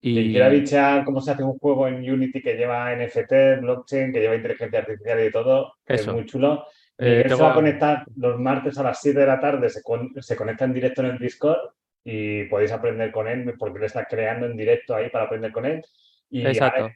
Quien 0.00 0.30
quiera 0.30 0.48
Y 0.54 0.60
bichear 0.60 1.04
cómo 1.04 1.20
se 1.20 1.32
hace 1.32 1.42
un 1.42 1.58
juego 1.58 1.88
en 1.88 1.96
Unity 2.08 2.40
que 2.40 2.54
lleva 2.54 2.92
NFT, 2.94 3.60
blockchain, 3.60 4.12
que 4.12 4.20
lleva 4.20 4.36
inteligencia 4.36 4.78
artificial 4.78 5.18
y 5.18 5.22
de 5.24 5.30
todo, 5.32 5.74
es 5.86 6.00
eso, 6.02 6.12
muy 6.14 6.24
chulo. 6.26 6.64
eh, 6.98 7.24
se 7.28 7.34
va 7.34 7.50
a 7.50 7.54
conectar 7.54 8.04
los 8.16 8.38
martes 8.38 8.78
a 8.78 8.84
las 8.84 9.00
7 9.00 9.18
de 9.20 9.26
la 9.26 9.40
tarde, 9.40 9.68
se, 9.68 9.82
con- 9.82 10.12
se 10.20 10.36
conecta 10.36 10.64
en 10.66 10.74
directo 10.74 11.00
en 11.02 11.08
el 11.08 11.18
Discord 11.18 11.58
y 12.04 12.44
podéis 12.44 12.70
aprender 12.70 13.10
con 13.10 13.26
él 13.26 13.54
porque 13.58 13.80
le 13.80 13.86
está 13.86 14.04
creando 14.04 14.46
en 14.46 14.56
directo 14.56 14.94
ahí 14.94 15.10
para 15.10 15.24
aprender 15.24 15.50
con 15.50 15.66
él. 15.66 15.82
Y 16.30 16.46
Exacto. 16.46 16.90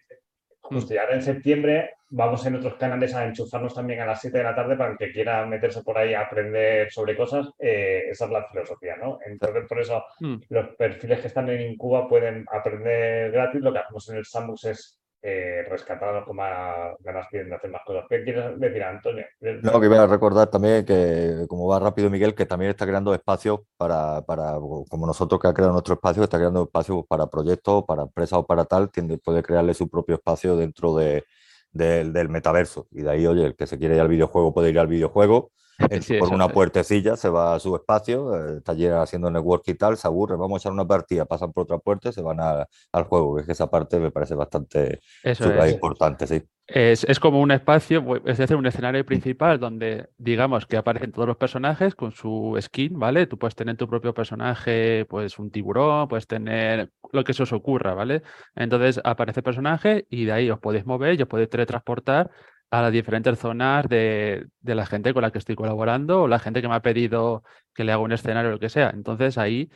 Justo, 0.62 0.94
y 0.94 0.96
ahora 0.98 1.14
en 1.14 1.22
septiembre 1.22 1.90
vamos 2.09 2.44
en 2.46 2.55
otros 2.57 2.75
canales 2.77 3.14
a 3.14 3.25
enchufarnos 3.25 3.75
también 3.75 4.01
a 4.01 4.07
las 4.07 4.20
7 4.20 4.38
de 4.38 4.44
la 4.44 4.55
tarde 4.55 4.77
para 4.77 4.92
el 4.92 4.98
que 4.98 5.12
quiera 5.12 5.44
meterse 5.46 5.83
por 5.83 5.98
ahí 5.98 6.14
a 6.14 6.20
aprender 6.22 6.90
sobre 6.90 7.16
cosas. 7.16 7.48
eh, 7.59 8.05
esa 8.11 8.27
es 8.27 8.31
la 8.31 8.46
filosofía, 8.48 8.96
¿no? 8.96 9.18
Entonces, 9.27 9.64
por 9.68 9.81
eso 9.81 10.05
Mm. 10.20 10.37
los 10.51 10.68
perfiles 10.77 11.20
que 11.20 11.27
están 11.29 11.48
en 11.51 11.72
Incuba 11.72 12.09
pueden 12.09 12.44
aprender 12.53 13.31
gratis. 13.33 13.61
Lo 13.61 13.72
que 13.72 13.79
hacemos 13.81 14.09
en 14.11 14.16
el 14.16 14.25
Sandbox 14.25 14.64
es 14.64 15.02
eh, 15.24 15.64
rescatar 15.70 16.08
a 16.08 16.12
los 16.18 16.26
que 16.26 16.32
más 16.32 16.96
ganas 16.98 17.26
de 17.30 17.54
hacer 17.54 17.70
más 17.70 17.82
cosas. 17.87 18.04
¿Qué 18.08 18.24
quieres 18.24 18.58
decir, 18.58 18.82
Antonio? 18.82 19.24
No, 19.62 19.80
que 19.80 19.87
iba 19.87 20.02
a 20.02 20.06
recordar 20.08 20.48
también 20.48 20.85
que, 20.85 21.46
como 21.48 21.68
va 21.68 21.78
rápido 21.78 22.11
Miguel, 22.11 22.35
que 22.35 22.44
también 22.44 22.70
está 22.70 22.87
creando 22.87 23.14
espacios 23.14 23.61
para, 23.76 24.22
para, 24.22 24.54
como 24.54 25.06
nosotros 25.06 25.40
que 25.40 25.46
ha 25.46 25.54
creado 25.54 25.72
nuestro 25.72 25.94
espacio, 25.94 26.24
está 26.24 26.38
creando 26.38 26.64
espacios 26.64 27.04
para 27.06 27.28
proyectos, 27.28 27.85
para 27.85 28.02
empresas 28.02 28.40
o 28.40 28.46
para 28.46 28.64
tal, 28.64 28.90
tiende, 28.90 29.18
puede 29.18 29.44
crearle 29.44 29.74
su 29.74 29.88
propio 29.88 30.16
espacio 30.16 30.56
dentro 30.56 30.96
de, 30.96 31.24
del 31.70 32.28
metaverso. 32.28 32.88
Y 32.90 33.02
de 33.02 33.11
ahí, 33.11 33.26
oye, 33.26 33.46
el 33.46 33.54
que 33.54 33.68
se 33.68 33.78
quiere 33.78 33.94
ir 33.94 34.00
al 34.00 34.08
videojuego 34.08 34.52
puede 34.52 34.70
ir 34.70 34.78
al 34.80 34.88
videojuego, 34.88 35.52
Sí, 36.01 36.14
por 36.18 36.27
eso 36.27 36.35
una 36.35 36.47
es. 36.47 36.53
puertecilla, 36.53 37.16
se 37.16 37.29
va 37.29 37.55
a 37.55 37.61
su 37.61 37.75
espacio, 37.77 38.35
eh, 38.55 38.57
está 38.59 38.73
allí 38.73 38.87
haciendo 38.87 39.31
network 39.31 39.62
y 39.68 39.75
tal, 39.75 39.97
se 39.97 40.07
aburre, 40.09 40.37
vamos 40.37 40.57
a 40.57 40.62
echar 40.62 40.73
una 40.73 40.87
partida, 40.87 41.25
pasan 41.25 41.53
por 41.53 41.64
otra 41.64 41.79
puerta 41.79 42.09
y 42.11 42.12
se 42.12 42.23
van 42.23 42.40
a- 42.40 42.66
al 42.92 43.05
juego, 43.05 43.38
es 43.38 43.47
que 43.47 43.53
esa 43.53 43.71
parte 43.71 43.99
me 43.99 44.11
parece 44.11 44.35
bastante 44.35 45.01
es. 45.23 45.40
importante, 45.75 46.27
sí. 46.27 46.42
Es, 46.66 47.05
es 47.05 47.21
como 47.21 47.40
un 47.40 47.51
espacio, 47.51 48.03
bu- 48.03 48.23
es 48.25 48.38
decir, 48.38 48.57
un 48.57 48.64
escenario 48.66 49.05
principal 49.05 49.59
donde 49.59 50.09
digamos 50.16 50.64
que 50.64 50.77
aparecen 50.79 51.12
todos 51.12 51.27
los 51.29 51.37
personajes 51.37 51.95
con 51.95 52.12
su 52.12 52.57
skin, 52.62 52.99
¿vale? 52.99 53.27
Tú 53.27 53.37
puedes 53.37 53.55
tener 53.57 53.77
tu 53.77 53.88
propio 53.88 54.14
personaje, 54.14 55.05
pues 55.09 55.38
un 55.38 55.51
tiburón, 55.51 56.09
puedes 56.09 56.27
tener 56.27 56.90
lo 57.12 57.25
que 57.25 57.35
se 57.35 57.42
os 57.42 57.53
ocurra, 57.53 57.95
¿vale? 57.95 58.23
Entonces 58.55 59.01
aparece 59.05 59.40
el 59.40 59.45
personaje 59.45 60.07
y 60.09 60.25
de 60.25 60.33
ahí 60.33 60.51
os 60.51 60.61
podéis 60.61 60.87
mover 60.87 61.18
y 61.18 61.23
os 61.23 61.29
podéis 61.29 61.51
teletransportar 61.51 62.31
a 62.72 62.80
las 62.80 62.90
diferentes 62.92 63.38
zonas 63.38 63.87
de, 63.87 64.46
de 64.61 64.74
la 64.74 64.87
gente 64.87 65.12
con 65.12 65.20
la 65.22 65.30
que 65.30 65.37
estoy 65.38 65.54
colaborando 65.54 66.22
o 66.22 66.26
la 66.28 66.38
gente 66.38 66.62
que 66.62 66.68
me 66.68 66.74
ha 66.74 66.80
pedido 66.80 67.44
que 67.74 67.85
le 67.85 67.92
haga 67.92 68.00
un 68.02 68.12
escenario 68.12 68.48
o 68.48 68.52
lo 68.54 68.58
que 68.58 68.70
sea. 68.70 68.90
Entonces 68.94 69.37
ahí 69.37 69.70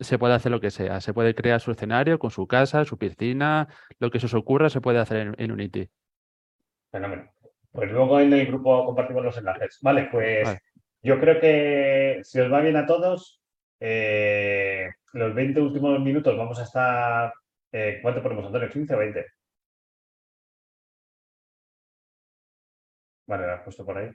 se 0.00 0.18
puede 0.18 0.32
hacer 0.32 0.50
lo 0.50 0.58
que 0.60 0.70
sea, 0.70 1.02
se 1.02 1.12
puede 1.12 1.34
crear 1.34 1.60
su 1.60 1.70
escenario 1.70 2.18
con 2.18 2.30
su 2.30 2.46
casa, 2.46 2.86
su 2.86 2.96
piscina, 2.96 3.68
lo 3.98 4.10
que 4.10 4.18
se 4.20 4.24
os 4.26 4.32
ocurra 4.32 4.70
se 4.70 4.80
puede 4.80 4.98
hacer 4.98 5.18
en- 5.18 5.34
en 5.36 5.52
Unity. 5.52 5.90
Fenómeno. 6.90 7.30
Pues 7.72 7.90
luego 7.92 8.18
en 8.18 8.32
el 8.32 8.46
grupo 8.46 8.86
compartimos 8.86 9.22
los 9.22 9.36
enlaces. 9.36 9.78
Vale, 9.82 10.08
pues 10.10 10.44
Vale. 10.44 10.60
yo 11.02 11.20
creo 11.20 11.38
que 11.40 12.20
si 12.22 12.40
os 12.40 12.50
va 12.50 12.60
bien 12.62 12.76
a 12.76 12.86
todos, 12.86 13.42
eh, 13.80 14.88
los 15.12 15.34
20 15.34 15.60
últimos 15.60 16.00
minutos 16.00 16.36
vamos 16.38 16.58
a 16.58 16.62
estar. 16.62 17.32
eh, 17.72 17.98
¿Cuánto 18.02 18.22
ponemos, 18.22 18.46
Antonio? 18.46 18.70
¿15 18.70 18.94
o 18.94 18.98
20? 18.98 19.26
Vale, 23.30 23.46
lo 23.46 23.52
has 23.52 23.62
puesto 23.62 23.84
por 23.86 23.96
ahí. 23.96 24.10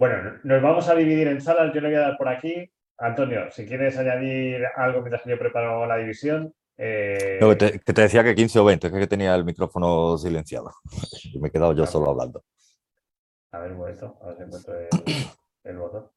Bueno, 0.00 0.32
nos 0.42 0.60
vamos 0.62 0.88
a 0.88 0.94
dividir 0.96 1.28
en 1.28 1.40
salas. 1.40 1.72
Yo 1.72 1.80
le 1.80 1.88
voy 1.90 1.96
a 1.96 2.00
dar 2.00 2.16
por 2.18 2.28
aquí. 2.28 2.68
Antonio, 2.98 3.48
si 3.52 3.64
quieres 3.66 3.96
añadir 3.96 4.64
algo 4.76 5.00
mientras 5.00 5.22
que 5.22 5.30
yo 5.30 5.38
preparo 5.38 5.86
la 5.86 5.96
división. 5.96 6.52
eh, 6.76 7.38
No, 7.40 7.50
que, 7.50 7.56
te, 7.56 7.78
que 7.78 7.92
te 7.92 8.02
decía 8.02 8.24
que 8.24 8.34
15 8.34 8.58
o 8.58 8.64
20, 8.64 8.90
que, 8.90 8.98
que 8.98 9.06
tenía 9.06 9.34
el 9.36 9.44
micrófono 9.44 10.18
silenciado. 10.18 10.72
Y 11.32 11.38
me 11.38 11.48
he 11.48 11.50
quedado 11.52 11.72
yo 11.72 11.86
solo 11.86 12.10
hablando. 12.10 12.42
A 13.52 13.58
ver, 13.60 13.70
un 13.72 13.78
momento, 13.78 14.18
a 14.22 14.26
ver 14.26 14.36
si 14.38 14.42
encuentro 14.42 14.74
el, 14.76 14.88
el 15.64 15.78
botón. 15.78 16.10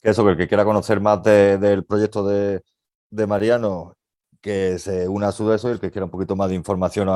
Que 0.00 0.10
eso, 0.10 0.24
que 0.24 0.30
el 0.30 0.36
que 0.38 0.48
quiera 0.48 0.64
conocer 0.64 1.00
más 1.00 1.22
de- 1.22 1.58
del 1.58 1.84
proyecto 1.84 2.26
de, 2.26 2.62
de 3.10 3.26
Mariano, 3.26 3.94
que 4.40 4.78
se 4.78 5.08
una 5.08 5.28
a 5.28 5.32
su 5.32 5.52
eso, 5.52 5.68
y 5.68 5.72
el 5.72 5.80
que 5.80 5.90
quiera 5.90 6.04
un 6.04 6.10
poquito 6.10 6.36
más 6.36 6.48
de 6.48 6.54
información 6.54 7.08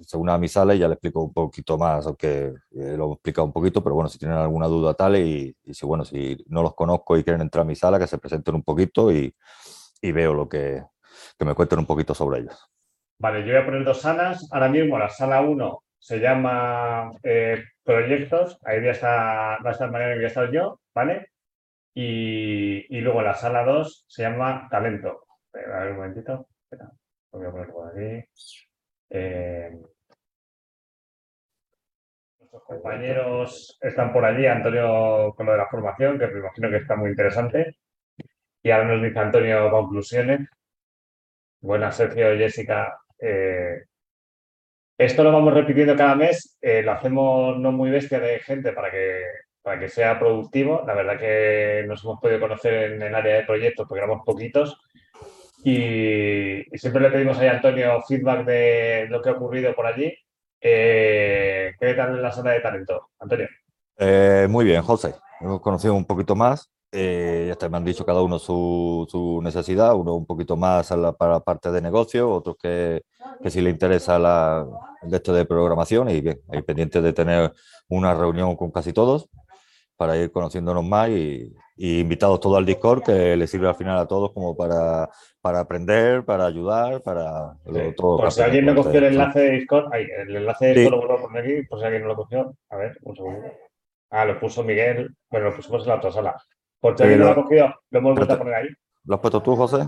se 0.00 0.16
una 0.16 0.34
a 0.34 0.38
mi 0.38 0.48
sala 0.48 0.74
y 0.74 0.78
ya 0.78 0.88
le 0.88 0.94
explico 0.94 1.22
un 1.22 1.32
poquito 1.32 1.78
más, 1.78 2.06
aunque 2.06 2.52
eh, 2.72 2.96
lo 2.96 3.10
he 3.10 3.12
explicado 3.14 3.46
un 3.46 3.52
poquito, 3.52 3.82
pero 3.82 3.94
bueno, 3.94 4.08
si 4.08 4.18
tienen 4.18 4.38
alguna 4.38 4.66
duda 4.66 4.94
tal, 4.94 5.16
y, 5.16 5.56
si 5.70 5.86
bueno, 5.86 6.04
si 6.04 6.42
no 6.48 6.62
los 6.62 6.74
conozco 6.74 7.16
y 7.16 7.24
quieren 7.24 7.42
entrar 7.42 7.62
a 7.62 7.66
mi 7.66 7.76
sala, 7.76 7.98
que 7.98 8.06
se 8.06 8.18
presenten 8.18 8.54
un 8.54 8.62
poquito 8.62 9.12
y, 9.12 9.34
y 10.00 10.12
veo 10.12 10.34
lo 10.34 10.48
que, 10.48 10.82
que 11.38 11.44
me 11.44 11.54
cuenten 11.54 11.80
un 11.80 11.86
poquito 11.86 12.14
sobre 12.14 12.40
ellos. 12.40 12.70
Vale, 13.18 13.40
yo 13.40 13.52
voy 13.52 13.62
a 13.62 13.64
poner 13.66 13.84
dos 13.84 14.00
salas. 14.00 14.48
Ahora 14.50 14.68
mismo 14.68 14.98
la 14.98 15.10
sala 15.10 15.42
1 15.42 15.82
se 15.98 16.18
llama 16.20 17.10
eh, 17.22 17.62
Proyectos. 17.84 18.58
Ahí 18.64 18.78
voy 18.78 18.88
a 18.88 18.92
estar, 18.92 19.64
va 19.64 19.68
a 19.68 19.72
estar 19.72 19.90
Mariano 19.90 20.14
y 20.14 20.16
voy 20.16 20.24
a 20.24 20.28
estar 20.28 20.50
yo, 20.50 20.80
¿vale? 20.94 21.28
Y, 21.94 22.96
y 22.96 23.00
luego 23.02 23.20
la 23.20 23.34
sala 23.34 23.64
2 23.64 24.06
se 24.08 24.22
llama 24.22 24.68
Talento. 24.70 25.26
A 25.52 25.58
ver 25.58 25.90
un 25.92 25.96
momentito. 25.96 26.46
Espera, 26.64 26.90
lo 27.32 27.38
voy 27.38 27.48
a 27.48 27.50
poner 27.50 27.70
por 27.70 27.88
aquí. 27.88 28.24
Eh, 29.10 29.80
Nuestros 32.38 32.62
compañeros 32.64 33.78
están 33.80 34.12
por 34.12 34.24
allí, 34.24 34.44
Antonio 34.46 35.32
con 35.36 35.46
lo 35.46 35.52
de 35.52 35.58
la 35.58 35.68
formación, 35.68 36.18
que 36.18 36.26
me 36.26 36.40
imagino 36.40 36.68
que 36.68 36.78
está 36.78 36.96
muy 36.96 37.10
interesante. 37.10 37.76
Y 38.62 38.70
ahora 38.70 38.88
nos 38.88 39.02
dice 39.02 39.18
Antonio 39.20 39.70
conclusiones. 39.70 40.48
Buenas, 41.60 41.96
Sergio, 41.96 42.36
Jessica. 42.36 42.98
Eh, 43.20 43.84
esto 44.98 45.22
lo 45.22 45.32
vamos 45.32 45.54
repitiendo 45.54 45.96
cada 45.96 46.14
mes, 46.14 46.58
eh, 46.60 46.82
lo 46.82 46.92
hacemos 46.92 47.58
no 47.58 47.72
muy 47.72 47.90
bestia 47.90 48.18
de 48.18 48.40
gente 48.40 48.72
para 48.72 48.90
que, 48.90 49.22
para 49.62 49.78
que 49.78 49.88
sea 49.88 50.18
productivo. 50.18 50.82
La 50.86 50.94
verdad 50.94 51.18
que 51.18 51.84
nos 51.86 52.02
hemos 52.04 52.20
podido 52.20 52.40
conocer 52.40 52.92
en 52.92 53.02
el 53.02 53.14
área 53.14 53.36
de 53.36 53.44
proyectos 53.44 53.86
porque 53.86 54.02
éramos 54.02 54.24
poquitos. 54.26 54.80
Y, 55.64 56.64
siempre 56.78 57.02
le 57.02 57.10
pedimos 57.10 57.38
a 57.38 57.50
Antonio 57.50 58.02
feedback 58.06 58.44
de 58.44 59.06
lo 59.08 59.20
que 59.20 59.30
ha 59.30 59.32
ocurrido 59.32 59.74
por 59.74 59.86
allí. 59.86 60.12
Eh, 60.60 61.72
¿Qué 61.78 61.94
tal 61.94 62.16
en 62.16 62.22
la 62.22 62.32
sala 62.32 62.52
de 62.52 62.60
talento, 62.60 63.10
Antonio? 63.18 63.48
Eh, 63.96 64.46
muy 64.48 64.64
bien, 64.64 64.82
José. 64.82 65.14
Hemos 65.40 65.60
conocido 65.60 65.94
un 65.94 66.04
poquito 66.04 66.34
más. 66.34 66.70
Eh, 66.92 67.54
ya 67.60 67.68
me 67.68 67.76
han 67.76 67.84
dicho 67.84 68.04
cada 68.04 68.20
uno 68.20 68.38
su, 68.38 69.40
necesidad, 69.42 69.94
uno 69.94 70.14
un 70.14 70.26
poquito 70.26 70.56
más 70.56 70.90
la, 70.90 71.12
para 71.12 71.34
la 71.34 71.40
parte 71.40 71.70
de 71.70 71.80
negocio, 71.80 72.28
otros 72.28 72.56
que, 72.60 73.02
que 73.40 73.50
si 73.50 73.60
le 73.60 73.70
interesa 73.70 74.18
la, 74.18 74.66
el 75.02 75.14
esto 75.14 75.32
de 75.32 75.44
programación 75.44 76.10
y 76.10 76.20
bien, 76.20 76.40
ahí 76.48 76.62
pendiente 76.62 77.00
de 77.00 77.12
tener 77.12 77.52
una 77.88 78.12
reunión 78.14 78.56
con 78.56 78.72
casi 78.72 78.92
todos 78.92 79.28
para 80.00 80.16
ir 80.16 80.32
conociéndonos 80.32 80.82
más 80.82 81.10
y, 81.10 81.54
invitados 81.76 82.40
todos 82.40 82.56
al 82.56 82.64
Discord 82.64 83.02
que 83.02 83.36
le 83.36 83.46
sirve 83.46 83.68
al 83.68 83.74
final 83.74 83.98
a 83.98 84.06
todos 84.06 84.32
como 84.32 84.56
para, 84.56 85.10
para 85.42 85.60
aprender, 85.60 86.24
para 86.24 86.46
ayudar, 86.46 87.02
para 87.02 87.54
todo. 87.98 88.16
Por 88.16 88.32
si 88.32 88.40
alguien 88.40 88.64
no 88.64 88.74
cogió 88.74 88.98
el 88.98 89.04
enlace 89.04 89.40
de 89.40 89.50
Discord, 89.50 89.92
el 89.94 90.36
enlace 90.36 90.66
de 90.66 90.72
Discord 90.72 90.92
lo 90.92 91.06
vuelvo 91.06 91.18
a 91.18 91.28
poner 91.28 91.44
aquí, 91.44 91.66
por 91.66 91.78
si 91.78 91.84
alguien 91.84 92.02
no 92.02 92.08
lo 92.08 92.16
cogió. 92.16 92.54
A 92.70 92.76
ver, 92.76 92.96
un 93.02 93.14
segundo. 93.14 93.52
Ah, 94.08 94.24
lo 94.24 94.40
puso 94.40 94.64
Miguel. 94.64 95.14
Bueno, 95.30 95.50
lo 95.50 95.56
pusimos 95.56 95.82
en 95.82 95.88
la 95.90 95.96
otra 95.96 96.10
sala. 96.10 96.42
Por 96.80 96.96
si 96.96 97.02
alguien 97.02 97.20
no 97.20 97.26
lo 97.26 97.32
ha 97.32 97.34
cogido, 97.34 97.74
lo 97.90 97.98
hemos 97.98 98.14
vuelto 98.14 98.34
a 98.34 98.38
poner 98.38 98.54
ahí. 98.54 98.68
¿Lo 99.04 99.14
has 99.16 99.20
puesto 99.20 99.42
tú, 99.42 99.54
José? 99.54 99.82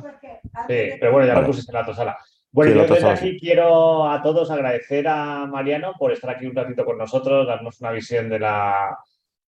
Sí, 0.68 0.90
pero 1.00 1.12
bueno, 1.12 1.26
ya 1.26 1.40
lo 1.40 1.46
pusiste 1.46 1.72
en 1.72 1.74
la 1.74 1.82
otra 1.82 1.94
sala. 1.94 2.18
Bueno, 2.50 2.84
yo 2.84 2.94
desde 2.94 3.08
aquí 3.08 3.38
quiero 3.38 4.10
a 4.10 4.22
todos 4.22 4.50
agradecer 4.50 5.08
a 5.08 5.46
Mariano 5.46 5.94
por 5.98 6.12
estar 6.12 6.28
aquí 6.28 6.44
un 6.44 6.54
ratito 6.54 6.84
con 6.84 6.98
nosotros, 6.98 7.46
darnos 7.46 7.80
una 7.80 7.92
visión 7.92 8.28
de 8.28 8.40
la, 8.40 8.94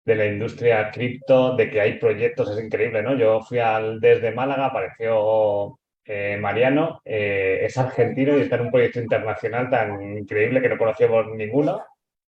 de 0.09 0.15
la 0.17 0.25
industria 0.25 0.91
cripto, 0.91 1.55
de 1.55 1.69
que 1.69 1.83
hay 1.83 1.99
proyectos, 1.99 2.51
es 2.51 2.65
increíble, 2.65 3.03
¿no? 3.03 3.15
Yo 3.15 3.43
fui 3.43 3.59
al 3.59 4.01
desde 4.01 4.33
Málaga, 4.33 4.65
apareció 4.65 5.79
eh, 6.03 6.39
Mariano, 6.41 7.03
eh, 7.05 7.59
es 7.65 7.77
argentino 7.77 8.39
y 8.39 8.41
está 8.41 8.57
en 8.57 8.63
un 8.63 8.71
proyecto 8.71 9.01
internacional 9.01 9.69
tan 9.69 10.01
increíble 10.17 10.63
que 10.63 10.71
no 10.71 10.79
conocíamos 10.79 11.27
ninguno. 11.37 11.85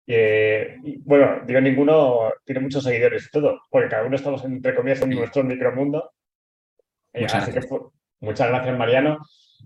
Eh, 0.06 0.76
y, 0.84 0.98
bueno, 0.98 1.40
digo 1.46 1.62
ninguno, 1.62 2.30
tiene 2.44 2.60
muchos 2.60 2.84
seguidores 2.84 3.24
y 3.24 3.30
todo, 3.30 3.62
porque 3.70 3.88
cada 3.88 4.04
uno 4.04 4.16
estamos 4.16 4.44
entre 4.44 4.74
comillas 4.74 5.00
en 5.00 5.10
nuestro 5.10 5.42
micromundo. 5.42 6.12
muchas 7.14 7.48
así 7.48 7.52
que 7.52 7.60
muchas 8.20 8.48
gracias, 8.50 8.76
Mariano. 8.76 9.18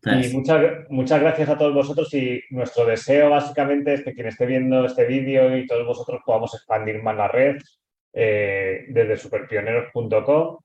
Y 0.04 0.32
muchas, 0.32 0.60
muchas 0.90 1.20
gracias 1.20 1.48
a 1.48 1.58
todos 1.58 1.74
vosotros 1.74 2.14
y 2.14 2.40
nuestro 2.50 2.84
deseo 2.84 3.30
básicamente 3.30 3.94
es 3.94 4.04
que 4.04 4.14
quien 4.14 4.28
esté 4.28 4.46
viendo 4.46 4.84
este 4.84 5.06
vídeo 5.06 5.56
y 5.56 5.66
todos 5.66 5.84
vosotros 5.84 6.20
podamos 6.24 6.54
expandir 6.54 7.02
más 7.02 7.16
la 7.16 7.26
red, 7.26 7.56
eh, 8.18 8.86
desde 8.88 9.18
superpioneros.com 9.18 10.58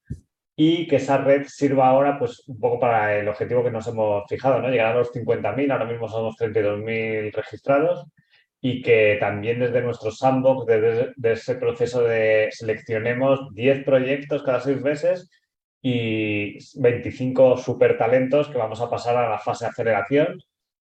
y 0.55 0.87
que 0.87 0.95
esa 0.95 1.17
red 1.17 1.45
sirva 1.47 1.89
ahora 1.89 2.17
pues 2.17 2.47
un 2.47 2.59
poco 2.59 2.79
para 2.79 3.19
el 3.19 3.27
objetivo 3.27 3.61
que 3.63 3.71
nos 3.71 3.87
hemos 3.87 4.23
fijado, 4.29 4.61
¿no? 4.61 4.69
Llegar 4.69 4.93
a 4.93 4.99
los 4.99 5.11
50.000, 5.11 5.71
ahora 5.71 5.85
mismo 5.85 6.07
somos 6.07 6.37
32.000 6.37 7.33
registrados 7.33 8.05
y 8.61 8.81
que 8.81 9.17
también 9.19 9.59
desde 9.59 9.81
nuestro 9.81 10.11
sandbox, 10.11 10.65
desde, 10.65 11.13
ese 11.23 11.55
proceso 11.55 12.03
de 12.03 12.49
seleccionemos 12.51 13.53
10 13.53 13.83
proyectos 13.83 14.43
cada 14.43 14.61
seis 14.61 14.79
meses 14.81 15.29
y 15.81 16.57
25 16.79 17.57
super 17.57 17.97
talentos 17.97 18.47
que 18.47 18.59
vamos 18.59 18.79
a 18.79 18.89
pasar 18.89 19.17
a 19.17 19.29
la 19.29 19.39
fase 19.39 19.65
de 19.65 19.71
aceleración 19.71 20.41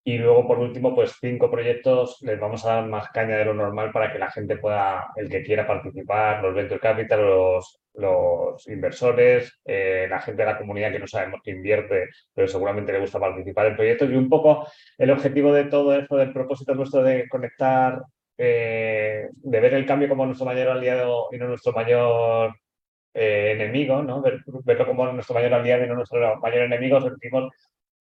y 0.04 0.18
luego, 0.18 0.48
por 0.48 0.60
último, 0.60 0.96
pues 0.96 1.18
cinco 1.20 1.52
proyectos 1.52 2.18
les 2.22 2.40
vamos 2.40 2.66
a 2.66 2.76
dar 2.76 2.88
más 2.88 3.10
caña 3.10 3.38
de 3.38 3.46
lo 3.46 3.54
normal 3.54 3.92
para 3.92 4.12
que 4.12 4.20
la 4.20 4.32
gente 4.32 4.58
pueda, 4.58 5.08
el 5.16 5.30
que 5.30 5.44
quiera 5.44 5.68
participar, 5.68 6.42
los 6.42 6.56
venture 6.56 6.80
capital, 6.80 7.22
los, 7.22 7.82
los 7.94 8.68
inversores, 8.68 9.60
eh, 9.66 10.08
la 10.10 10.22
gente 10.22 10.42
de 10.42 10.52
la 10.52 10.58
comunidad 10.58 10.92
que 10.92 11.00
no 11.00 11.08
sabemos 11.08 11.42
que 11.44 11.52
invierte, 11.52 12.08
pero 12.34 12.48
seguramente 12.48 12.94
le 12.94 13.02
gusta 13.02 13.20
participar 13.20 13.68
en 13.68 13.76
proyectos. 13.76 14.10
Y 14.10 14.16
un 14.16 14.30
poco 14.30 14.68
el 14.98 15.12
objetivo 15.12 15.54
de 15.54 15.66
todo 15.66 15.94
esto, 15.94 16.16
del 16.18 16.34
propósito 16.34 16.74
nuestro 16.76 17.04
de 17.04 17.28
conectar, 17.28 18.02
eh, 18.38 19.28
de 19.32 19.60
ver 19.60 19.74
el 19.74 19.86
cambio 19.86 20.08
como 20.08 20.26
nuestro 20.26 20.46
mayor 20.46 20.70
aliado 20.70 21.28
y 21.32 21.38
no 21.38 21.48
nuestro 21.50 21.74
mayor 21.74 22.56
eh, 23.14 23.52
enemigo, 23.54 24.02
¿no? 24.02 24.22
verlo 24.22 24.86
como 24.86 25.12
nuestro 25.12 25.36
mayor 25.36 25.54
aliado 25.54 25.84
y 25.84 25.88
no 25.88 25.96
nuestro 25.96 26.38
mayor 26.38 26.64
enemigo, 26.64 27.02
sentimos 27.02 27.52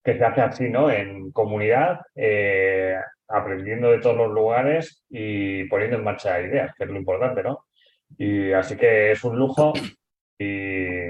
que 0.03 0.17
se 0.17 0.25
hace 0.25 0.41
así, 0.41 0.71
¿no? 0.71 0.91
En 0.91 1.33
comunidad, 1.33 2.01
eh, 2.15 2.97
aprendiendo 3.29 3.91
de 3.91 3.99
todos 3.99 4.17
los 4.17 4.31
lugares 4.31 5.05
y 5.11 5.65
poniendo 5.65 5.99
en 5.99 6.05
marcha 6.05 6.41
ideas, 6.41 6.75
que 6.77 6.85
es 6.85 6.91
lo 6.91 6.99
importante, 6.99 7.43
¿no? 7.43 7.67
Y 8.17 8.53
así 8.53 8.77
que 8.77 9.13
es 9.13 9.23
un 9.25 9.37
lujo 9.39 9.73
y, 10.39 11.09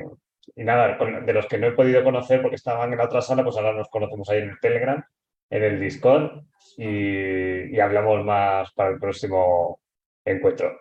nada, 0.57 0.99
de 0.99 1.33
los 1.33 1.47
que 1.47 1.59
no 1.59 1.69
he 1.69 1.73
podido 1.73 2.03
conocer 2.03 2.43
porque 2.43 2.57
estaban 2.57 2.93
en 2.93 2.99
la 2.99 3.05
otra 3.05 3.21
sala, 3.21 3.45
pues 3.45 3.57
ahora 3.57 3.73
nos 3.73 3.89
conocemos 3.89 4.29
ahí 4.31 4.39
en 4.39 4.51
el 4.51 4.61
Telegram, 4.61 5.05
en 5.51 5.65
el 5.65 5.81
Discord 5.81 6.43
y, 6.77 7.77
y 7.77 7.81
hablamos 7.81 8.25
más 8.25 8.73
para 8.73 8.91
el 8.91 8.99
próximo 8.99 9.81
encuentro. 10.25 10.81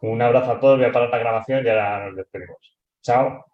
Un 0.00 0.20
abrazo 0.20 0.52
a 0.52 0.60
todos, 0.60 0.78
voy 0.78 0.86
a 0.86 0.92
parar 0.92 1.10
la 1.10 1.18
grabación 1.18 1.64
y 1.64 1.68
ahora 1.68 2.06
nos 2.06 2.16
despedimos. 2.16 2.78
Chao. 3.02 3.53